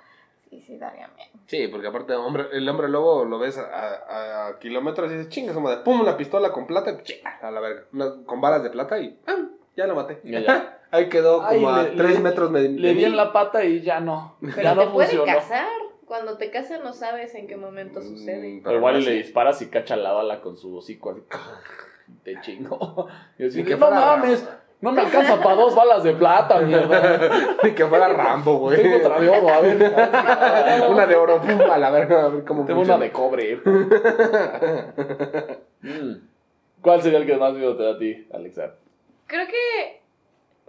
Sí, 0.49 0.61
sí, 0.61 0.79
daría 0.79 1.09
miedo. 1.09 1.31
Sí, 1.47 1.69
porque 1.69 1.89
aparte 1.89 2.15
hombre, 2.15 2.47
el 2.53 2.67
hombre 2.69 2.89
lobo 2.89 3.25
lo 3.25 3.39
ves 3.39 3.59
a, 3.59 3.65
a- 3.67 4.47
a 4.49 4.59
kilómetros 4.59 5.11
y 5.11 5.15
dices, 5.17 5.29
chinga, 5.29 5.53
como 5.53 5.69
de 5.69 5.79
pum, 5.79 6.01
una 6.01 6.17
pistola 6.17 6.53
con 6.53 6.67
plata, 6.67 6.93
y 6.93 7.03
chinga, 7.03 7.39
a 7.43 7.51
la 7.51 7.61
verga. 7.61 7.85
Una- 7.93 8.25
con 8.25 8.41
balas 8.41 8.63
de 8.63 8.71
plata 8.71 8.99
y 8.99 9.11
¡pam! 9.11 9.51
ya 9.77 9.87
lo 9.87 9.95
maté. 9.95 10.21
Ya, 10.25 10.41
ya. 10.41 10.73
Ahí 10.93 11.09
quedó 11.09 11.45
Ay, 11.45 11.57
como 11.57 11.71
a 11.75 11.83
le- 11.83 11.91
3 11.97 12.13
le- 12.15 12.19
metros 12.21 12.53
de, 12.53 12.69
Le 12.69 12.89
de 12.89 12.95
di 12.95 13.01
mí. 13.01 13.05
en 13.05 13.17
la 13.17 13.33
pata 13.33 13.65
y 13.65 13.83
ya 13.83 14.01
no. 14.01 14.37
pero 14.41 14.63
ya 14.63 14.75
te 14.75 14.85
no 14.87 14.93
puede 14.93 15.09
funcionó. 15.09 15.39
casar. 15.39 15.69
Cuando 16.07 16.39
te 16.39 16.51
casas 16.53 16.81
no 16.85 16.93
sabes 16.93 17.35
en 17.35 17.49
qué 17.49 17.57
momento 17.57 18.01
sucede. 18.01 18.49
Mm, 18.61 18.63
Pero 18.63 18.77
igual 18.77 19.05
le 19.05 19.11
disparas 19.11 19.61
y 19.63 19.67
cacha 19.69 19.97
la 19.97 20.13
bala 20.13 20.41
con 20.41 20.57
su 20.57 20.77
hocico 20.77 21.11
así. 21.11 21.23
Te 22.23 22.41
chingo. 22.41 23.09
Y 23.37 23.47
así, 23.49 23.65
no 23.65 23.77
mames, 23.91 24.49
no 24.81 24.93
me 24.93 25.01
alcanza 25.01 25.41
para 25.43 25.55
dos 25.55 25.75
balas 25.75 26.05
de 26.05 26.13
plata, 26.13 26.61
mierda. 26.61 27.57
Ni 27.63 27.73
que 27.73 27.87
fuera 27.87 28.09
Rambo, 28.09 28.59
güey. 28.59 28.83
Tengo 28.83 28.97
otra 28.99 29.21
de 29.21 29.29
oro, 29.29 29.49
a 29.49 29.61
ver. 29.61 29.77
una 30.91 31.07
de 31.07 31.17
oro, 31.17 31.41
pum, 31.41 31.61
a 31.63 31.79
la 31.79 31.91
verga, 31.91 32.25
a 32.25 32.29
ver 32.29 32.45
cómo 32.45 32.65
Tengo 32.67 32.83
una 32.83 32.99
de 32.99 33.11
cobre. 33.11 33.61
Mm. 35.83 36.15
¿Cuál 36.83 37.03
sería 37.03 37.19
el 37.19 37.27
que 37.27 37.37
más 37.37 37.55
miedo 37.55 37.77
te 37.77 37.83
da 37.85 37.93
a 37.93 37.99
ti, 37.99 38.27
Alexa? 38.33 38.75
Creo 39.27 39.47
que 39.47 40.01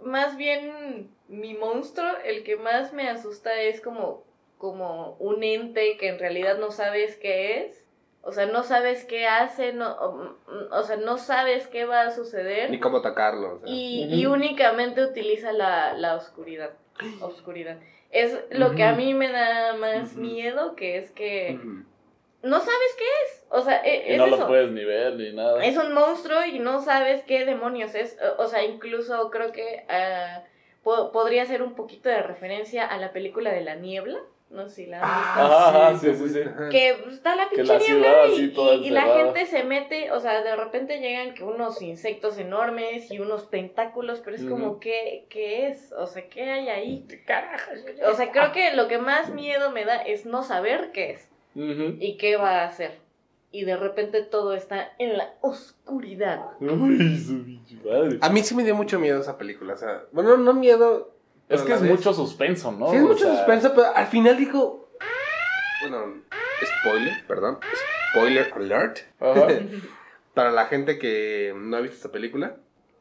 más 0.02 0.36
bien 0.36 1.10
mi 1.28 1.54
monstruo, 1.54 2.08
el 2.24 2.44
que 2.44 2.56
más 2.56 2.92
me 2.92 3.08
asusta 3.08 3.60
es 3.60 3.80
como, 3.80 4.24
como 4.56 5.16
un 5.18 5.42
ente 5.42 5.96
que 5.96 6.08
en 6.08 6.18
realidad 6.18 6.58
no 6.58 6.70
sabes 6.70 7.16
qué 7.16 7.64
es. 7.64 7.84
O 8.22 8.32
sea, 8.32 8.46
no 8.46 8.62
sabes 8.62 9.04
qué 9.04 9.26
hace, 9.26 9.72
no, 9.72 9.90
o, 9.92 10.36
o 10.70 10.82
sea, 10.82 10.96
no 10.96 11.16
sabes 11.18 11.66
qué 11.68 11.84
va 11.86 12.02
a 12.02 12.10
suceder. 12.10 12.70
Ni 12.70 12.78
cómo 12.80 12.98
atacarlo. 12.98 13.54
o 13.54 13.58
sea. 13.60 13.68
y, 13.68 14.04
y 14.12 14.26
únicamente 14.26 15.02
utiliza 15.04 15.52
la, 15.52 15.94
la 15.94 16.14
oscuridad. 16.16 16.70
Oscuridad. 17.20 17.78
Es 18.10 18.38
lo 18.50 18.74
que 18.74 18.82
a 18.84 18.92
mí 18.92 19.14
me 19.14 19.30
da 19.30 19.74
más 19.74 20.16
miedo, 20.16 20.74
que 20.74 20.98
es 20.98 21.10
que 21.12 21.58
no 22.42 22.58
sabes 22.60 22.96
qué 22.98 23.04
es. 23.26 23.46
O 23.50 23.60
sea, 23.62 23.82
e- 23.84 24.08
Y 24.10 24.12
es 24.12 24.18
no 24.18 24.26
eso. 24.26 24.36
lo 24.38 24.46
puedes 24.46 24.70
ni 24.72 24.84
ver 24.84 25.14
ni 25.14 25.32
nada. 25.32 25.64
Es 25.64 25.76
un 25.76 25.92
monstruo 25.92 26.44
y 26.44 26.58
no 26.58 26.80
sabes 26.80 27.22
qué 27.24 27.44
demonios 27.44 27.94
es. 27.94 28.18
O- 28.38 28.42
O 28.42 28.46
sea, 28.46 28.64
incluso 28.64 29.30
creo 29.30 29.52
que 29.52 29.84
ah, 29.88 30.42
po- 30.82 31.12
podría 31.12 31.44
ser 31.46 31.62
un 31.62 31.74
poquito 31.74 32.08
de 32.08 32.22
referencia 32.22 32.86
a 32.86 32.96
la 32.98 33.12
película 33.12 33.52
de 33.52 33.60
la 33.62 33.74
niebla. 33.76 34.18
No 34.50 34.66
sé 34.68 34.74
si 34.76 34.86
la 34.86 35.00
han 35.02 35.20
visto. 35.20 35.40
Ajá, 35.56 35.98
sí, 35.98 36.14
sí, 36.14 36.28
sí. 36.30 36.40
Que 36.70 36.96
pues, 37.02 37.14
está 37.16 37.36
la 37.36 37.48
Que 37.50 37.56
pinche 37.56 37.72
la 37.74 37.78
niebla 37.78 38.08
ciudad 38.34 38.78
y, 38.78 38.84
y- 38.84 38.86
y 38.86 38.90
la 38.90 39.04
gente 39.24 39.46
se 39.46 39.64
mete, 39.64 40.10
o 40.10 40.20
sea, 40.20 40.42
de 40.42 40.56
repente 40.56 41.00
llegan 41.00 41.34
que 41.34 41.44
unos 41.44 41.82
insectos 41.82 42.38
enormes 42.38 43.10
y 43.10 43.18
unos 43.20 43.50
tentáculos, 43.50 44.20
pero 44.24 44.36
es 44.36 44.44
como. 44.44 44.80
¿qué, 44.80 45.26
¿qué 45.28 45.68
es? 45.68 45.92
O 45.92 46.06
sea, 46.06 46.26
¿qué 46.28 46.44
hay 46.50 46.68
ahí? 46.70 47.04
¿Qué 47.08 47.22
carajo? 47.24 47.72
O 48.10 48.14
sea, 48.14 48.32
creo 48.32 48.52
que 48.52 48.72
lo 48.74 48.88
que 48.88 48.96
más 48.98 49.30
miedo 49.34 49.70
me 49.70 49.84
da 49.84 49.96
es 49.96 50.24
no 50.24 50.42
saber 50.42 50.92
qué 50.92 51.10
es 51.10 51.28
y 52.00 52.16
qué 52.16 52.36
va 52.36 52.62
a 52.62 52.64
hacer. 52.66 52.98
Y 53.50 53.64
de 53.64 53.76
repente 53.76 54.22
todo 54.22 54.54
está 54.54 54.92
en 54.98 55.16
la 55.18 55.34
oscuridad. 55.40 56.40
Uy, 56.60 57.18
su 57.18 57.88
madre. 57.88 58.18
A 58.20 58.28
mí 58.30 58.42
sí 58.42 58.54
me 58.54 58.62
dio 58.64 58.74
mucho 58.74 58.98
miedo 58.98 59.20
esa 59.20 59.36
película. 59.38 59.74
O 59.74 59.76
sea, 59.76 60.04
bueno, 60.12 60.36
no 60.36 60.54
miedo. 60.54 61.14
Es 61.48 61.62
que 61.62 61.72
es 61.72 61.82
vez- 61.82 61.90
mucho 61.90 62.12
suspenso, 62.12 62.72
¿no? 62.72 62.90
Sí, 62.90 62.96
es 62.96 63.02
O 63.02 63.06
mucho 63.06 63.24
sea, 63.24 63.36
suspenso, 63.36 63.72
pero 63.74 63.94
al 63.94 64.06
final 64.06 64.36
dijo. 64.36 64.88
Bueno, 65.82 66.22
spoiler, 66.80 67.26
perdón. 67.26 67.58
Spoiler 68.10 68.52
alert. 68.54 68.98
Ajá. 69.20 69.46
Para 70.34 70.50
la 70.50 70.66
gente 70.66 70.98
que 70.98 71.52
no 71.56 71.76
ha 71.76 71.80
visto 71.80 71.96
esta 71.96 72.10
película, 72.12 72.56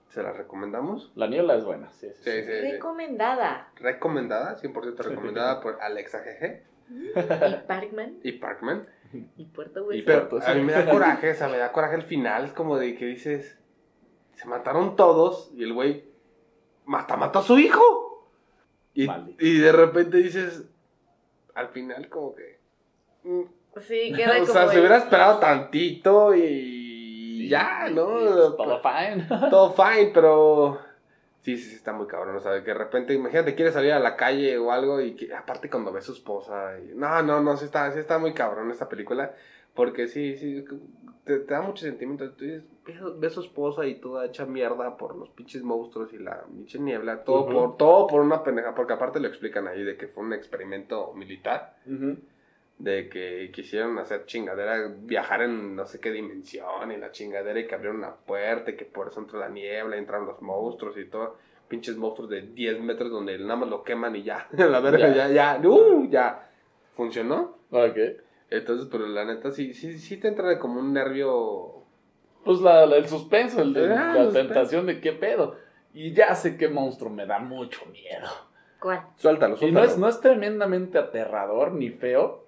se 0.10 0.24
la 0.24 0.32
recomendamos. 0.32 1.12
La 1.16 1.28
niebla 1.28 1.56
es 1.56 1.66
buena, 1.66 1.91
sí, 1.91 2.08
sí. 2.16 2.22
Sí, 2.24 2.32
sí. 2.32 2.41
sí, 2.45 2.62
sí. 2.62 2.72
Recomendada. 2.72 3.70
Recomendada, 3.76 4.58
100% 4.58 4.98
recomendada 4.98 5.60
por 5.62 5.80
Alexa 5.82 6.20
GG 6.24 6.64
Y 6.89 7.68
Parkman 7.68 8.18
y 8.24 8.32
Parkman. 8.34 8.88
y 9.36 9.45
Puerto 9.45 9.82
Y 9.82 9.84
Hueso. 9.84 10.04
Pero 10.06 10.30
Puerto, 10.30 10.50
a 10.50 10.54
mí 10.56 10.62
me 10.62 10.72
da 10.74 10.89
coraje, 10.89 11.32
o 11.32 11.36
sea, 11.36 11.48
me 11.50 11.58
da 11.58 11.72
coraje 11.72 11.95
el 11.95 12.04
final. 12.04 12.45
Es 12.45 12.54
como 12.54 12.78
de 12.78 12.95
que 12.95 13.06
dices: 13.06 13.60
Se 14.36 14.45
mataron 14.48 14.95
todos 14.95 15.52
y 15.56 15.64
el 15.64 15.74
güey 15.74 16.06
hasta 16.93 17.18
mató 17.18 17.39
a 17.39 17.43
su 17.43 17.60
hijo. 17.60 18.07
Y, 19.39 19.60
de 19.60 19.72
repente 19.72 20.18
dices: 20.18 20.66
Al 21.54 21.70
final, 21.70 22.10
como 22.10 22.36
que. 22.36 22.60
mm, 23.24 23.41
Sí, 23.82 24.12
queda 24.16 24.34
o 24.38 24.39
como. 24.41 24.54
sea, 24.54 24.68
se 24.68 24.74
el- 24.76 24.80
hubiera 24.80 24.98
esperado 24.98 25.39
tantito 25.39 26.34
y 26.36 27.48
ya, 27.48 27.89
¿no? 27.89 28.22
y, 28.22 28.26
pues, 28.26 28.58
todo 28.58 28.82
fine. 28.82 29.28
Todo 29.50 29.74
fine, 29.74 30.12
pero 30.14 30.80
sí, 31.43 31.58
sí, 31.58 31.70
sí, 31.70 31.76
está 31.76 31.93
muy 31.93 32.08
cabrón. 32.08 32.36
O 32.36 32.39
sea, 32.39 32.54
que 32.64 32.72
de 32.72 32.74
repente, 32.74 33.14
imagínate, 33.14 33.54
quieres 33.56 33.74
salir 33.76 33.91
a 33.93 34.00
la 34.00 34.16
calle 34.16 34.58
o 34.58 34.72
algo 34.72 35.00
y 35.00 35.16
que, 35.16 35.34
aparte 35.34 35.70
cuando 35.70 35.91
ve 35.91 36.00
a 36.00 36.02
su 36.02 36.14
esposa. 36.14 36.74
y- 36.80 36.95
no, 36.95 37.22
no, 37.22 37.39
no, 37.41 37.56
sí 37.56 37.66
está, 37.66 37.91
sí 37.91 38.00
está 38.00 38.18
muy 38.18 38.34
cabrón 38.34 38.72
esta 38.72 38.89
película. 38.89 39.34
Porque 39.76 40.08
sí, 40.08 40.36
sí, 40.38 40.66
te, 41.24 41.38
te 41.38 41.54
da 41.54 41.62
mucho 41.62 41.86
sentimiento. 41.86 42.32
Tú 42.32 42.45
dices, 42.45 42.64
ve, 43.17 43.27
a 43.27 43.29
su 43.29 43.41
esposa 43.41 43.85
y 43.85 43.95
toda 43.95 44.25
hecha 44.25 44.45
mierda 44.45 44.97
por 44.97 45.15
los 45.15 45.29
pinches 45.29 45.63
monstruos 45.63 46.13
y 46.13 46.17
la 46.17 46.43
pinche 46.43 46.79
niebla. 46.79 47.23
Todo, 47.23 47.47
por, 47.47 47.77
todo 47.77 48.07
por 48.07 48.21
una 48.21 48.43
pendeja. 48.43 48.73
Porque 48.75 48.93
aparte 48.93 49.19
lo 49.19 49.27
explican 49.27 49.67
ahí 49.67 49.83
de 49.83 49.97
que 49.97 50.07
fue 50.07 50.23
un 50.23 50.33
experimento 50.33 51.13
militar 51.13 51.75
de 52.79 53.09
que 53.09 53.49
quisieron 53.51 53.97
hacer 53.97 54.25
chingadera, 54.25 54.88
viajar 55.01 55.41
en 55.41 55.75
no 55.75 55.85
sé 55.85 55.99
qué 55.99 56.11
dimensión 56.11 56.91
y 56.91 56.97
la 56.97 57.11
chingadera 57.11 57.59
y 57.59 57.67
que 57.67 57.75
abrieron 57.75 57.97
una 57.97 58.13
puerta 58.13 58.71
y 58.71 58.75
que 58.75 58.85
por 58.85 59.07
eso 59.07 59.19
entró 59.19 59.39
la 59.39 59.49
niebla, 59.49 59.97
entraron 59.97 60.27
los 60.27 60.41
monstruos 60.41 60.97
y 60.97 61.05
todo, 61.05 61.38
pinches 61.67 61.97
monstruos 61.97 62.29
de 62.29 62.41
10 62.41 62.81
metros 62.81 63.09
donde 63.09 63.38
nada 63.39 63.55
más 63.55 63.69
lo 63.69 63.83
queman 63.83 64.15
y 64.15 64.23
ya, 64.23 64.47
la 64.57 64.79
verga, 64.79 65.07
ya, 65.09 65.27
Ya. 65.27 65.59
ya, 65.59 65.67
uh, 65.67 66.07
ya, 66.09 66.49
funcionó. 66.95 67.57
Ok. 67.71 67.97
Entonces, 68.49 68.88
pero 68.91 69.07
la 69.07 69.25
neta 69.25 69.51
sí, 69.51 69.73
sí, 69.73 69.97
sí 69.97 70.17
te 70.17 70.27
entra 70.29 70.57
como 70.59 70.79
un 70.79 70.93
nervio... 70.93 71.76
Pues 72.48 72.62
la, 72.62 72.86
la- 72.88 72.95
el 72.98 73.08
suspenso, 73.08 73.62
el 73.62 73.74
de, 73.74 73.93
Ah, 73.93 74.14
la 74.16 74.24
suspenso. 74.26 74.34
tentación 74.54 74.86
de 74.88 75.00
qué 75.02 75.12
pedo. 75.12 75.56
Y 75.93 76.14
ya 76.14 76.34
sé 76.34 76.58
qué 76.58 76.68
monstruo 76.68 77.12
me 77.12 77.26
da 77.26 77.38
mucho 77.39 77.86
miedo. 77.91 78.28
¿Cuál? 78.80 79.02
Suéltalo, 79.18 79.56
Y 79.56 79.58
suéltalo. 79.60 79.86
no 79.86 79.91
es, 79.91 79.98
no 79.98 80.08
es 80.08 80.20
tremendamente 80.22 80.98
aterrador 80.98 81.72
ni 81.74 81.89
feo, 81.89 82.45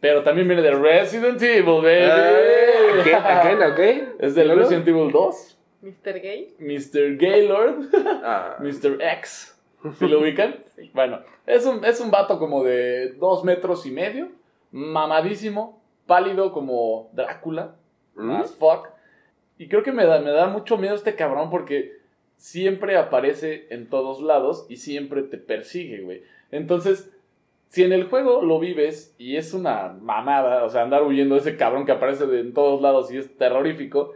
pero 0.00 0.22
también 0.22 0.46
viene 0.46 0.62
de 0.62 0.70
Resident 0.72 1.40
Evil, 1.42 1.82
baby. 1.82 3.02
¿qué? 3.04 3.14
¿Again, 3.14 3.62
again? 3.62 4.12
Es 4.18 4.34
del 4.34 4.48
¿Luego? 4.48 4.62
Resident 4.62 4.86
Evil 4.88 5.10
2. 5.10 5.58
¿Mr. 5.82 6.20
Gay? 6.20 6.54
Mr. 6.58 7.16
Gaylord, 7.16 7.84
Ah, 8.22 8.56
Mr. 8.60 8.98
X. 9.00 9.58
¿Sí 9.98 10.06
lo 10.08 10.20
ubican? 10.20 10.56
Sí. 10.76 10.90
Bueno, 10.92 11.20
es 11.46 11.64
un, 11.64 11.82
es 11.84 12.00
un 12.00 12.10
vato 12.10 12.38
como 12.38 12.62
de 12.62 13.12
dos 13.14 13.44
metros 13.44 13.86
y 13.86 13.90
medio, 13.90 14.28
mamadísimo, 14.72 15.80
pálido 16.06 16.52
como 16.52 17.08
Drácula, 17.14 17.76
¿Mm? 18.14 18.30
as 18.42 18.54
fuck. 18.54 18.88
Y 19.58 19.68
creo 19.68 19.82
que 19.82 19.92
me 19.92 20.04
da, 20.04 20.20
me 20.20 20.30
da 20.30 20.46
mucho 20.48 20.76
miedo 20.76 20.94
este 20.94 21.14
cabrón 21.14 21.50
porque 21.50 21.96
siempre 22.36 22.96
aparece 22.96 23.66
en 23.70 23.88
todos 23.88 24.20
lados 24.20 24.66
y 24.68 24.76
siempre 24.76 25.22
te 25.22 25.38
persigue, 25.38 26.00
güey. 26.02 26.22
Entonces, 26.50 27.10
si 27.68 27.82
en 27.82 27.92
el 27.92 28.04
juego 28.04 28.42
lo 28.42 28.58
vives 28.60 29.14
y 29.18 29.36
es 29.36 29.54
una 29.54 29.96
mamada, 30.00 30.64
o 30.64 30.68
sea, 30.70 30.82
andar 30.82 31.02
huyendo 31.02 31.34
de 31.34 31.40
ese 31.40 31.56
cabrón 31.56 31.86
que 31.86 31.92
aparece 31.92 32.26
de- 32.26 32.40
en 32.40 32.52
todos 32.52 32.80
lados 32.82 33.10
y 33.12 33.16
es 33.18 33.36
terrorífico, 33.38 34.12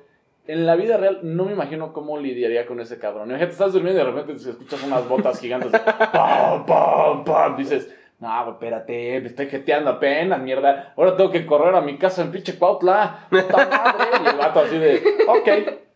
en 0.46 0.66
la 0.66 0.74
vida 0.76 0.96
real 0.96 1.20
no 1.22 1.44
me 1.46 1.52
imagino 1.52 1.92
cómo 1.92 2.18
lidiaría 2.18 2.66
con 2.66 2.80
ese 2.80 2.98
cabrón. 2.98 3.28
Imagínate, 3.28 3.52
estás 3.52 3.72
durmiendo 3.72 4.02
y 4.02 4.04
de 4.04 4.10
repente 4.10 4.50
escuchas 4.50 4.82
unas 4.84 5.08
botas 5.08 5.40
gigantes. 5.40 5.70
¡Pam, 6.12 6.66
pam, 6.66 7.24
pam! 7.24 7.56
Dices, 7.56 7.88
no, 8.20 8.42
güey, 8.44 8.52
espérate, 8.52 9.20
me 9.20 9.26
estoy 9.28 9.46
jeteando 9.48 9.90
apenas, 9.90 10.40
mierda. 10.42 10.92
Ahora 10.96 11.16
tengo 11.16 11.30
que 11.30 11.46
correr 11.46 11.74
a 11.74 11.80
mi 11.80 11.96
casa 11.96 12.20
en 12.20 12.30
pinche 12.30 12.58
Cuautla. 12.58 13.26
¡Puta 13.30 13.56
madre! 13.56 14.08
Y 14.24 14.28
el 14.28 14.36
vato 14.36 14.60
así 14.60 14.76
de, 14.76 15.02
ok, 15.26 15.48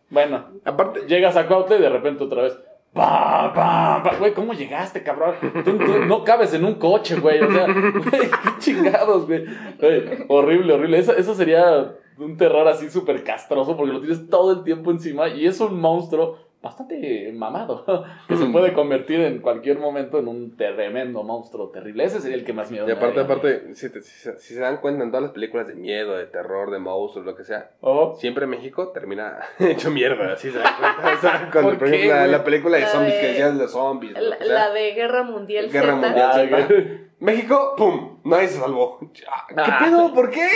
bueno. 0.09 0.45
Aparte, 0.65 1.01
Llegas 1.07 1.37
a 1.37 1.45
Cuautla 1.47 1.75
y 1.77 1.81
de 1.81 1.89
repente 1.89 2.23
otra 2.23 2.41
vez. 2.41 2.57
¡Pam, 2.93 3.53
pam, 3.53 4.03
pam! 4.03 4.17
Güey, 4.17 4.33
¿cómo 4.33 4.53
llegaste, 4.53 5.03
cabrón? 5.03 5.35
Tú, 5.63 5.77
tú 5.77 6.05
no 6.07 6.23
cabes 6.23 6.53
en 6.55 6.65
un 6.65 6.75
coche, 6.75 7.15
güey. 7.19 7.41
O 7.41 7.51
sea, 7.51 7.65
güey, 7.67 8.29
qué 8.29 8.49
chingados, 8.57 9.27
güey. 9.27 9.45
Güey, 9.79 10.25
Horrible, 10.27 10.73
horrible. 10.73 10.97
Eso, 10.97 11.15
eso 11.15 11.35
sería 11.35 11.93
un 12.17 12.37
terror 12.37 12.67
así 12.67 12.89
súper 12.89 13.23
castroso 13.23 13.75
porque 13.75 13.93
lo 13.93 13.99
tienes 13.99 14.29
todo 14.29 14.53
el 14.53 14.63
tiempo 14.63 14.91
encima 14.91 15.27
y 15.27 15.45
es 15.45 15.59
un 15.59 15.79
monstruo 15.79 16.39
bastante 16.65 17.31
mamado 17.33 17.85
que 18.27 18.35
se 18.35 18.45
puede 18.47 18.73
convertir 18.73 19.21
en 19.21 19.39
cualquier 19.39 19.79
momento 19.79 20.19
en 20.19 20.27
un 20.27 20.57
tremendo 20.57 21.23
monstruo 21.23 21.69
terrible. 21.69 22.03
Ese 22.03 22.19
sería 22.19 22.35
el 22.35 22.43
que 22.43 22.51
más 22.53 22.69
miedo 22.71 22.83
y 22.83 22.87
me 22.87 22.93
aparte, 22.93 23.19
daría. 23.21 23.35
aparte, 23.35 23.75
si, 23.75 23.89
te- 23.91 24.01
si 24.01 24.11
se- 24.19 24.37
si 24.39 24.53
se 24.55 24.59
dan 24.59 24.77
cuenta 24.77 25.03
en 25.03 25.11
todas 25.11 25.23
las 25.23 25.31
películas 25.31 25.67
de 25.67 25.75
miedo, 25.75 26.17
de 26.17 26.25
terror, 26.25 26.71
de 26.71 26.79
monstruos, 26.79 27.25
lo 27.25 27.35
que 27.35 27.43
sea, 27.43 27.69
Oh, 27.81 28.15
siempre 28.19 28.47
México 28.47 28.89
termina 28.93 29.39
hecho 29.59 29.91
mierda. 29.91 30.33
Así 30.33 30.51
se 30.51 30.59
dan 30.59 30.73
cuenta. 30.79 31.13
O 31.15 31.21
sea, 31.21 31.49
cuando, 31.53 31.77
¿Por 31.77 31.87
ejemplo, 31.87 32.25
la, 32.27 32.43
película 32.43 32.77
de 32.77 32.83
La 32.83 32.89
zombies 32.89 33.13
de- 33.15 33.21
que 33.21 33.27
decías 33.27 33.57
de 33.57 33.67
zombies. 33.67 34.13
La, 34.13 34.37
que 34.37 34.45
sea. 34.45 34.53
la 34.53 34.69
de 34.71 34.91
Guerra 34.93 35.23
Mundial 35.23 35.69
Guerra 35.69 35.95
Z. 36.01 36.07
Mundial. 36.07 36.67
ah. 36.69 37.01
México, 37.19 37.75
¡pum! 37.77 38.19
Nadie 38.25 38.47
se 38.49 38.59
salvó. 38.59 38.99
Ah, 39.31 39.45
¿Qué 39.47 39.55
Ah. 39.57 39.79
pedo? 39.85 40.13
¿Por 40.13 40.29
qué? 40.31 40.47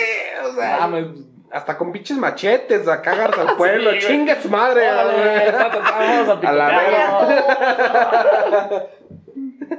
O 0.45 0.51
sea, 0.53 0.79
Mames. 0.81 1.07
Hasta 1.51 1.77
con 1.77 1.91
pinches 1.91 2.17
machetes 2.17 2.87
a 2.87 3.01
cagar 3.01 3.37
al 3.39 3.55
pueblo. 3.57 3.89
güey. 3.89 4.01
¡Chingue 4.01 4.41
su 4.41 4.49
madre! 4.49 4.89
Órale, 4.89 5.51
vamos 5.51 5.89
a 6.29 6.31
A 6.49 6.53
la 6.53 6.79
picotear. 6.79 8.89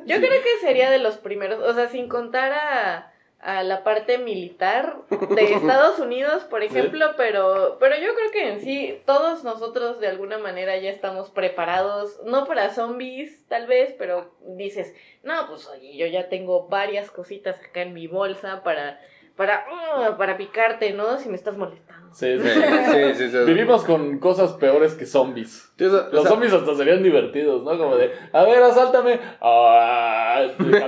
Yo 0.07 0.17
creo 0.17 0.43
que 0.43 0.59
sería 0.61 0.91
de 0.91 0.99
los 0.99 1.17
primeros, 1.19 1.61
o 1.63 1.75
sea, 1.75 1.89
sin 1.89 2.09
contar 2.09 2.53
a, 2.53 3.13
a 3.41 3.63
la 3.63 3.83
parte 3.83 4.19
militar 4.19 4.97
de 5.11 5.45
Estados 5.55 5.99
Unidos, 5.99 6.45
por 6.45 6.63
ejemplo, 6.63 7.15
pero, 7.17 7.77
pero 7.81 7.97
yo 7.97 8.15
creo 8.15 8.31
que 8.31 8.53
en 8.53 8.61
sí 8.61 9.01
todos 9.07 9.45
nosotros 9.45 10.01
de 10.01 10.09
alguna 10.09 10.39
manera 10.39 10.77
ya 10.77 10.91
estamos 10.91 11.31
preparados, 11.31 12.21
no 12.25 12.47
para 12.47 12.71
zombies 12.71 13.47
tal 13.49 13.67
vez, 13.67 13.95
pero 13.99 14.35
dices, 14.57 14.95
no, 15.23 15.49
pues 15.49 15.67
oye, 15.69 15.97
yo 15.97 16.07
ya 16.07 16.29
tengo 16.29 16.69
varias 16.69 17.11
cositas 17.11 17.57
acá 17.59 17.83
en 17.83 17.95
mi 17.95 18.07
bolsa 18.07 18.63
para, 18.63 19.01
para, 19.37 19.65
uh, 20.11 20.17
para 20.17 20.37
picarte, 20.37 20.93
¿no? 20.93 21.19
Si 21.19 21.29
me 21.29 21.37
estás 21.37 21.57
molestando. 21.57 22.13
Sí, 22.15 22.39
Sí, 22.41 22.49
sí. 22.49 22.61
sí, 22.93 23.15
sí, 23.15 23.31
sí. 23.31 23.39
Vivimos 23.47 23.85
con 23.85 24.19
cosas 24.19 24.53
peores 24.55 24.95
que 24.95 25.07
zombies. 25.07 25.73
Sí, 25.79 25.85
o 25.85 25.89
Los 25.89 26.23
sea, 26.23 26.31
zombies 26.33 26.53
hasta 26.53 26.75
serían 26.75 27.03
divertidos, 27.03 27.63
¿no? 27.63 27.79
Como 27.79 27.97
de, 27.97 28.13
a 28.33 28.43
ver, 28.45 28.63
asáltame. 28.63 29.21
Ah, 29.41 30.43
¡Ya 30.59 30.87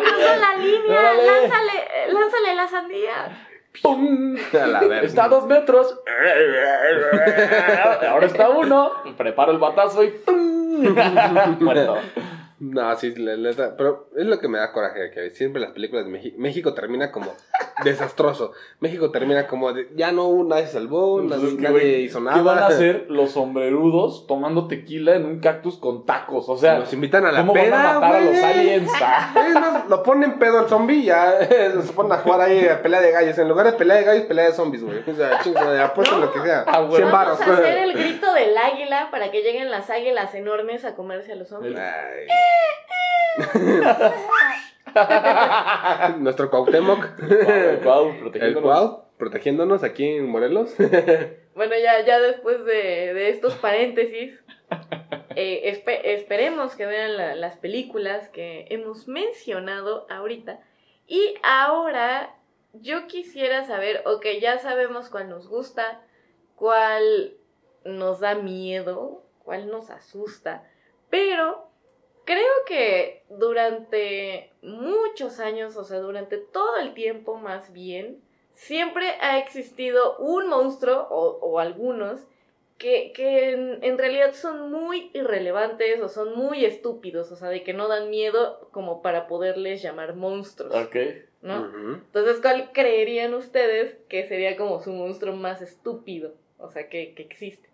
cruzó 0.00 0.36
la 0.40 0.56
línea! 0.58 0.98
Órale. 0.98 1.26
¡Lánzale, 1.26 1.72
lánzale 2.12 2.54
la 2.54 2.68
sandía! 2.68 3.48
¡Pum! 3.82 4.36
A 4.52 4.66
la 4.66 4.80
verga. 4.80 5.00
Está 5.00 5.24
a 5.24 5.28
dos 5.28 5.46
metros. 5.46 5.98
Ahora 8.08 8.26
está 8.26 8.50
uno. 8.50 8.92
Preparo 9.16 9.52
el 9.52 9.58
batazo 9.58 10.04
y 10.04 10.10
¡tum! 10.26 10.94
Muerto. 11.60 11.96
No, 12.62 12.94
sí, 12.94 13.12
la 13.16 13.36
neta, 13.36 13.74
pero 13.76 14.08
es 14.16 14.24
lo 14.24 14.38
que 14.38 14.46
me 14.46 14.56
da 14.56 14.70
coraje, 14.70 15.10
que 15.10 15.30
siempre 15.30 15.60
las 15.60 15.72
películas 15.72 16.04
de 16.04 16.12
México, 16.12 16.36
México 16.38 16.74
termina 16.74 17.10
como 17.10 17.34
desastroso. 17.84 18.52
México 18.78 19.10
termina 19.10 19.48
como 19.48 19.72
de, 19.72 19.88
ya 19.96 20.12
no 20.12 20.44
nadie 20.44 20.68
salvó, 20.68 21.16
Pues 21.16 21.30
nadie, 21.30 21.48
es 21.48 21.54
que, 21.54 21.62
nadie 21.62 21.98
hizo 22.02 22.20
¿Qué 22.20 22.24
nada. 22.24 22.42
van 22.42 22.58
a 22.60 22.66
hacer 22.68 23.06
los 23.08 23.32
sombrerudos 23.32 24.28
tomando 24.28 24.68
tequila 24.68 25.16
en 25.16 25.24
un 25.24 25.40
cactus 25.40 25.76
con 25.76 26.06
tacos? 26.06 26.48
O 26.48 26.56
sea, 26.56 26.78
Nos 26.78 26.92
invitan 26.92 27.26
a 27.26 27.32
la 27.32 27.40
¿cómo 27.40 27.52
peda, 27.52 27.70
van 27.76 27.86
a 27.86 27.94
matar 27.94 28.14
a 28.14 28.20
los 28.20 28.36
aliens? 28.36 28.90
Ah. 29.04 29.34
Eh, 29.36 29.52
no, 29.52 29.84
lo 29.88 30.02
ponen 30.04 30.38
pedo 30.38 30.60
al 30.60 30.68
zombie 30.68 30.98
y 30.98 31.04
ya 31.06 31.40
se 31.48 31.92
ponen 31.92 32.12
a 32.12 32.18
jugar 32.18 32.42
ahí 32.42 32.68
a 32.68 32.80
pelea 32.80 33.00
de 33.00 33.10
gallos. 33.10 33.36
En 33.38 33.48
lugar 33.48 33.66
de 33.66 33.72
pelea 33.72 33.96
de 33.96 34.04
gallos, 34.04 34.24
pelea 34.26 34.46
de 34.46 34.52
zombies, 34.52 34.84
güey. 34.84 34.98
O 35.04 35.14
sea, 35.14 35.40
chingos, 35.42 35.62
apuesten 35.62 36.20
lo 36.20 36.32
que 36.32 36.40
sea. 36.40 36.64
Ah. 36.68 36.86
100 36.88 37.10
Vamos 37.10 37.40
a 37.40 37.52
hacer 37.52 37.78
el 37.78 37.92
grito 37.94 38.32
del 38.32 38.56
águila 38.56 39.08
para 39.10 39.32
que 39.32 39.42
lleguen 39.42 39.70
las 39.72 39.90
águilas 39.90 40.32
enormes 40.36 40.84
a 40.84 40.94
comerse 40.94 41.32
a 41.32 41.36
los 41.36 41.50
hombres. 41.50 41.76
Ay. 41.76 42.28
Nuestro 46.18 46.50
Cuauhtémoc. 46.50 47.04
Cuau, 47.82 48.12
El. 48.34 48.60
Cuau, 48.60 49.04
protegiéndonos 49.18 49.82
aquí 49.84 50.06
en 50.16 50.28
Morelos. 50.28 50.74
Bueno, 51.54 51.74
ya, 51.76 52.02
ya 52.06 52.18
después 52.18 52.64
de, 52.64 53.12
de 53.12 53.28
estos 53.28 53.54
paréntesis, 53.56 54.32
eh, 55.36 55.70
espe- 55.84 56.00
esperemos 56.02 56.74
que 56.76 56.86
vean 56.86 57.18
la- 57.18 57.34
las 57.34 57.58
películas 57.58 58.30
que 58.30 58.64
hemos 58.70 59.06
mencionado 59.06 60.06
ahorita. 60.08 60.60
Y 61.06 61.34
ahora 61.42 62.34
yo 62.72 63.06
quisiera 63.06 63.64
saber, 63.64 64.00
ok, 64.06 64.24
ya 64.40 64.56
sabemos 64.60 65.10
cuál 65.10 65.28
nos 65.28 65.46
gusta, 65.46 66.00
cuál 66.56 67.34
nos 67.84 68.20
da 68.20 68.34
miedo, 68.34 69.22
cuál 69.44 69.68
nos 69.70 69.90
asusta, 69.90 70.64
pero 71.10 71.68
creo 72.24 72.52
que 72.66 73.22
durante 73.28 74.50
muchos 74.62 75.40
años, 75.40 75.76
o 75.76 75.84
sea, 75.84 75.98
durante 76.00 76.38
todo 76.38 76.76
el 76.78 76.94
tiempo 76.94 77.36
más 77.36 77.72
bien, 77.72 78.20
siempre 78.52 79.16
ha 79.20 79.38
existido 79.38 80.16
un 80.18 80.48
monstruo 80.48 81.06
o, 81.10 81.38
o 81.40 81.58
algunos 81.58 82.20
que, 82.78 83.12
que 83.14 83.52
en, 83.52 83.78
en 83.82 83.96
realidad 83.96 84.34
son 84.34 84.72
muy 84.72 85.10
irrelevantes 85.14 86.00
o 86.00 86.08
son 86.08 86.36
muy 86.36 86.64
estúpidos, 86.64 87.30
o 87.30 87.36
sea, 87.36 87.48
de 87.48 87.62
que 87.62 87.72
no 87.72 87.86
dan 87.86 88.10
miedo 88.10 88.68
como 88.72 89.02
para 89.02 89.28
poderles 89.28 89.82
llamar 89.82 90.16
monstruos, 90.16 90.74
Ok. 90.74 90.96
¿no? 91.42 91.66
Entonces, 91.94 92.40
¿cuál 92.40 92.70
creerían 92.72 93.34
ustedes 93.34 93.96
que 94.08 94.26
sería 94.26 94.56
como 94.56 94.80
su 94.80 94.92
monstruo 94.92 95.34
más 95.34 95.62
estúpido? 95.62 96.34
O 96.58 96.70
sea, 96.70 96.88
que, 96.88 97.14
que 97.14 97.22
existe. 97.22 97.68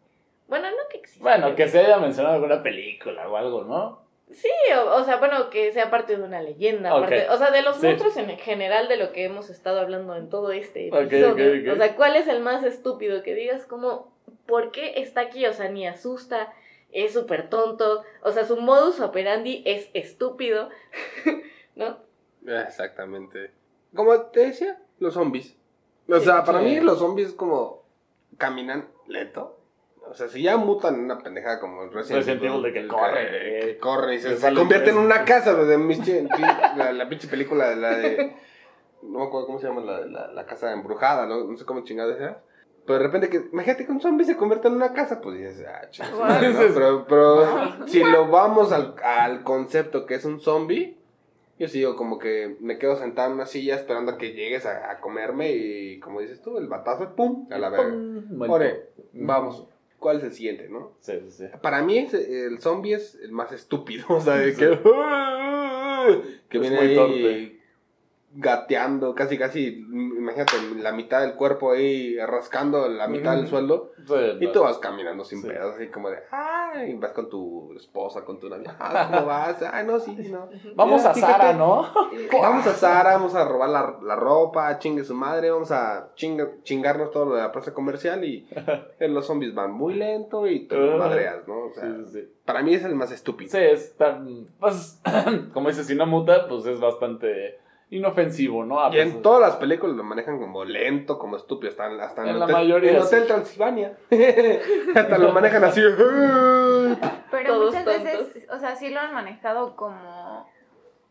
Bueno, 0.47 0.71
no 0.71 0.77
que 0.91 0.99
existe. 0.99 1.23
Bueno, 1.23 1.55
que 1.55 1.69
se 1.69 1.79
haya 1.79 1.99
mencionado 1.99 2.37
alguna 2.37 2.63
película 2.63 3.29
o 3.29 3.37
algo, 3.37 3.65
¿no? 3.65 4.08
Sí, 4.31 4.49
o, 4.77 4.95
o 4.97 5.05
sea, 5.05 5.17
bueno, 5.17 5.49
que 5.51 5.73
sea 5.73 5.91
parte 5.91 6.17
de 6.17 6.23
una 6.23 6.43
leyenda. 6.43 6.95
Ok. 6.95 7.01
parte- 7.03 7.29
o 7.31 7.37
sea, 7.39 7.51
de 7.51 7.63
los 7.63 7.77
Sí. 7.79 7.87
monstruos 7.87 8.17
en 8.19 8.37
general 8.39 8.87
de 8.89 8.97
lo 8.97 9.11
que 9.13 9.25
hemos 9.25 9.49
estado 9.51 9.81
hablando 9.81 10.15
en 10.17 10.29
todo 10.29 10.53
este 10.53 10.89
episodio. 10.89 11.33
ok, 11.33 11.41
ok. 11.67 11.73
O 11.73 11.77
sea, 11.77 11.97
¿cuál 11.97 12.17
es 12.17 12.29
el 12.29 12.41
más 12.41 12.63
estúpido? 12.65 13.23
Que 13.23 13.35
digas 13.35 13.65
como, 13.65 14.13
¿por 14.47 14.71
qué 14.71 15.01
está 15.01 15.23
aquí? 15.23 15.47
O 15.47 15.53
sea, 15.55 15.69
ni 15.71 15.87
asusta, 15.87 16.53
es 16.93 17.13
súper 17.15 17.49
tonto. 17.49 18.03
O 18.23 18.31
sea, 18.33 18.45
su 18.45 18.59
modus 18.61 19.01
operandi 19.01 19.63
es 19.65 19.89
estúpido. 19.95 20.69
¿No? 21.75 21.99
Exactamente. 22.47 23.51
Como 23.95 24.21
te 24.27 24.41
decía, 24.41 24.79
los 24.99 25.15
zombies. 25.15 25.57
O 26.09 26.19
Sí, 26.19 26.25
sea, 26.25 26.45
para 26.45 26.59
sí. 26.61 26.65
mí 26.67 26.81
los 26.81 26.99
zombies 26.99 27.33
como 27.33 27.83
caminan 28.37 28.89
lento. 29.07 29.58
O 30.11 30.15
sea, 30.15 30.29
si 30.29 30.43
ya 30.43 30.57
mutan 30.57 30.95
en 30.95 31.01
una 31.03 31.19
pendejada 31.19 31.61
como 31.61 31.83
el 31.83 31.93
Resident, 31.93 32.25
Resident 32.27 32.45
Evil 32.45 32.63
de 32.63 32.73
que 32.73 32.89
corre, 32.89 33.29
Que, 33.31 33.59
eh. 33.59 33.61
que 33.61 33.79
corre 33.79 34.15
y 34.15 34.19
se, 34.19 34.37
se 34.37 34.55
convierte 34.55 34.91
en 34.91 34.99
una 34.99 35.25
casa, 35.25 35.55
de 35.55 35.79
la, 36.77 36.93
la 36.93 37.09
pinche 37.09 37.29
película 37.29 37.71
de 37.71 37.77
la 37.77 37.97
de... 37.99 38.37
No 39.03 39.21
me 39.21 39.25
acuerdo 39.27 39.47
cómo 39.47 39.61
se 39.61 39.69
llama 39.69 39.81
la, 39.81 40.01
la, 40.07 40.27
la 40.33 40.47
casa 40.47 40.73
embrujada, 40.73 41.27
¿no? 41.27 41.45
no 41.45 41.57
sé 41.57 41.65
cómo 41.65 41.85
chingada 41.85 42.17
era. 42.17 42.43
Pero 42.85 42.99
de 42.99 43.05
repente, 43.05 43.29
que, 43.29 43.49
imagínate 43.53 43.85
que 43.85 43.93
un 43.93 44.01
zombie 44.01 44.25
se 44.25 44.37
convierte 44.37 44.67
en 44.69 44.75
una 44.75 44.93
casa, 44.95 45.21
pues 45.21 45.37
dices, 45.39 45.65
ah, 45.69 45.89
chingada, 45.91 46.17
Wow. 46.17 46.27
madre, 46.27 46.53
¿no? 46.53 46.75
Pero, 46.75 47.07
pero 47.07 47.87
si 47.87 48.03
lo 48.03 48.29
vamos 48.29 48.73
al, 48.73 48.95
al 49.05 49.45
concepto 49.45 50.07
que 50.07 50.15
es 50.15 50.25
un 50.25 50.41
zombie, 50.41 50.97
yo 51.59 51.69
sí 51.69 51.79
digo 51.79 51.97
como 51.97 52.19
que 52.19 52.57
me 52.61 52.79
quedo 52.79 52.97
sentado 52.97 53.29
en 53.29 53.35
una 53.35 53.47
silla 53.47 53.75
esperando 53.75 54.13
a 54.13 54.19
que 54.19 54.33
llegues 54.33 54.65
a, 54.65 54.91
a 54.91 55.01
comerme 55.01 55.53
y 55.53 56.01
como 56.01 56.21
dices 56.21 56.41
tú, 56.41 56.57
el 56.57 56.67
batazo, 56.69 57.15
pum, 57.15 57.47
a 57.51 57.59
la 57.59 57.69
verga. 57.69 57.95
Ore, 58.49 58.91
vamos, 59.13 59.67
¿cuál 59.99 60.19
es 60.19 60.25
el 60.25 60.33
siguiente, 60.33 60.69
no? 60.69 60.93
Sí, 61.01 61.13
sí, 61.25 61.31
sí. 61.31 61.45
Para 61.63 61.83
mí 61.83 61.99
es- 61.99 62.15
el 62.15 62.61
zombie 62.61 62.95
es 62.95 63.17
el 63.23 63.33
más 63.33 63.53
estúpido, 63.53 64.07
o 64.09 64.21
sea, 64.21 64.35
de 64.35 64.53
Sí. 64.53 64.59
que, 64.61 64.79
que 66.49 66.57
Es 66.59 66.61
viene 66.63 66.77
muy 66.77 66.87
ahí 66.87 67.55
gateando, 68.35 69.15
casi 69.15 69.39
casi, 69.39 69.85
imagínate, 70.29 70.57
la 70.83 70.93
mitad 70.93 71.21
del 71.23 71.35
cuerpo 71.35 71.73
ahí 71.73 72.17
rascando 72.19 72.89
la 72.89 73.09
mitad 73.09 73.33
del 73.33 73.41
Ujú. 73.43 73.49
suelo 73.51 73.91
Sí, 74.07 74.15
y 74.41 74.53
tú 74.53 74.63
vas 74.63 74.79
caminando 74.79 75.25
sin 75.25 75.43
Sí. 75.43 75.49
pedos, 75.49 75.75
así 75.75 75.89
como 75.89 76.09
de, 76.11 76.19
ay, 76.31 76.95
vas 76.95 77.13
con 77.13 77.29
tu 77.29 77.75
esposa, 77.77 78.25
con 78.25 78.39
tu 78.41 78.49
novia, 78.49 78.75
ah, 78.79 79.09
¿cómo 79.13 79.27
vas? 79.27 79.63
Ay, 79.63 79.85
no, 79.87 79.99
sí, 79.99 80.17
no. 80.31 80.49
Vamos 80.75 81.05
a 81.05 81.13
Sara. 81.15 81.53
¿no? 81.53 81.87
Vamos 82.41 82.67
a 82.67 82.73
Sara, 82.75 83.13
vamos 83.15 83.35
a 83.35 83.45
robar 83.47 83.69
la, 83.71 83.97
la 84.03 84.17
ropa, 84.17 84.79
chingue 84.79 85.05
su 85.05 85.15
madre, 85.15 85.51
vamos 85.51 85.71
a 85.73 86.11
chinga- 86.17 86.63
chingarnos 86.63 87.11
todo 87.11 87.27
lo 87.27 87.35
de 87.37 87.43
la 87.43 87.53
plaza 87.53 87.75
comercial 87.75 88.25
y 88.25 88.49
eh, 88.99 89.09
los 89.09 89.27
zombies 89.27 89.55
van 89.55 89.73
muy 89.73 89.95
lento 89.95 90.47
y 90.47 90.67
los 90.69 90.95
Ah. 90.95 90.97
madreas, 91.09 91.47
¿no? 91.47 91.67
O 91.67 91.73
sea, 91.75 91.89
sí. 92.11 92.29
para 92.45 92.63
mí 92.63 92.73
es 92.75 92.85
el 92.85 92.95
más 92.95 93.11
estúpido. 93.13 93.51
Sí, 93.51 93.59
es 93.59 93.97
tan. 93.97 94.47
Pues, 94.59 95.01
como 95.53 95.69
dices, 95.69 95.87
si 95.87 95.95
no 95.95 96.07
muta, 96.07 96.49
pues 96.49 96.65
es 96.67 96.81
bastante 96.81 97.59
inofensivo, 97.91 98.65
¿no? 98.65 98.81
A 98.81 98.95
Y 98.95 99.01
en 99.01 99.23
todas 99.23 99.41
las 99.41 99.57
películas 99.57 99.97
lo 99.97 100.05
manejan 100.05 100.39
como 100.39 100.65
lento, 100.65 101.19
como 101.19 101.37
estúpido. 101.37 101.71
Hasta, 101.71 101.87
hasta 102.03 102.29
En 102.29 102.39
la 102.39 102.45
Hotel, 102.45 102.57
mayoría, 102.57 102.91
en 102.93 103.03
Hotel 103.03 103.23
sí. 103.23 103.27
Transilvania. 103.29 103.97
hasta 104.95 105.19
lo 105.19 105.33
manejan 105.33 105.65
así. 105.65 105.81
Pero 107.31 107.55
Todos 107.55 107.67
muchas 107.75 107.85
tontos. 107.85 108.05
veces, 108.05 108.47
o 108.51 108.59
sea, 108.59 108.77
sí 108.77 108.91
lo 108.91 109.01
han 109.01 109.15
manejado 109.15 109.77
como... 109.77 110.49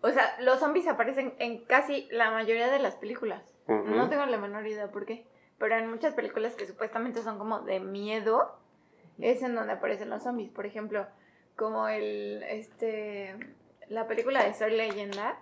O 0.01 0.09
sea, 0.11 0.35
los 0.39 0.59
zombies 0.59 0.87
aparecen 0.87 1.33
en 1.39 1.65
casi 1.65 2.07
la 2.11 2.31
mayoría 2.31 2.69
de 2.69 2.79
las 2.79 2.95
películas. 2.95 3.41
No 3.67 4.07
tengo 4.09 4.25
la 4.25 4.37
menor 4.37 4.65
idea 4.65 4.91
por 4.91 5.05
qué. 5.05 5.25
Pero 5.57 5.75
en 5.75 5.89
muchas 5.89 6.13
películas 6.13 6.55
que 6.55 6.67
supuestamente 6.67 7.23
son 7.23 7.39
como 7.39 7.61
de 7.61 7.79
miedo, 7.79 8.55
es 9.19 9.41
en 9.41 9.55
donde 9.55 9.73
aparecen 9.73 10.09
los 10.09 10.23
zombies. 10.23 10.51
Por 10.51 10.67
ejemplo, 10.67 11.07
como 11.55 11.87
el, 11.87 12.43
este, 12.43 13.35
la 13.89 14.07
película 14.07 14.43
de 14.43 14.53
Soy 14.53 14.77
Leyenda, 14.77 15.39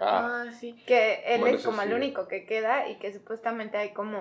Ah, 0.00 0.44
Ah, 0.48 0.52
sí. 0.52 0.72
que 0.86 1.22
él 1.26 1.40
Bueno, 1.40 1.56
es 1.58 1.64
como 1.64 1.82
el 1.82 1.88
sí. 1.88 1.94
único 1.94 2.26
que 2.26 2.46
queda 2.46 2.88
y 2.88 2.96
que 2.96 3.12
supuestamente 3.12 3.76
hay 3.76 3.92
como, 3.92 4.20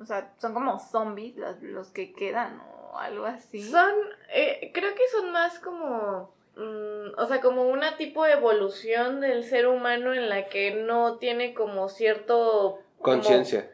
o 0.00 0.04
sea, 0.06 0.32
son 0.38 0.54
como 0.54 0.78
zombies 0.78 1.36
los, 1.36 1.62
los 1.62 1.88
que 1.90 2.12
quedan 2.14 2.60
o 2.92 2.98
algo 2.98 3.26
así. 3.26 3.62
Son, 3.62 3.92
eh, 4.32 4.70
creo 4.72 4.94
que 4.94 5.02
son 5.12 5.30
más 5.30 5.58
como, 5.58 6.32
mm, 6.56 7.18
o 7.18 7.26
sea, 7.26 7.40
como 7.40 7.68
una 7.68 7.96
tipo 7.98 8.24
de 8.24 8.32
evolución 8.32 9.20
del 9.20 9.44
ser 9.44 9.66
humano 9.68 10.14
en 10.14 10.28
la 10.28 10.46
que 10.48 10.70
no 10.72 11.18
tiene 11.18 11.52
como 11.54 11.88
cierto... 11.88 12.80
como- 13.00 13.16
conciencia. 13.18 13.70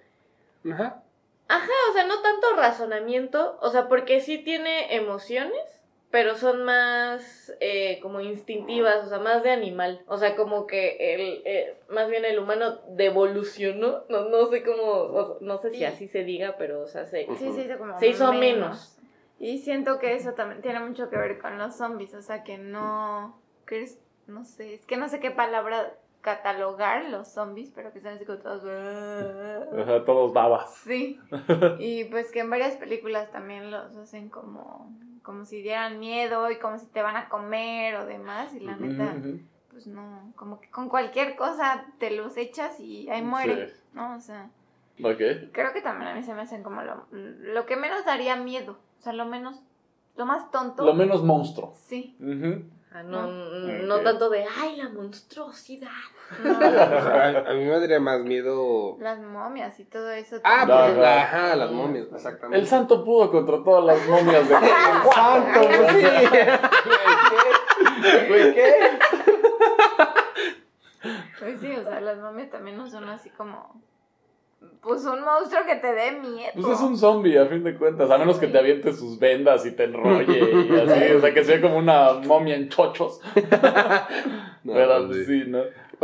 Ajá. 0.71 1.01
Ajá, 1.47 1.71
o 1.91 1.93
sea, 1.93 2.07
no 2.07 2.21
tanto 2.23 2.57
razonamiento, 2.57 3.59
o 3.61 3.71
sea, 3.71 3.87
porque 3.89 4.21
sí 4.21 4.39
tiene 4.39 4.97
emociones, 4.97 5.74
pero 6.15 6.37
son 6.37 6.63
más 6.65 7.53
eh, 7.59 7.99
como 8.01 8.21
instintivas, 8.21 9.05
o 9.05 9.09
sea, 9.09 9.19
más 9.19 9.43
de 9.43 9.51
animal. 9.51 10.01
O 10.07 10.17
sea, 10.17 10.37
como 10.37 10.65
que 10.65 10.97
el, 11.13 11.43
eh, 11.45 11.77
más 11.89 12.09
bien 12.09 12.25
el 12.25 12.39
humano 12.39 12.79
devolucionó, 12.91 14.05
no, 14.09 14.29
no 14.29 14.47
sé 14.47 14.63
cómo, 14.63 14.83
o- 14.85 15.39
no 15.41 15.59
sé 15.59 15.71
si 15.71 15.79
Sí. 15.79 15.85
así 15.85 16.07
se 16.07 16.23
diga, 16.23 16.55
pero 16.57 16.83
o 16.83 16.87
sea, 16.87 17.05
se... 17.07 17.27
Sí, 17.37 17.51
se 17.53 17.63
hizo 17.65 17.79
como 17.79 17.99
Se 17.99 18.07
hizo 18.07 18.33
menos. 18.33 18.97
Y 19.41 19.59
siento 19.59 19.99
que 19.99 20.15
eso 20.15 20.35
también 20.35 20.63
tiene 20.63 20.79
mucho 20.79 21.11
que 21.11 21.17
ver 21.17 21.41
con 21.41 21.59
los 21.59 21.75
zombies, 21.75 22.15
o 22.15 22.23
sea, 22.23 22.45
que 22.45 22.59
no, 22.59 23.43
que 23.67 23.83
es, 23.83 23.99
no 24.29 24.45
sé, 24.45 24.75
es 24.75 24.87
que 24.87 24.97
no 24.97 25.09
sé 25.09 25.19
qué 25.19 25.33
palabra 25.33 25.95
catalogar 26.25 27.05
los 27.11 27.29
zombies, 27.29 27.71
pero 27.75 27.93
que 27.93 27.99
están 27.99 28.15
así 28.15 28.25
como 28.25 28.39
todos... 28.39 28.65
Ajá, 28.65 30.05
todos 30.05 30.33
babas. 30.33 30.75
Sí, 30.83 31.21
y 31.79 32.05
pues 32.07 32.33
que 32.33 32.41
en 32.41 32.51
varias 32.51 32.77
películas 32.77 33.31
también 33.31 33.71
los 33.71 33.95
hacen 33.97 34.31
como, 34.31 34.91
como 35.23 35.45
si 35.45 35.61
dieran 35.61 36.01
miedo 36.01 36.51
y 36.51 36.59
como 36.59 36.79
si 36.79 36.87
te 36.87 37.03
van 37.03 37.17
a 37.17 37.29
comer 37.29 37.97
o 37.97 38.07
demás, 38.07 38.55
y 38.55 38.61
la 38.61 38.75
neta, 38.75 39.15
pues 39.71 39.87
no, 39.87 40.33
como 40.35 40.61
que 40.61 40.71
con 40.71 40.89
cualquier 40.89 41.37
cosa 41.37 41.85
te 41.99 42.11
los 42.11 42.37
echas 42.39 42.81
y 42.81 43.09
ahí 43.11 43.23
muere, 43.23 43.69
Sí. 43.69 43.75
¿no? 43.93 44.17
O 44.17 44.21
sea... 44.21 44.49
Ok. 45.03 45.21
Y 45.43 45.49
creo 45.49 45.73
que 45.73 45.83
también 45.83 46.11
a 46.11 46.15
mí 46.15 46.23
se 46.23 46.33
me 46.35 46.41
hacen 46.43 46.63
como 46.63 46.81
lo, 46.83 47.07
lo 47.11 47.67
que 47.67 47.77
menos 47.77 48.05
daría 48.05 48.37
miedo. 48.37 48.79
O 48.99 49.03
sea, 49.03 49.13
lo 49.13 49.27
menos, 49.27 49.61
lo 50.17 50.25
más 50.25 50.51
tonto. 50.53 50.85
Lo 50.85 50.95
menos 50.95 51.23
monstruo. 51.23 51.75
Sí. 51.77 52.17
Ah, 52.97 53.03
no, 53.03 53.27
No. 53.27 54.01
tanto 54.03 54.31
de, 54.31 54.47
ay, 54.57 54.77
la 54.77 54.89
monstruosidad. 54.89 55.89
No, 56.45 56.51
a, 56.65 57.27
a 57.51 57.53
mí 57.55 57.65
me 57.65 57.81
daría 57.81 57.99
más 57.99 58.21
miedo. 58.21 58.97
las 59.01 59.19
momias 59.19 59.79
y 59.81 59.85
todo 59.85 60.11
eso. 60.13 60.37
Ah, 60.45 60.65
No, 60.65 60.95
pues, 60.95 61.05
ajá, 61.07 61.57
las 61.57 61.73
momias, 61.73 62.07
exactamente. 62.15 62.57
El 62.61 62.67
santo 62.69 63.05
pudo 63.05 63.33
contra 63.33 63.63
todas 63.65 63.85
las 63.85 64.07
momias 64.09 64.49
de 64.49 64.55
santo. 65.13 65.61
Güey, 68.29 68.55
¿qué? 68.55 68.75
Pues 71.41 71.61
sí, 71.61 71.77
o 71.77 71.83
sea, 71.85 72.01
las 72.01 72.19
momias 72.19 72.51
también 72.51 72.77
no 72.77 72.89
son 72.89 73.09
así 73.09 73.29
como. 73.31 73.83
Pues 74.81 75.05
un 75.05 75.25
monstruo 75.25 75.63
que 75.67 75.77
te 75.77 75.95
dé 75.95 76.13
miedo. 76.13 76.51
Pues 76.55 76.67
es 76.69 76.81
un 76.81 76.97
zombie, 76.97 77.39
a 77.39 77.47
fin 77.47 77.65
de 77.65 77.75
cuentas. 77.75 78.11
A 78.11 78.19
menos 78.19 78.39
que 78.39 78.49
te 78.49 78.59
aviente 78.59 78.93
sus 78.93 79.19
vendas 79.19 79.65
y 79.65 79.73
te 79.73 79.85
enrolle 79.85 80.39
y 80.39 80.79
así. 80.79 81.13
O 81.15 81.21
sea, 81.21 81.33
que 81.33 81.45
sea 81.45 81.61
como 81.61 81.79
una 81.79 82.15
momia 82.25 82.57
en 82.57 82.69
chochos. 82.69 83.21
No, 84.65 84.73
Pero 84.73 85.09
pues, 85.09 85.27
sí, 85.27 85.45
¿no? 85.47 85.59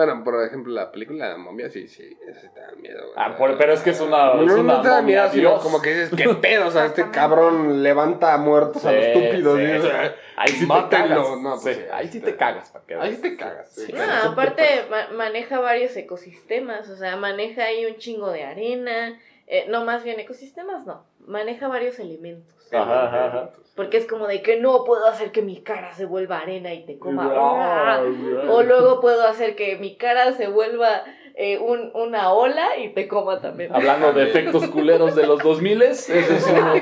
Bueno, 0.06 0.24
por 0.24 0.42
ejemplo, 0.44 0.72
la 0.72 0.90
película 0.90 1.28
de 1.28 1.36
momia, 1.36 1.68
sí, 1.68 1.86
sí, 1.88 2.16
esa 2.26 2.40
sí 2.40 2.48
te 2.54 2.60
da 2.60 2.72
miedo. 2.72 3.00
güey. 3.00 3.12
Ah, 3.16 3.36
por- 3.36 3.56
pero 3.58 3.72
es 3.72 3.80
que 3.80 3.90
es 3.90 4.00
una. 4.00 4.34
No, 4.34 4.42
es 4.44 4.52
una 4.52 4.72
no 4.74 4.80
te 4.82 4.88
da 4.88 5.02
miedo, 5.02 5.28
sino 5.30 5.58
como 5.58 5.82
que 5.82 5.90
dices, 5.90 6.10
qué 6.16 6.28
pedo, 6.34 6.68
o 6.68 6.70
sea, 6.70 6.86
este 6.86 7.10
cabrón 7.10 7.82
levanta 7.82 8.36
muertos 8.38 8.84
a 8.86 8.92
los 8.92 9.04
estúpidos. 9.04 9.58
sí, 9.58 9.88
Ahí 10.36 10.48
sí 10.52 10.66
te 10.66 10.88
cagas. 10.88 11.18
No, 11.42 11.58
pues 11.62 11.76
Sí, 11.76 11.82
ahí 11.92 12.08
sí 12.08 12.20
te 12.20 12.36
cagas. 12.36 12.70
para 12.70 12.84
que 12.86 12.94
Ahí 12.94 13.14
sí 13.16 13.20
te 13.22 13.36
cagas. 13.36 13.70
sí, 13.74 13.82
Sí. 13.86 13.92
No, 13.92 13.98
claro. 13.98 14.12
Eso 14.12 14.22
te 14.22 14.28
aparte 14.32 14.64
ma- 14.90 15.08
maneja 15.16 15.60
varios 15.60 15.94
ecosistemas, 15.96 16.88
o 16.88 16.96
sea, 16.96 17.16
maneja 17.16 17.64
ahí 17.64 17.84
un 17.84 17.96
chingo 17.98 18.30
de 18.30 18.44
arena, 18.44 19.18
eh, 19.52 19.66
no, 19.68 19.84
más 19.84 20.04
bien 20.04 20.18
ecosistemas 20.20 20.86
no, 20.86 21.04
maneja 21.26 21.68
varios 21.68 21.98
elementos. 21.98 22.72
Ajá, 22.72 23.06
ajá, 23.06 23.26
ajá. 23.26 23.50
Porque 23.74 23.96
es 23.96 24.06
como 24.06 24.26
de 24.26 24.42
que 24.42 24.60
no 24.60 24.84
puedo 24.84 25.06
hacer 25.06 25.32
que 25.32 25.42
mi 25.42 25.60
cara 25.62 25.92
se 25.92 26.04
vuelva 26.04 26.38
arena 26.38 26.72
y 26.74 26.84
te 26.86 26.98
coma. 26.98 28.00
O 28.48 28.62
luego 28.62 29.00
puedo 29.00 29.26
hacer 29.26 29.56
que 29.56 29.76
mi 29.76 29.96
cara 29.96 30.32
se 30.32 30.48
vuelva 30.48 31.02
eh, 31.34 31.58
un- 31.58 31.90
una 31.94 32.32
ola 32.32 32.76
y 32.78 32.90
te 32.92 33.08
coma 33.08 33.40
también. 33.40 33.74
Hablando 33.74 34.12
de 34.12 34.24
efectos 34.24 34.66
culeros 34.68 35.14
de 35.14 35.26
los 35.26 35.42
2000 35.42 35.82
eso 35.82 36.12
es 36.14 36.46
uno 36.48 36.74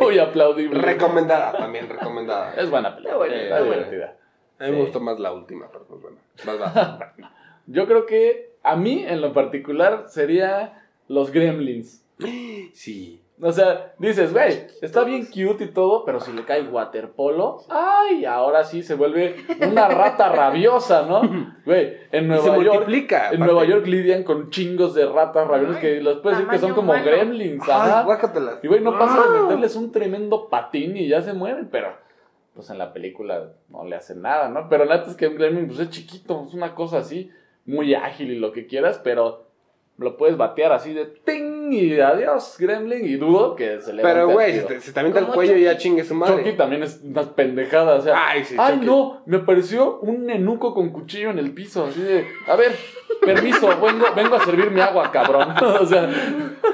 muy 0.00 0.18
aplaudible. 0.18 0.80
Recomendada, 0.80 1.52
también 1.52 1.88
recomendada. 1.88 2.54
Es 2.56 2.68
buena 2.70 2.94
película. 2.96 3.26
Está 3.26 3.58
buena. 3.60 3.84
divertida. 3.84 4.16
A 4.58 4.64
mí 4.64 4.72
me 4.72 4.80
gustó 4.82 5.00
más 5.00 5.18
la 5.20 5.32
última, 5.32 5.68
pero 5.70 5.84
pues 5.86 6.00
bueno. 6.02 6.16
Vas, 6.44 6.58
vas. 6.58 6.98
Yo 7.66 7.86
creo 7.86 8.06
que 8.06 8.52
a 8.62 8.74
mí, 8.76 9.04
en 9.06 9.20
lo 9.20 9.32
particular, 9.32 10.06
sería 10.08 10.82
los 11.08 11.30
gremlins. 11.30 12.01
Sí. 12.72 13.18
O 13.44 13.50
sea, 13.50 13.92
dices, 13.98 14.32
güey, 14.32 14.66
está 14.82 15.02
bien 15.02 15.26
cute 15.26 15.64
y 15.64 15.68
todo, 15.68 16.04
pero 16.04 16.20
si 16.20 16.32
le 16.32 16.44
cae 16.44 16.62
waterpolo, 16.62 17.58
ay, 17.70 18.24
ahora 18.24 18.62
sí 18.62 18.84
se 18.84 18.94
vuelve 18.94 19.34
una 19.68 19.88
rata 19.88 20.28
rabiosa, 20.28 21.02
¿no? 21.06 21.22
Güey, 21.64 21.96
en 22.12 22.26
Y 22.32 22.36
se 22.38 22.48
Nueva 22.48 22.56
York, 22.62 22.66
multiplica. 22.74 23.30
en. 23.32 23.40
Nueva 23.40 23.64
York 23.64 23.86
lidian 23.86 24.22
con 24.22 24.50
chingos 24.50 24.94
de 24.94 25.06
ratas 25.06 25.48
rabiosas 25.48 25.78
que 25.78 26.00
los 26.00 26.18
puedes 26.18 26.38
decir 26.38 26.50
que 26.52 26.58
son 26.58 26.72
como 26.74 26.92
humano. 26.92 27.04
gremlins, 27.04 27.68
ajá. 27.68 28.06
Y 28.62 28.68
güey, 28.68 28.80
no 28.80 28.96
pasa 28.96 29.14
de 29.32 29.38
Ah. 29.38 29.42
meterles 29.42 29.74
un 29.76 29.90
tremendo 29.90 30.48
patín 30.48 30.96
y 30.96 31.08
ya 31.08 31.20
se 31.22 31.32
mueren, 31.32 31.68
pero 31.70 31.96
pues 32.54 32.68
en 32.70 32.78
la 32.78 32.92
película 32.92 33.54
no 33.70 33.84
le 33.84 33.96
hacen 33.96 34.22
nada, 34.22 34.48
¿no? 34.50 34.68
Pero 34.68 34.84
la 34.84 34.98
neta 34.98 35.10
es 35.10 35.16
que 35.16 35.26
un 35.26 35.36
gremlin 35.36 35.66
pues 35.66 35.80
es 35.80 35.90
chiquito, 35.90 36.44
es 36.46 36.54
una 36.54 36.74
cosa 36.76 36.98
así, 36.98 37.30
muy 37.64 37.94
ágil 37.94 38.30
y 38.30 38.38
lo 38.38 38.52
que 38.52 38.66
quieras, 38.66 39.00
pero 39.02 39.41
lo 40.02 40.16
puedes 40.16 40.36
batear 40.36 40.72
así 40.72 40.92
de 40.92 41.06
ting 41.06 41.72
y 41.72 42.00
adiós, 42.00 42.56
gremlin, 42.58 43.04
y 43.06 43.14
dudo 43.16 43.54
que 43.56 43.80
se 43.80 43.92
le 43.92 44.02
Pero, 44.02 44.28
güey, 44.28 44.60
si 44.60 44.66
te, 44.66 44.80
si 44.80 44.92
te 44.92 45.00
avienta 45.00 45.20
el 45.20 45.26
cuello 45.26 45.56
y 45.56 45.62
ya 45.62 45.72
Chucky. 45.72 45.82
chingue 45.82 46.04
su 46.04 46.14
madre. 46.14 46.36
Chucky 46.36 46.56
también 46.56 46.82
es 46.82 47.00
una 47.02 47.22
pendejada, 47.22 47.96
o 47.96 48.00
sea, 48.00 48.14
Ay, 48.28 48.44
sí, 48.44 48.56
ay 48.58 48.74
Chucky. 48.74 48.86
no, 48.86 49.22
me 49.26 49.38
apareció 49.38 50.00
un 50.00 50.26
nenuco 50.26 50.74
con 50.74 50.90
cuchillo 50.90 51.30
en 51.30 51.38
el 51.38 51.52
piso, 51.52 51.86
así 51.86 52.02
de, 52.02 52.26
a 52.46 52.56
ver, 52.56 52.72
permiso, 53.24 53.68
vengo, 53.80 54.06
vengo 54.14 54.36
a 54.36 54.44
servirme 54.44 54.82
agua, 54.82 55.10
cabrón, 55.10 55.54
o 55.80 55.86
sea, 55.86 56.08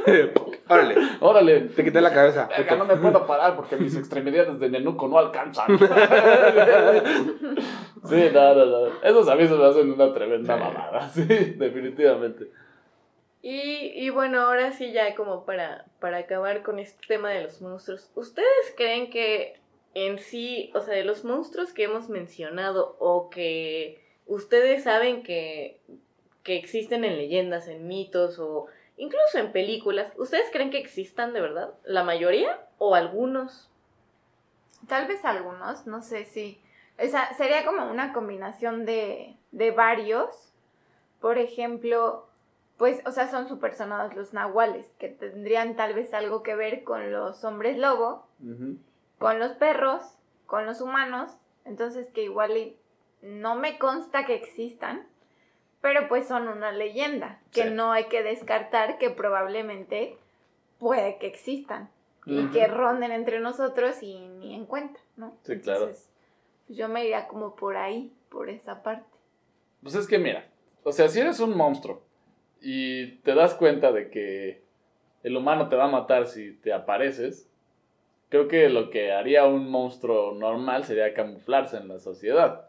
Órale, 0.70 0.96
órale, 1.20 1.60
te 1.62 1.82
quité 1.82 2.02
la 2.02 2.12
cabeza. 2.12 2.46
Verga, 2.46 2.76
no 2.76 2.84
me 2.84 2.96
puedo 2.96 3.26
parar 3.26 3.56
porque 3.56 3.76
mis 3.76 3.96
extremidades 3.96 4.60
de 4.60 4.68
nenuco 4.68 5.08
no 5.08 5.18
alcanzan. 5.18 5.66
sí, 5.78 5.84
no, 8.34 8.54
no, 8.54 8.66
no. 8.66 8.86
Esos 9.02 9.26
avisos 9.28 9.58
me 9.58 9.64
hacen 9.64 9.90
una 9.90 10.12
tremenda 10.12 10.56
mamada. 10.56 11.08
Sí, 11.08 11.24
definitivamente. 11.24 12.50
Y, 13.40 13.92
y 13.94 14.10
bueno, 14.10 14.40
ahora 14.40 14.72
sí 14.72 14.92
ya 14.92 15.14
como 15.14 15.44
para, 15.44 15.86
para 16.00 16.18
acabar 16.18 16.62
con 16.62 16.78
este 16.78 17.06
tema 17.06 17.30
de 17.30 17.44
los 17.44 17.60
monstruos, 17.60 18.10
¿ustedes 18.14 18.74
creen 18.76 19.10
que 19.10 19.60
en 19.94 20.18
sí, 20.18 20.70
o 20.74 20.80
sea, 20.80 20.94
de 20.94 21.04
los 21.04 21.24
monstruos 21.24 21.72
que 21.72 21.84
hemos 21.84 22.08
mencionado 22.08 22.96
o 22.98 23.30
que 23.30 24.02
ustedes 24.26 24.84
saben 24.84 25.22
que, 25.22 25.80
que 26.42 26.56
existen 26.56 27.04
en 27.04 27.16
leyendas, 27.16 27.68
en 27.68 27.88
mitos 27.88 28.38
o 28.38 28.66
incluso 28.96 29.38
en 29.38 29.52
películas, 29.52 30.12
¿ustedes 30.16 30.50
creen 30.52 30.70
que 30.70 30.78
existan 30.78 31.32
de 31.32 31.40
verdad? 31.40 31.74
¿La 31.84 32.04
mayoría 32.04 32.66
o 32.78 32.94
algunos? 32.94 33.70
Tal 34.86 35.08
vez 35.08 35.24
algunos, 35.24 35.86
no 35.86 36.02
sé 36.02 36.24
si. 36.24 36.60
O 37.02 37.06
sea, 37.06 37.34
sería 37.34 37.64
como 37.64 37.90
una 37.90 38.12
combinación 38.12 38.84
de, 38.84 39.36
de 39.50 39.70
varios. 39.70 40.52
Por 41.20 41.38
ejemplo, 41.38 42.27
pues, 42.78 43.00
o 43.04 43.10
sea, 43.10 43.28
son 43.30 43.48
súper 43.48 43.74
sonados 43.74 44.14
los 44.14 44.32
nahuales, 44.32 44.86
que 44.98 45.08
tendrían 45.08 45.76
tal 45.76 45.94
vez 45.94 46.14
algo 46.14 46.42
que 46.42 46.54
ver 46.54 46.84
con 46.84 47.12
los 47.12 47.44
hombres 47.44 47.76
lobo, 47.76 48.26
con 49.18 49.38
los 49.38 49.52
perros, 49.52 50.02
con 50.46 50.64
los 50.64 50.80
humanos. 50.80 51.32
Entonces, 51.64 52.08
que 52.14 52.22
igual 52.22 52.74
no 53.20 53.56
me 53.56 53.78
consta 53.78 54.24
que 54.24 54.34
existan, 54.36 55.06
pero 55.80 56.08
pues 56.08 56.26
son 56.28 56.48
una 56.48 56.72
leyenda, 56.72 57.40
que 57.52 57.64
Sí. 57.64 57.70
no 57.70 57.92
hay 57.92 58.04
que 58.04 58.22
descartar 58.22 58.96
que 58.98 59.10
probablemente 59.10 60.16
puede 60.78 61.18
que 61.18 61.26
existan 61.26 61.90
y 62.26 62.46
que 62.50 62.66
ronden 62.66 63.10
entre 63.10 63.40
nosotros 63.40 64.02
y 64.02 64.20
ni 64.28 64.54
en 64.54 64.66
cuenta, 64.66 65.00
¿no? 65.16 65.36
Sí, 65.42 65.58
claro. 65.60 65.80
Entonces, 65.86 66.08
pues 66.66 66.78
yo 66.78 66.88
me 66.88 67.02
iría 67.04 67.26
como 67.26 67.56
por 67.56 67.76
ahí, 67.76 68.12
por 68.28 68.50
esa 68.50 68.82
parte. 68.82 69.08
Pues 69.82 69.94
es 69.94 70.06
que 70.06 70.18
mira, 70.18 70.46
O 70.84 70.92
sea, 70.92 71.08
si 71.08 71.20
eres 71.20 71.40
un 71.40 71.56
monstruo 71.56 72.02
y 72.60 73.18
te 73.18 73.34
das 73.34 73.54
cuenta 73.54 73.92
de 73.92 74.10
que 74.10 74.62
el 75.22 75.36
humano 75.36 75.68
te 75.68 75.76
va 75.76 75.84
a 75.84 75.88
matar 75.88 76.26
si 76.26 76.52
te 76.52 76.72
apareces, 76.72 77.48
creo 78.28 78.48
que 78.48 78.68
lo 78.68 78.90
que 78.90 79.12
haría 79.12 79.44
un 79.44 79.70
monstruo 79.70 80.34
normal 80.34 80.84
sería 80.84 81.14
camuflarse 81.14 81.76
en 81.76 81.88
la 81.88 81.98
sociedad 81.98 82.68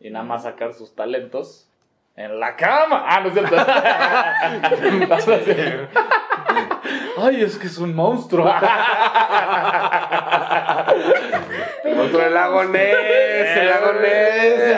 y 0.00 0.10
nada 0.10 0.24
más 0.24 0.44
sacar 0.44 0.74
sus 0.74 0.94
talentos 0.94 1.68
en 2.16 2.40
la 2.40 2.56
cama. 2.56 3.04
Ah, 3.06 3.20
no 3.20 3.28
es 3.28 3.34
cierto. 3.34 3.56
Ay, 7.20 7.42
es 7.42 7.58
que 7.58 7.66
es 7.66 7.78
un 7.78 7.94
monstruo. 7.94 8.46
Otro 12.08 12.26
el 12.26 12.34
lago 12.34 12.64
Ness, 12.64 13.56
el 13.56 13.66
lago 13.66 13.92
Ness. 14.00 14.76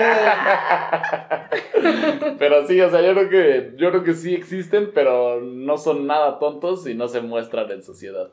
Pero 2.38 2.66
sí, 2.66 2.80
o 2.80 2.90
sea, 2.90 3.00
yo 3.02 3.12
creo 3.14 3.28
que 3.28 3.72
yo 3.76 3.90
creo 3.90 4.04
que 4.04 4.14
sí 4.14 4.34
existen, 4.34 4.90
pero 4.94 5.40
no 5.40 5.78
son 5.78 6.06
nada 6.06 6.38
tontos 6.38 6.86
y 6.86 6.94
no 6.94 7.08
se 7.08 7.20
muestran 7.20 7.70
en 7.70 7.82
sociedad. 7.82 8.30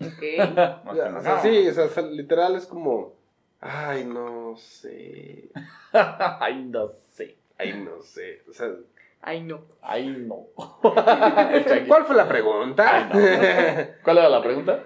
Ok. 0.00 0.22
O 1.16 1.20
sea, 1.22 1.40
sí, 1.40 1.68
o 1.68 1.72
sea, 1.72 2.02
literal 2.02 2.56
es 2.56 2.66
como. 2.66 3.14
Ay, 3.60 4.04
no 4.04 4.54
sé. 4.56 5.48
Ay, 5.92 6.64
no 6.64 6.88
sé. 6.88 7.36
Ay, 7.58 7.72
no 7.72 8.02
sé. 8.02 8.42
O 8.48 8.52
sea, 8.52 8.68
Ay, 9.22 9.42
no. 9.42 9.60
Ay, 9.82 10.06
no. 10.08 10.46
¿cuál 11.88 12.04
fue 12.04 12.14
la 12.14 12.28
pregunta? 12.28 13.08
¿Cuál 14.04 14.18
era 14.18 14.28
la 14.28 14.42
pregunta? 14.42 14.84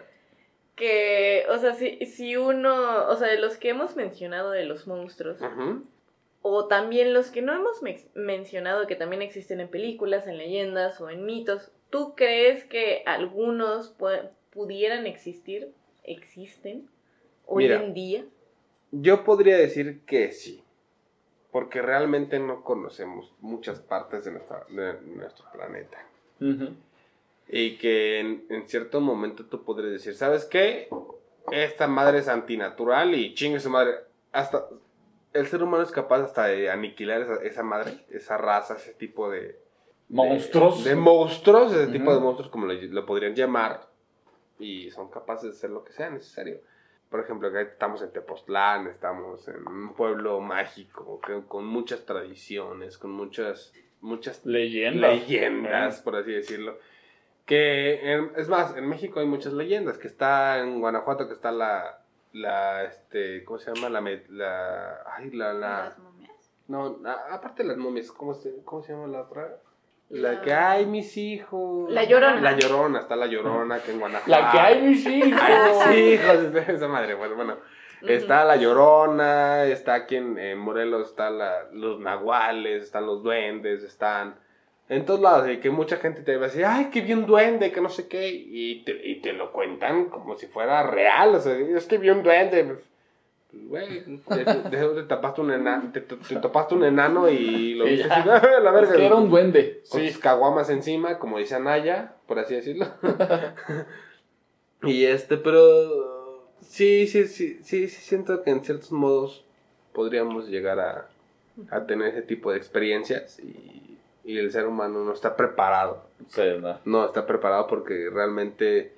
Que, 0.76 1.44
o 1.50 1.58
sea, 1.58 1.74
si, 1.74 2.04
si 2.06 2.36
uno, 2.36 3.06
o 3.08 3.16
sea, 3.16 3.28
de 3.28 3.38
los 3.38 3.56
que 3.58 3.68
hemos 3.70 3.96
mencionado 3.96 4.50
de 4.50 4.64
los 4.64 4.86
monstruos, 4.86 5.38
o 6.42 6.66
también 6.68 7.12
los 7.12 7.30
que 7.30 7.42
no 7.42 7.52
hemos 7.52 7.82
mencionado, 8.14 8.86
que 8.86 8.96
también 8.96 9.20
existen 9.20 9.60
en 9.60 9.68
películas, 9.68 10.26
en 10.26 10.38
leyendas 10.38 11.00
o 11.00 11.10
en 11.10 11.26
mitos, 11.26 11.70
¿tú 11.90 12.14
crees 12.16 12.64
que 12.64 13.02
algunos 13.04 13.96
pu- 13.98 14.30
pudieran 14.50 15.06
existir? 15.06 15.72
¿Existen? 16.04 16.88
Hoy 17.46 17.64
Mira. 17.64 17.82
en 17.82 17.92
día. 17.92 18.24
Yo 18.90 19.22
podría 19.24 19.56
decir 19.58 20.00
que 20.06 20.32
sí. 20.32 20.64
Porque 21.52 21.82
realmente 21.82 22.38
no 22.38 22.62
conocemos 22.62 23.34
muchas 23.40 23.80
partes 23.80 24.24
de, 24.24 24.30
nuestra- 24.30 24.64
de 24.68 24.94
nuestro 25.02 25.44
planeta. 25.52 25.98
Y 27.52 27.78
que 27.78 28.20
en, 28.20 28.44
en 28.48 28.68
cierto 28.68 29.00
momento 29.00 29.44
tú 29.46 29.64
podrías 29.64 29.92
decir, 29.92 30.14
¿sabes 30.14 30.44
qué? 30.44 30.88
Esta 31.50 31.88
madre 31.88 32.18
es 32.18 32.28
antinatural 32.28 33.14
y 33.14 33.34
chingue 33.34 33.58
su 33.58 33.70
madre. 33.70 33.94
Hasta 34.30 34.66
el 35.32 35.46
ser 35.48 35.62
humano 35.62 35.82
es 35.82 35.90
capaz 35.90 36.22
hasta 36.22 36.46
de 36.46 36.70
aniquilar 36.70 37.22
esa, 37.22 37.42
esa 37.42 37.62
madre, 37.64 38.04
esa 38.10 38.36
raza, 38.36 38.76
ese 38.76 38.94
tipo 38.94 39.28
de... 39.30 39.58
Monstruos. 40.08 40.84
De, 40.84 40.90
de 40.90 40.96
monstruos, 40.96 41.72
ese 41.72 41.86
tipo 41.90 42.06
Ujú. 42.10 42.14
de 42.14 42.20
monstruos 42.20 42.50
como 42.52 42.66
le- 42.66 42.88
lo 42.88 43.04
podrían 43.06 43.34
llamar. 43.34 43.88
Y 44.58 44.90
son 44.90 45.08
capaces 45.10 45.44
de 45.50 45.56
hacer 45.56 45.70
lo 45.70 45.82
que 45.84 45.92
sea 45.92 46.10
necesario. 46.10 46.60
Por 47.08 47.20
ejemplo, 47.20 47.48
acá 47.48 47.62
estamos 47.62 48.02
en 48.02 48.12
Tepoztlán, 48.12 48.86
estamos 48.88 49.46
en 49.48 49.66
un 49.66 49.94
pueblo 49.94 50.40
mágico, 50.40 51.20
que- 51.20 51.42
con 51.48 51.64
muchas 51.66 52.04
tradiciones, 52.06 52.96
con 52.98 53.10
muchas, 53.10 53.72
muchas 54.00 54.44
Leyenda. 54.46 55.08
leyendas, 55.08 56.00
por 56.00 56.14
así 56.16 56.30
decirlo. 56.32 56.78
Que 57.50 58.12
en- 58.12 58.30
es 58.36 58.48
más, 58.48 58.76
en 58.76 58.88
México 58.88 59.18
hay 59.20 59.26
muchas 59.26 59.52
leyendas. 59.52 59.98
Que 59.98 60.06
está 60.06 60.58
en 60.60 60.80
Guanajuato, 60.80 61.26
que 61.26 61.34
está 61.34 61.50
la, 61.50 61.98
la, 62.32 62.84
este, 62.84 63.44
¿cómo 63.44 63.58
se 63.58 63.72
llama? 63.74 63.88
La, 63.88 64.00
la, 64.28 65.02
ay, 65.16 65.30
la, 65.32 65.52
la, 65.52 65.68
Las 65.84 65.98
momias. 65.98 66.52
no, 66.68 66.98
a- 67.04 67.34
aparte 67.34 67.64
de 67.64 67.68
las 67.70 67.76
momias, 67.76 68.12
¿cómo 68.12 68.34
se, 68.34 68.62
cómo 68.64 68.82
se 68.82 68.92
llama 68.92 69.08
la 69.08 69.22
otra? 69.22 69.56
La 70.10 70.40
que, 70.40 70.52
ay, 70.52 70.86
mis 70.86 71.16
hijos. 71.16 71.90
La 71.90 72.04
Llorona. 72.04 72.40
La 72.40 72.56
llorona, 72.56 72.98
está 73.00 73.14
la 73.16 73.26
llorona 73.26 73.80
que 73.80 73.92
en 73.92 74.00
Guanajuato. 74.00 74.30
La 74.30 74.50
que 74.50 74.58
hay 74.58 74.82
mis 74.82 75.06
hijos. 75.06 75.40
Ay, 75.42 76.02
mis 76.02 76.20
hijos, 76.20 76.68
esa 76.68 76.88
madre, 76.88 77.14
bueno, 77.14 77.34
bueno. 77.36 77.56
Está 78.02 78.44
la 78.44 78.56
Llorona, 78.56 79.64
está 79.64 79.92
aquí 79.94 80.16
en, 80.16 80.38
en 80.38 80.56
Morelos, 80.58 81.08
está 81.10 81.30
la- 81.30 81.64
los 81.72 82.00
nahuales, 82.00 82.82
están 82.84 83.06
los 83.06 83.22
duendes, 83.22 83.82
están 83.82 84.36
en 84.90 85.06
todos 85.06 85.20
lados. 85.20 85.48
Y 85.48 85.56
que 85.60 85.70
mucha 85.70 85.96
gente 85.96 86.20
te 86.20 86.36
va 86.36 86.44
a 86.44 86.48
decir, 86.48 86.66
ay, 86.66 86.90
qué 86.92 87.00
bien 87.00 87.24
duende, 87.24 87.72
que 87.72 87.80
no 87.80 87.88
sé 87.88 88.06
qué. 88.08 88.28
Y 88.28 88.84
te, 88.84 88.92
y 89.08 89.20
te 89.22 89.32
lo 89.32 89.50
cuentan 89.52 90.10
como 90.10 90.36
si 90.36 90.46
fuera 90.46 90.82
real. 90.82 91.34
O 91.34 91.40
sea, 91.40 91.56
es 91.56 91.86
que 91.86 91.96
vi 91.96 92.10
un 92.10 92.22
duende. 92.22 92.64
Pues, 92.64 92.78
Güey, 93.52 94.04
de, 94.04 94.44
de 94.70 94.76
eso 94.76 94.92
te 94.94 95.02
tapaste 95.02 95.40
un 95.40 95.50
enano, 95.50 95.90
te, 95.92 96.00
te- 96.02 96.14
te 96.14 96.36
topaste 96.36 96.76
un 96.76 96.84
enano 96.84 97.28
y 97.28 97.74
lo 97.74 97.84
viste 97.84 98.04
así, 98.08 98.28
"Ah, 98.30 98.40
la 98.62 98.68
Es 98.70 98.74
verga. 98.74 98.94
que 98.94 99.06
era 99.06 99.16
un 99.16 99.28
duende. 99.28 99.82
Con 99.90 100.00
Sí. 100.02 100.10
sus 100.10 100.18
caguamas 100.18 100.70
encima, 100.70 101.18
como 101.18 101.36
dice 101.38 101.56
Anaya, 101.56 102.12
por 102.28 102.38
así 102.38 102.54
decirlo. 102.54 102.86
y 104.84 105.04
este, 105.04 105.36
pero 105.36 106.48
sí, 106.60 107.06
sí, 107.06 107.26
sí, 107.26 107.58
sí, 107.62 107.88
sí 107.88 108.00
siento 108.02 108.42
que 108.44 108.50
en 108.50 108.64
ciertos 108.64 108.92
modos 108.92 109.44
podríamos 109.92 110.48
llegar 110.48 110.78
a, 110.78 111.08
a 111.70 111.86
tener 111.86 112.08
ese 112.08 112.22
tipo 112.22 112.52
de 112.52 112.58
experiencias 112.58 113.40
y, 113.40 113.56
y 114.24 114.38
el 114.38 114.52
ser 114.52 114.66
humano 114.66 115.04
no 115.04 115.12
está 115.12 115.36
preparado. 115.36 116.04
Sí, 116.28 116.42
no. 116.60 116.78
No 116.84 117.06
está 117.06 117.26
preparado 117.26 117.66
porque 117.66 118.08
realmente, 118.12 118.92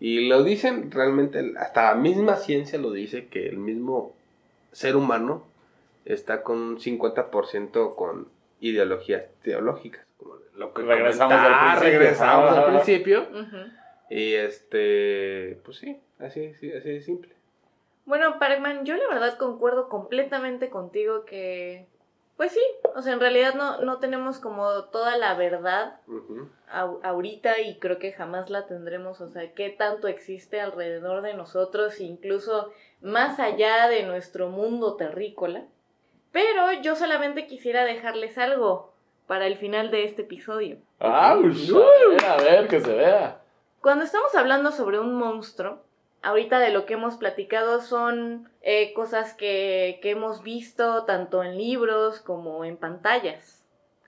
y 0.00 0.28
lo 0.28 0.42
dicen 0.42 0.90
realmente, 0.90 1.54
hasta 1.58 1.92
la 1.92 1.94
misma 1.94 2.36
ciencia 2.36 2.78
lo 2.78 2.92
dice, 2.92 3.28
que 3.28 3.48
el 3.48 3.58
mismo 3.58 4.14
ser 4.72 4.96
humano 4.96 5.44
está 6.04 6.42
con 6.42 6.58
un 6.58 6.78
50% 6.78 7.94
con 7.94 8.28
ideologías 8.60 9.24
teológicas. 9.42 10.04
Como 10.16 10.34
lo 10.56 10.72
que 10.72 10.82
Regresamos 10.82 11.34
al 11.34 11.78
principio. 11.78 11.98
regresamos 11.98 12.50
al 12.52 12.66
principio. 12.72 13.26
Y 14.10 14.34
este, 14.34 15.60
pues 15.64 15.78
sí, 15.78 16.00
así, 16.18 16.54
sí, 16.54 16.72
así 16.72 16.90
de 16.90 17.00
simple. 17.02 17.32
Bueno, 18.06 18.38
Parkman, 18.38 18.86
yo 18.86 18.96
la 18.96 19.06
verdad 19.06 19.36
concuerdo 19.36 19.90
completamente 19.90 20.70
contigo 20.70 21.26
que, 21.26 21.86
pues 22.38 22.52
sí, 22.52 22.60
o 22.94 23.02
sea, 23.02 23.12
en 23.12 23.20
realidad 23.20 23.54
no, 23.54 23.82
no 23.82 23.98
tenemos 23.98 24.38
como 24.38 24.84
toda 24.84 25.16
la 25.18 25.34
verdad 25.34 25.96
au- 26.72 27.00
ahorita 27.02 27.60
y 27.60 27.78
creo 27.78 27.98
que 27.98 28.12
jamás 28.12 28.48
la 28.48 28.66
tendremos, 28.66 29.20
o 29.20 29.28
sea, 29.28 29.52
qué 29.52 29.68
tanto 29.68 30.08
existe 30.08 30.60
alrededor 30.60 31.20
de 31.22 31.34
nosotros, 31.34 32.00
incluso 32.00 32.72
más 33.02 33.38
allá 33.40 33.88
de 33.88 34.04
nuestro 34.04 34.48
mundo 34.48 34.94
terrícola. 34.96 35.64
Pero 36.32 36.72
yo 36.80 36.94
solamente 36.94 37.46
quisiera 37.46 37.84
dejarles 37.84 38.38
algo 38.38 38.92
para 39.26 39.46
el 39.46 39.56
final 39.56 39.90
de 39.90 40.04
este 40.04 40.22
episodio. 40.22 40.78
A 41.00 41.34
ver, 41.80 42.24
a 42.24 42.36
ver, 42.36 42.68
que 42.68 42.80
se 42.80 42.94
vea. 42.94 43.40
Cuando 43.82 44.04
estamos 44.04 44.34
hablando 44.34 44.70
sobre 44.72 44.98
un 45.00 45.14
monstruo, 45.14 45.80
ahorita 46.22 46.58
de 46.58 46.70
lo 46.70 46.86
que 46.86 46.94
hemos 46.94 47.16
platicado 47.16 47.80
son 47.80 48.48
eh, 48.62 48.92
cosas 48.94 49.34
que, 49.34 49.98
que 50.02 50.10
hemos 50.10 50.42
visto 50.42 51.04
tanto 51.04 51.42
en 51.42 51.56
libros 51.56 52.20
como 52.20 52.64
en 52.64 52.76
pantallas, 52.76 53.64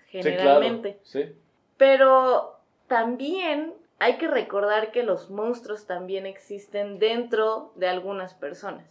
generalmente. 0.09 0.99
Sí, 1.05 1.21
claro. 1.23 1.35
Pero 1.77 2.57
también 2.89 3.75
hay 3.99 4.17
que 4.19 4.29
recordar 4.29 4.93
que 4.93 5.03
los 5.03 5.31
monstruos 5.31 5.87
también 5.87 6.27
existen 6.27 6.99
dentro 6.99 7.73
de 7.77 7.89
algunas 7.89 8.35
personas. 8.35 8.87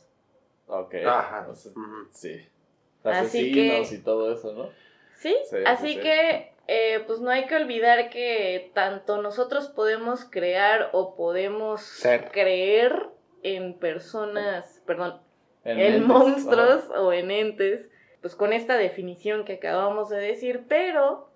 Ok. 0.68 0.96
Ajá. 1.06 1.48
O 1.50 1.56
sea, 1.56 1.72
Ujú. 1.72 2.08
sí. 2.12 2.48
Así 3.04 3.40
Asesinos 3.40 3.90
que- 3.90 3.96
y 3.96 3.98
todo 4.00 4.34
eso, 4.34 4.54
¿no? 4.54 4.70
¿Sí? 5.18 5.36
Sí, 5.50 5.58
Así 5.66 5.88
sí, 5.88 5.94
sí. 5.96 6.00
que, 6.02 6.54
eh, 6.72 7.04
pues 7.08 7.20
no 7.20 7.32
hay 7.32 7.48
que 7.48 7.56
olvidar 7.56 8.12
que 8.12 8.70
tanto 8.76 9.20
nosotros 9.24 9.70
podemos 9.70 10.24
crear 10.24 10.92
o 10.92 11.16
podemos 11.16 11.82
Ser. 11.82 12.30
creer 12.30 13.08
en 13.42 13.74
personas, 13.74 14.80
perdón, 14.86 15.20
en, 15.64 16.06
monstruos 16.06 16.88
o 16.96 17.12
en 17.12 17.32
entes, 17.32 17.90
pues 18.22 18.36
con 18.36 18.54
esta 18.54 18.78
definición 18.78 19.46
que 19.46 19.54
acabamos 19.54 20.10
de 20.10 20.20
decir, 20.20 20.66
pero 20.68 21.32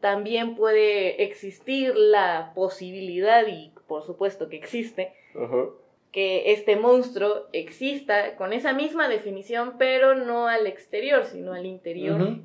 también 0.00 0.56
puede 0.56 1.22
existir 1.22 1.94
la 1.94 2.50
posibilidad, 2.56 3.46
y 3.46 3.72
por 3.86 4.02
supuesto 4.02 4.48
que 4.48 4.56
existe, 4.56 5.14
Ajá. 5.36 5.66
Que 6.10 6.52
este 6.52 6.74
monstruo 6.74 7.46
exista 7.52 8.34
con 8.34 8.52
esa 8.52 8.72
misma 8.72 9.06
definición, 9.06 9.74
pero 9.78 10.16
no 10.16 10.48
al 10.48 10.66
exterior, 10.66 11.24
sino 11.24 11.52
al 11.52 11.66
interior. 11.66 12.38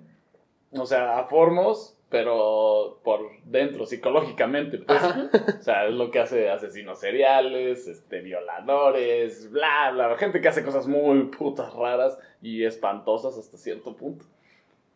O 0.74 0.86
sea, 0.86 1.18
a 1.18 1.24
formos, 1.24 1.98
pero 2.12 3.00
por 3.04 3.22
dentro, 3.46 3.86
psicológicamente, 3.86 4.78
pues. 4.80 5.02
O 5.02 5.64
sea, 5.64 5.88
es 5.88 5.94
lo 5.94 6.12
que 6.12 6.20
hace 6.20 6.50
asesinos 6.50 7.00
seriales, 7.00 7.88
este, 7.88 8.20
violadores, 8.20 9.50
bla, 9.50 9.92
bla. 9.92 10.18
Gente 10.18 10.42
que 10.42 10.50
hace 10.50 10.64
cosas 10.64 10.88
muy 10.88 11.24
putas 11.28 11.74
raras 11.74 12.20
y 12.42 12.66
espantosas 12.66 13.38
hasta 13.38 13.58
cierto 13.58 13.96
punto. 13.96 14.26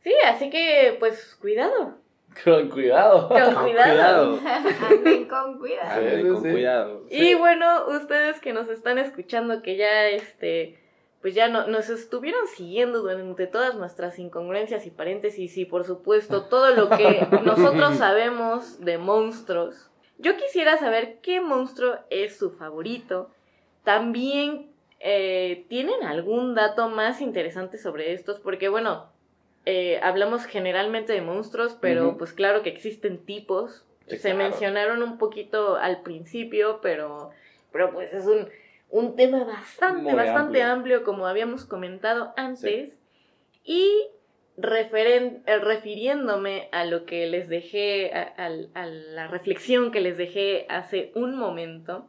Sí, 0.01 0.13
así 0.27 0.49
que 0.49 0.97
pues 0.99 1.35
cuidado. 1.41 1.95
Con 2.43 2.69
cuidado. 2.69 3.29
Con 3.29 3.55
cuidado. 3.63 4.39
Anden 4.89 5.25
con 5.25 5.57
cuidado. 5.57 5.91
Anden 5.91 6.21
Sí, 6.21 6.27
con 6.27 6.43
sí. 6.43 6.51
cuidado. 6.51 7.03
Y 7.09 7.33
bueno, 7.35 7.87
ustedes 7.87 8.41
que 8.41 8.51
nos 8.51 8.67
están 8.67 8.97
escuchando, 8.97 9.61
que 9.61 9.77
ya 9.77 10.09
este, 10.09 10.77
pues 11.25 11.33
ya 11.33 11.47
no, 11.47 11.65
nos 11.65 11.89
estuvieron 11.89 12.45
siguiendo 12.45 13.01
durante 13.01 13.47
todas 13.47 13.73
nuestras 13.73 14.19
incongruencias 14.19 14.85
y 14.85 14.91
paréntesis 14.91 15.57
y 15.57 15.65
por 15.65 15.83
supuesto 15.83 16.43
todo 16.43 16.69
lo 16.75 16.87
que 16.87 17.25
nosotros 17.43 17.97
sabemos 17.97 18.79
de 18.79 18.99
monstruos. 18.99 19.89
Yo 20.19 20.37
quisiera 20.37 20.77
saber 20.77 21.17
qué 21.23 21.41
monstruo 21.41 21.97
es 22.11 22.37
su 22.37 22.51
favorito. 22.51 23.31
También 23.83 24.69
eh, 24.99 25.65
tienen 25.67 26.03
algún 26.03 26.53
dato 26.53 26.89
más 26.89 27.21
interesante 27.21 27.79
sobre 27.79 28.13
estos, 28.13 28.39
porque 28.39 28.69
bueno, 28.69 29.11
eh, 29.65 29.99
hablamos 30.03 30.45
generalmente 30.45 31.11
de 31.11 31.21
monstruos, 31.21 31.75
pero 31.81 32.19
pues 32.19 32.33
claro 32.33 32.61
que 32.61 32.69
existen 32.69 33.17
tipos. 33.17 33.83
Sí, 34.07 34.17
Se 34.17 34.29
claro. 34.29 34.37
mencionaron 34.37 35.01
un 35.01 35.17
poquito 35.17 35.75
al 35.75 36.03
principio, 36.03 36.81
pero, 36.83 37.31
pero 37.71 37.91
pues 37.91 38.13
es 38.13 38.27
un, 38.27 38.47
un 38.97 39.15
tema 39.15 39.43
bastante, 39.43 40.01
Muy 40.03 40.13
bastante 40.13 40.61
amplio. 40.63 40.97
amplio, 40.97 41.03
como 41.03 41.27
habíamos 41.27 41.65
comentado 41.65 42.33
antes. 42.37 42.93
Y 43.63 43.89
referen- 44.57 45.41
eh, 45.45 45.57
refiriéndome 45.59 46.69
a 46.71 46.85
lo 46.85 47.05
que 47.05 47.27
les 47.27 47.49
dejé, 47.49 48.11
a 48.13 48.49
la 48.49 49.27
reflexión 49.27 49.91
que 49.91 49.99
les 50.01 50.17
dejé 50.17 50.65
hace 50.69 51.11
un 51.15 51.35
momento, 51.35 52.07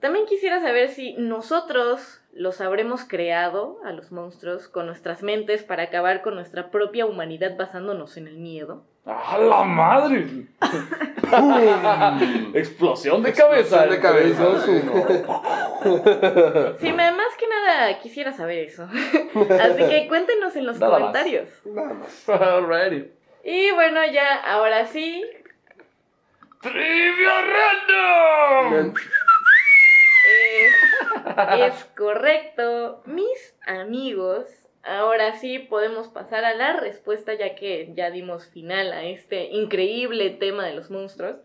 también 0.00 0.26
quisiera 0.26 0.60
saber 0.60 0.90
si 0.90 1.14
nosotros 1.14 2.20
los 2.32 2.60
habremos 2.60 3.04
creado 3.04 3.78
a 3.84 3.90
los 3.92 4.12
monstruos 4.12 4.68
con 4.68 4.86
nuestras 4.86 5.24
mentes 5.24 5.64
para 5.64 5.82
acabar 5.84 6.22
con 6.22 6.36
nuestra 6.36 6.70
propia 6.70 7.06
humanidad 7.06 7.56
basándonos 7.56 8.16
en 8.16 8.28
el 8.28 8.36
miedo. 8.38 8.84
¡A 9.08 9.38
la 9.38 9.62
madre! 9.64 10.26
Explosión 12.54 13.22
de 13.22 13.32
cabeza. 13.32 13.84
Explosión 13.86 13.90
de 13.90 14.00
cabeza. 14.00 14.44
Sí, 16.80 16.92
me- 16.92 17.12
más 17.12 17.34
que 17.38 17.46
nada 17.48 17.98
quisiera 18.00 18.32
saber 18.32 18.58
eso. 18.58 18.82
Así 19.60 19.84
que 19.88 20.06
cuéntenos 20.08 20.56
en 20.56 20.66
los 20.66 20.78
Nada 20.78 20.90
más. 20.92 20.98
comentarios. 21.00 21.48
Nada 21.64 21.94
más. 21.94 22.28
Alrighty. 22.28 23.10
Y 23.44 23.70
bueno, 23.70 24.04
ya, 24.06 24.34
ahora 24.42 24.84
sí, 24.86 25.24
¡Trivia 26.60 27.32
random! 28.66 28.92
Eh, 30.28 30.66
es 31.68 31.84
correcto. 31.96 33.02
Mis 33.06 33.54
amigos, 33.66 34.44
ahora 34.88 35.38
sí 35.38 35.58
podemos 35.58 36.08
pasar 36.08 36.44
a 36.44 36.54
la 36.54 36.74
respuesta 36.74 37.34
ya 37.34 37.54
que 37.54 37.92
ya 37.94 38.10
dimos 38.10 38.46
final 38.46 38.92
a 38.92 39.04
este 39.04 39.46
increíble 39.50 40.30
tema 40.30 40.66
de 40.66 40.74
los 40.74 40.90
monstruos. 40.90 41.36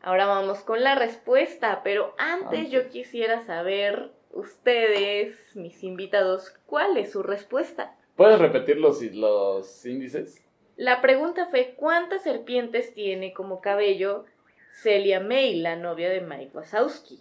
Ahora 0.00 0.26
vamos 0.26 0.60
con 0.60 0.82
la 0.82 0.94
respuesta, 0.94 1.82
pero 1.84 2.14
antes 2.18 2.70
yo 2.70 2.88
quisiera 2.88 3.44
saber, 3.44 4.10
ustedes, 4.32 5.54
mis 5.54 5.84
invitados, 5.84 6.52
¿cuál 6.66 6.96
es 6.96 7.12
su 7.12 7.22
respuesta? 7.22 7.94
¿Puedes 8.16 8.40
repetir 8.40 8.78
los, 8.78 9.00
los 9.02 9.86
índices? 9.86 10.44
La 10.76 11.00
pregunta 11.00 11.46
fue 11.46 11.74
¿cuántas 11.76 12.22
serpientes 12.22 12.94
tiene 12.94 13.32
como 13.32 13.60
cabello 13.60 14.24
Celia 14.72 15.20
May, 15.20 15.60
la 15.60 15.76
novia 15.76 16.08
de 16.08 16.22
Mike 16.22 16.50
Wazowski? 16.54 17.18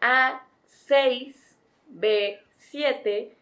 A 0.00 0.46
6, 0.66 1.56
B 1.88 2.38
7, 2.58 3.37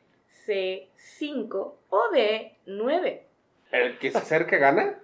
C 0.46 0.88
5 0.96 1.78
o 1.90 2.08
D 2.12 2.56
9. 2.66 3.26
¿El 3.72 3.98
que 3.98 4.10
se 4.12 4.18
acerca 4.18 4.56
gana? 4.58 4.98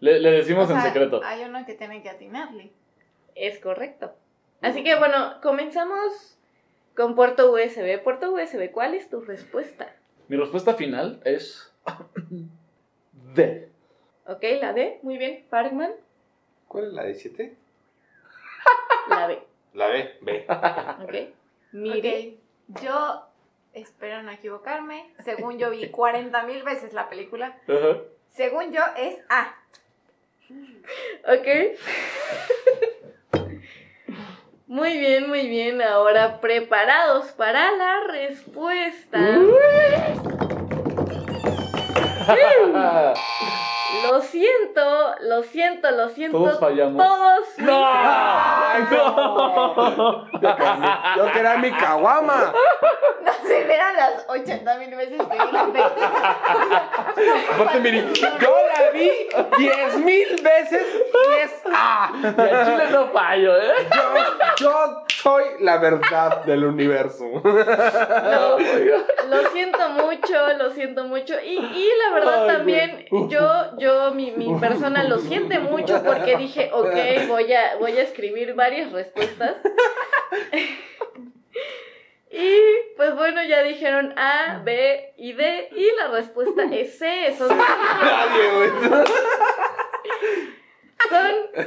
Le, 0.00 0.18
le 0.18 0.30
decimos 0.32 0.68
O 0.70 0.72
en 0.74 0.80
secreto. 0.80 1.20
Hay 1.22 1.44
uno 1.44 1.64
que 1.66 1.74
tiene 1.74 2.02
que 2.02 2.08
atinarle. 2.08 2.72
Es 3.34 3.58
correcto. 3.60 4.12
Así 4.62 4.82
que 4.82 4.96
bueno, 4.96 5.40
comenzamos 5.42 6.38
con 6.96 7.14
puerto 7.14 7.52
USB. 7.52 8.02
Puerto 8.02 8.32
USB, 8.32 8.70
¿cuál 8.72 8.94
es 8.94 9.10
tu 9.10 9.20
respuesta? 9.20 9.94
Mi 10.28 10.36
respuesta 10.36 10.74
final 10.74 11.20
es 11.24 11.72
D. 13.34 13.68
Ok, 14.26 14.42
la 14.60 14.72
D, 14.72 14.98
muy 15.02 15.18
bien. 15.18 15.44
Parkman, 15.50 15.92
¿Cuál 16.68 16.86
es 16.86 16.92
la 16.94 17.04
de 17.04 17.14
7? 17.14 17.56
la 19.10 19.26
B. 19.26 19.42
La 19.74 19.88
B. 19.88 20.10
B. 20.22 20.46
Ok. 21.02 21.34
Mire, 21.72 22.36
Yo 22.82 23.26
espero 23.72 24.22
no 24.22 24.30
equivocarme. 24.30 25.12
Según 25.24 25.58
yo 25.58 25.70
vi 25.70 25.86
40 25.90 26.42
mil 26.44 26.62
veces 26.62 26.92
la 26.92 27.08
película. 27.08 27.56
Según 28.30 28.72
yo 28.72 28.82
es 28.96 29.16
A. 29.28 29.54
ok. 31.26 31.48
Muy 34.66 34.96
bien, 34.96 35.28
muy 35.28 35.48
bien. 35.48 35.82
Ahora 35.82 36.40
preparados 36.40 37.32
para 37.32 37.72
la 37.72 38.00
respuesta. 38.08 39.18
Lo 44.08 44.20
siento, 44.20 45.14
lo 45.20 45.42
siento, 45.42 45.90
lo 45.90 46.08
siento. 46.08 46.38
Todos 46.38 46.60
fallamos. 46.60 46.96
Todos 47.04 47.58
¡No! 47.58 47.82
¡Ay, 47.84 48.84
no! 48.90 50.26
Yo 51.16 51.32
quería 51.32 51.58
mi 51.58 51.70
caguama. 51.72 52.52
No 53.22 53.32
se 53.46 53.64
verán 53.64 53.96
las 53.96 54.24
80 54.28 54.78
mil 54.78 54.94
veces 54.96 55.20
que 55.20 55.32
vi 55.32 55.52
la 55.52 55.64
película. 55.64 56.36
Aparte, 57.54 57.80
mire, 57.80 58.06
yo 58.14 58.56
la 58.76 58.90
vi 58.90 59.10
10 59.58 59.96
mil 59.98 60.42
veces 60.42 60.84
y 61.12 61.40
es 61.40 61.62
A. 61.72 62.10
Y 62.22 62.26
al 62.26 62.66
chile 62.66 62.90
no 62.90 63.08
fallo, 63.08 63.56
¿eh? 63.56 63.72
Yo, 64.58 64.64
yo 64.64 65.04
soy 65.22 65.44
la 65.60 65.78
verdad 65.78 66.44
del 66.44 66.64
universo. 66.64 67.24
No, 67.42 68.58
lo 69.28 69.50
siento 69.52 69.88
mucho, 69.90 70.52
lo 70.58 70.70
siento 70.70 71.04
mucho. 71.04 71.34
Y, 71.44 71.58
y 71.58 71.90
la 72.04 72.14
verdad 72.14 72.42
Ay, 72.42 72.56
también, 72.56 73.06
yo, 73.28 73.76
yo, 73.82 74.14
mi, 74.14 74.30
mi 74.30 74.58
persona 74.58 75.04
lo 75.04 75.18
siente 75.18 75.58
mucho 75.58 76.02
porque 76.04 76.36
dije, 76.36 76.70
ok, 76.72 77.28
voy 77.28 77.52
a, 77.52 77.76
voy 77.78 77.92
a 77.98 78.02
escribir 78.02 78.54
varias 78.54 78.92
respuestas. 78.92 79.56
Y 82.34 82.96
pues 82.96 83.14
bueno, 83.14 83.44
ya 83.44 83.62
dijeron 83.62 84.14
A, 84.16 84.62
B 84.64 85.12
y 85.18 85.34
D. 85.34 85.68
Y 85.76 85.86
la 85.98 86.08
respuesta 86.08 86.62
es 86.72 86.98
C. 86.98 87.34
Son, 87.36 87.50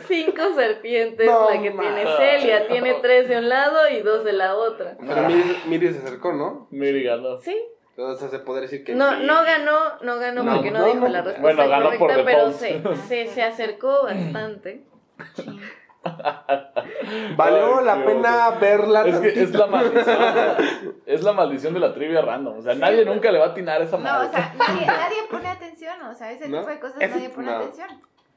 cinco 0.08 0.42
serpientes 0.56 1.28
No 1.28 1.52
la 1.52 1.62
que 1.62 1.70
tiene. 1.70 2.06
Celia. 2.18 2.68
Tiene 2.68 2.96
tres 2.96 3.30
de 3.30 3.38
un 3.38 3.48
lado 3.48 3.88
y 3.90 4.02
dos 4.02 4.24
de 4.24 4.34
la 4.34 4.56
otra. 4.56 4.98
Pero 5.00 5.28
Miri, 5.28 5.58
Miri 5.68 5.94
se 5.94 6.00
acercó, 6.00 6.34
¿no? 6.34 6.68
Miri 6.72 7.04
ganó. 7.04 7.40
Sí, 7.42 7.56
Entonces 7.98 8.30
se 8.32 8.40
podría 8.40 8.64
decir 8.64 8.84
que. 8.84 8.94
No, 8.94 9.18
no 9.20 9.44
ganó, 9.44 10.00
no 10.02 10.18
ganó 10.20 10.44
No, 10.44 10.56
porque 10.56 10.72
no, 10.72 10.80
no, 10.80 10.86
dijo 10.86 11.00
no. 11.00 11.08
la 11.08 11.22
respuesta 11.22 11.42
Bueno, 11.42 11.70
ganó 11.70 11.90
por 11.92 11.98
correcta, 12.10 12.24
pero 12.26 12.50
default. 12.52 12.96
se, 13.00 13.26
se, 13.26 13.34
se 13.34 13.44
acercó 13.44 14.04
bastante. 14.04 14.84
Valió 17.36 17.82
la 17.82 17.96
Dios. 17.96 18.06
pena 18.08 18.50
verla. 18.60 19.06
Es 19.08 19.20
que 19.20 19.42
es 19.44 19.54
la 19.54 19.68
maldición. 19.68 20.18
Es 21.06 21.24
la 21.24 21.34
maldición 21.34 21.74
de 21.74 21.80
la 21.80 21.94
trivia 21.94 22.22
random. 22.22 22.60
O 22.60 22.62
sea, 22.62 22.76
nadie 22.76 23.06
nunca 23.06 23.32
le 23.32 23.40
va 23.40 23.46
a 23.46 23.50
atinar 23.50 23.82
esa 23.82 23.98
No, 23.98 24.04
madre. 24.04 24.28
o 24.28 24.32
sea, 24.32 24.54
nadie, 24.58 24.86
nadie 24.86 25.18
pone 25.30 25.48
atención. 25.48 26.02
O 26.04 26.14
sea, 26.14 26.32
ese 26.32 26.48
¿No? 26.50 26.60
tipo 26.60 26.70
de 26.70 26.80
cosas 26.80 26.98
nadie 27.00 27.30
pone 27.30 27.48
no. 27.52 27.58
atención. 27.58 27.88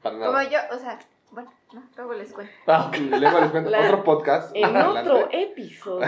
Para 0.01 0.17
Como 0.17 0.41
yo, 0.43 0.59
o 0.71 0.77
sea, 0.79 0.97
bueno, 1.31 1.53
no, 1.73 1.83
luego 1.95 2.13
les 2.13 2.33
cuento. 2.33 2.53
Ah. 2.67 2.91
Luego 2.97 3.39
les 3.39 3.51
cuento 3.51 3.69
La- 3.69 3.81
otro 3.85 4.03
podcast. 4.03 4.55
En 4.55 4.65
adelante. 4.65 5.09
otro 5.11 5.29
episodio, 5.31 6.07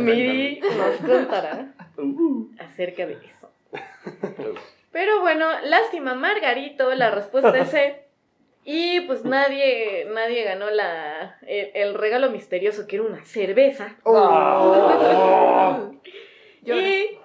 Miri 0.00 0.60
nos 0.60 0.96
contará 0.96 1.74
acerca 2.58 3.06
de 3.06 3.14
eso. 3.24 3.50
Pero 4.92 5.20
bueno, 5.20 5.46
lástima, 5.64 6.14
Margarito, 6.14 6.92
la 6.94 7.10
respuesta 7.10 7.56
es 7.58 7.70
C. 7.70 8.06
Y 8.64 9.00
pues 9.02 9.24
nadie, 9.24 10.06
nadie 10.12 10.44
ganó 10.44 10.68
la, 10.70 11.38
el, 11.46 11.70
el 11.74 11.94
regalo 11.94 12.30
misterioso 12.30 12.86
que 12.86 12.96
era 12.96 13.04
una 13.06 13.24
cerveza. 13.24 13.96
Oh. 14.04 15.92
Y 16.62 17.18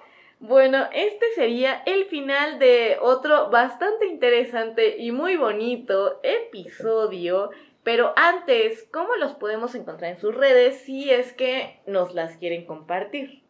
bueno, 0.48 0.86
este 0.94 1.26
sería 1.36 1.82
el 1.86 2.06
final 2.06 2.60
de 2.60 2.98
otro 3.02 3.50
bastante 3.50 4.08
interesante 4.08 4.98
y 4.98 5.12
muy 5.12 5.38
bonito 5.38 6.20
episodio. 6.24 7.50
Pero 7.84 8.14
antes, 8.16 8.88
¿cómo 8.92 9.16
los 9.16 9.34
podemos 9.34 9.76
encontrar 9.76 10.12
en 10.12 10.20
sus 10.20 10.34
redes 10.34 10.82
si 10.82 11.12
es 11.12 11.34
que 11.34 11.80
nos 11.86 12.16
las 12.16 12.38
quieren 12.38 12.66
compartir? 12.66 13.44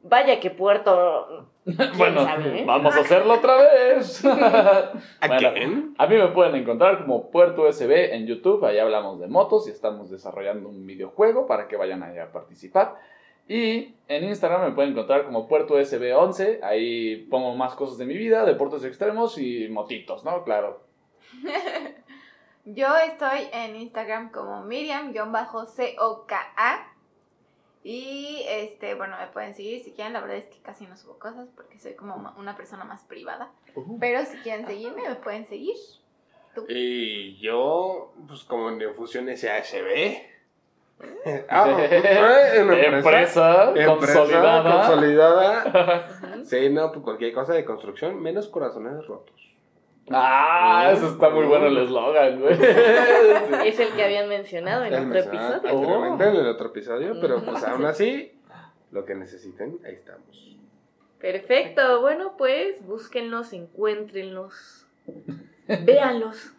Vaya 0.00 0.38
que 0.38 0.50
Puerto... 0.50 1.48
Bueno, 1.98 2.24
sabe, 2.24 2.60
eh? 2.60 2.64
vamos 2.64 2.96
a 2.96 3.00
hacerlo 3.00 3.34
otra 3.34 3.56
vez. 3.56 4.24
¿A 4.24 4.92
Bueno, 5.26 5.52
quién? 5.52 5.94
A 5.98 6.06
mí 6.06 6.16
me 6.16 6.28
pueden 6.28 6.54
encontrar 6.54 7.00
como 7.00 7.30
Puerto 7.30 7.62
USB 7.62 7.90
en 8.14 8.26
YouTube, 8.26 8.64
ahí 8.64 8.78
hablamos 8.78 9.20
de 9.20 9.26
motos 9.26 9.68
y 9.68 9.70
estamos 9.72 10.10
desarrollando 10.10 10.68
un 10.68 10.86
videojuego 10.86 11.46
para 11.46 11.68
que 11.68 11.76
vayan 11.76 12.02
allá 12.02 12.24
a 12.24 12.32
participar. 12.32 12.94
Y 13.48 13.94
en 14.08 14.24
Instagram 14.24 14.66
me 14.66 14.72
pueden 14.72 14.92
encontrar 14.92 15.24
como 15.24 15.48
Puerto 15.48 15.78
USB11, 15.78 16.62
ahí 16.62 17.26
pongo 17.30 17.54
más 17.54 17.74
cosas 17.74 17.96
de 17.96 18.04
mi 18.04 18.14
vida, 18.14 18.44
deportes 18.44 18.84
extremos 18.84 19.38
y 19.38 19.68
motitos, 19.68 20.22
¿no? 20.24 20.44
Claro. 20.44 20.82
Yo 22.66 22.94
estoy 22.98 23.48
en 23.52 23.76
Instagram 23.76 24.30
como 24.30 24.62
Miriam-COKA. 24.64 26.94
Y 27.82 28.42
este, 28.46 28.94
bueno, 28.94 29.16
me 29.18 29.28
pueden 29.28 29.54
seguir 29.54 29.82
si 29.82 29.92
quieren. 29.92 30.12
La 30.12 30.20
verdad 30.20 30.36
es 30.36 30.44
que 30.46 30.60
casi 30.60 30.86
no 30.86 30.98
subo 30.98 31.18
cosas 31.18 31.48
porque 31.56 31.78
soy 31.78 31.94
como 31.94 32.34
una 32.36 32.54
persona 32.56 32.84
más 32.84 33.04
privada. 33.04 33.50
Pero 33.98 34.26
si 34.26 34.36
quieren 34.38 34.66
seguirme, 34.66 35.08
me 35.08 35.14
pueden 35.14 35.46
seguir. 35.46 35.76
Y 36.68 37.38
yo, 37.38 38.12
pues 38.26 38.44
como 38.44 38.70
Neofusión 38.70 39.34
SASB. 39.34 40.37
Ah, 41.48 41.76
eh, 41.90 42.60
una 42.62 42.80
Empresa, 42.80 43.68
Empresa 43.68 43.86
consolidada. 43.86 44.86
consolidada. 44.86 46.08
Sí, 46.44 46.70
no, 46.70 46.90
pues 46.92 47.04
cualquier 47.04 47.32
cosa 47.34 47.52
de 47.52 47.64
construcción, 47.64 48.22
menos 48.22 48.48
corazones 48.48 49.06
rotos. 49.06 49.54
Ah, 50.10 50.90
eso 50.94 51.08
está 51.08 51.28
muy 51.28 51.44
bueno 51.44 51.66
el 51.66 51.76
eslogan, 51.76 52.40
güey. 52.40 52.54
Es 53.66 53.78
el 53.78 53.92
que 53.92 54.02
habían 54.02 54.28
mencionado 54.28 54.84
en 54.84 54.94
El 54.94 55.06
otro 55.06 55.18
episodio. 55.18 55.54
anteriormente 55.68 56.24
en 56.24 56.36
el 56.36 56.46
otro 56.46 56.68
episodio, 56.68 57.20
pero 57.20 57.44
pues 57.44 57.62
aún 57.64 57.84
así, 57.84 58.32
lo 58.90 59.04
que 59.04 59.14
necesiten, 59.14 59.78
ahí 59.84 59.94
estamos. 59.94 60.56
Perfecto, 61.20 62.00
bueno, 62.00 62.34
pues 62.38 62.82
búsquenlos, 62.86 63.52
encuéntrenlos, 63.52 64.86
véanlos. 65.84 66.54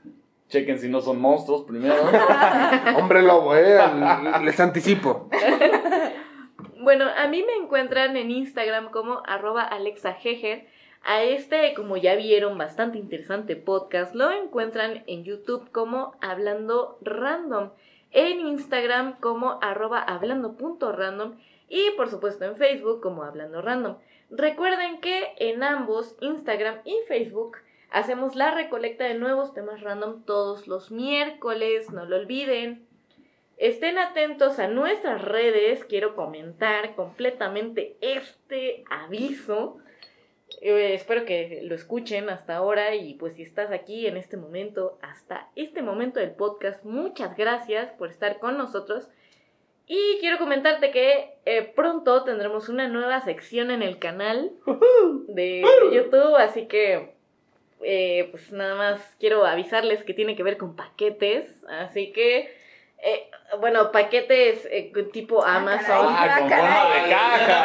Chequen 0.50 0.80
si 0.80 0.90
no 0.90 1.00
son 1.00 1.22
monstruos 1.22 1.64
primero. 1.64 1.96
Hombre 2.98 3.22
lobo, 3.22 3.56
eh, 3.56 3.80
les 4.44 4.60
anticipo. 4.60 5.30
Bueno, 6.82 7.06
a 7.18 7.28
mí 7.28 7.44
me 7.44 7.54
encuentran 7.62 8.16
en 8.16 8.32
Instagram 8.32 8.90
como 8.90 9.22
arroba 9.26 9.64
alexajejer. 9.64 10.66
A 11.04 11.24
este, 11.24 11.74
como 11.74 11.98
ya 11.98 12.16
vieron, 12.16 12.58
bastante 12.58 12.98
interesante 12.98 13.58
podcast, 13.58 14.16
lo 14.16 14.32
encuentran 14.32 15.04
en 15.06 15.26
YouTube 15.26 15.70
como 15.72 16.16
Hablando 16.22 16.98
Random, 17.02 17.72
en 18.12 18.40
Instagram 18.40 19.20
como 19.20 19.60
arroba 19.62 20.00
hablando.random 20.00 21.36
y 21.68 21.92
por 21.98 22.10
supuesto 22.10 22.46
en 22.46 22.56
Facebook 22.56 23.02
como 23.02 23.24
Hablando 23.24 23.62
Random. 23.62 23.98
Recuerden 24.30 25.02
que 25.02 25.34
en 25.38 25.64
ambos, 25.64 26.16
Instagram 26.22 26.80
y 26.86 26.96
Facebook, 27.08 27.58
hacemos 27.92 28.36
la 28.36 28.52
recolecta 28.52 29.06
de 29.06 29.16
nuevos 29.16 29.54
temas 29.54 29.82
random 29.82 30.24
todos 30.24 30.68
los 30.68 30.92
miércoles, 30.92 31.90
no 31.92 32.06
lo 32.06 32.18
olviden. 32.18 32.88
Estén 33.58 33.98
atentos 33.98 34.58
a 34.60 34.68
nuestras 34.68 35.22
redes, 35.22 35.84
quiero 35.84 36.16
comentar 36.16 36.96
completamente 36.96 37.98
este 38.00 38.86
aviso. 38.90 39.80
Eh, 40.62 40.94
espero 40.94 41.26
que 41.26 41.62
lo 41.64 41.76
escuchen 41.76 42.30
hasta 42.30 42.56
ahora 42.56 42.96
y 42.96 43.16
pues 43.16 43.36
si 43.36 43.44
estás 43.44 43.72
aquí 43.72 44.08
en 44.08 44.18
este 44.18 44.38
momento, 44.38 44.98
hasta 45.02 45.50
este 45.56 45.82
momento 45.82 46.20
del 46.20 46.32
podcast, 46.32 46.84
muchas 46.86 47.36
gracias 47.36 47.92
por 47.92 48.10
estar 48.10 48.40
con 48.40 48.58
nosotros. 48.58 49.10
Y 49.88 50.18
quiero 50.20 50.38
comentarte 50.38 50.92
que 50.92 51.34
eh, 51.46 51.64
pronto 51.64 52.24
tendremos 52.24 52.70
una 52.70 52.88
nueva 52.88 53.22
sección 53.22 53.72
en 53.72 53.82
el 53.82 54.00
canal 54.00 54.52
de, 55.28 55.64
de 55.64 55.92
YouTube, 55.92 56.36
así 56.36 56.68
que 56.68 57.19
eh, 57.84 58.28
pues 58.32 58.52
nada 58.52 58.76
más 58.76 59.16
quiero 59.20 59.46
avisarles 59.46 60.04
que 60.04 60.14
tiene 60.14 60.36
que 60.36 60.44
ver 60.44 60.58
con 60.58 60.76
paquetes, 60.76 61.64
así 61.68 62.12
que 62.12 62.59
eh, 63.04 63.30
bueno, 63.60 63.92
paquetes 63.92 64.66
eh, 64.70 64.92
tipo 65.12 65.44
Amazon. 65.44 66.08
Ah, 66.10 66.36
con 66.40 66.50
forma 66.50 66.86
de 66.94 67.10
caja. 67.10 67.60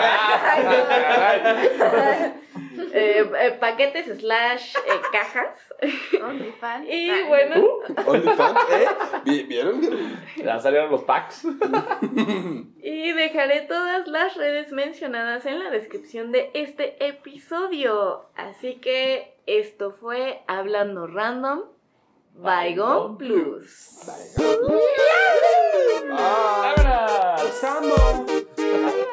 Eh, 2.97 3.28
eh, 3.41 3.51
paquetes 3.59 4.07
slash 4.20 4.74
eh, 4.76 5.01
cajas. 5.11 5.57
OnlyFans. 6.22 6.87
Y 6.93 7.11
Ah, 7.11 7.24
bueno, 7.26 7.64
OnlyFans, 8.07 8.61
¿eh? 8.70 8.87
¿Vi- 9.24 9.43
¿Vieron? 9.45 9.80
Ya 10.37 10.61
salieron 10.61 10.91
los 10.93 11.03
packs. 11.03 11.45
y 12.82 13.12
dejaré 13.12 13.62
todas 13.62 14.07
las 14.07 14.37
redes 14.37 14.70
mencionadas 14.70 15.45
en 15.47 15.59
la 15.59 15.70
descripción 15.70 16.30
de 16.30 16.51
este 16.55 17.05
episodio. 17.05 18.26
Así 18.37 18.76
que 18.76 19.35
esto 19.47 19.91
fue 19.93 20.43
Hablando 20.47 21.07
Random. 21.09 21.62
Bygone 22.37 23.16
Plus. 23.16 24.09
Ah, 26.11 26.74
¡Vámonos! 26.76 27.43
¡Los 27.43 27.64
amo! 27.64 29.03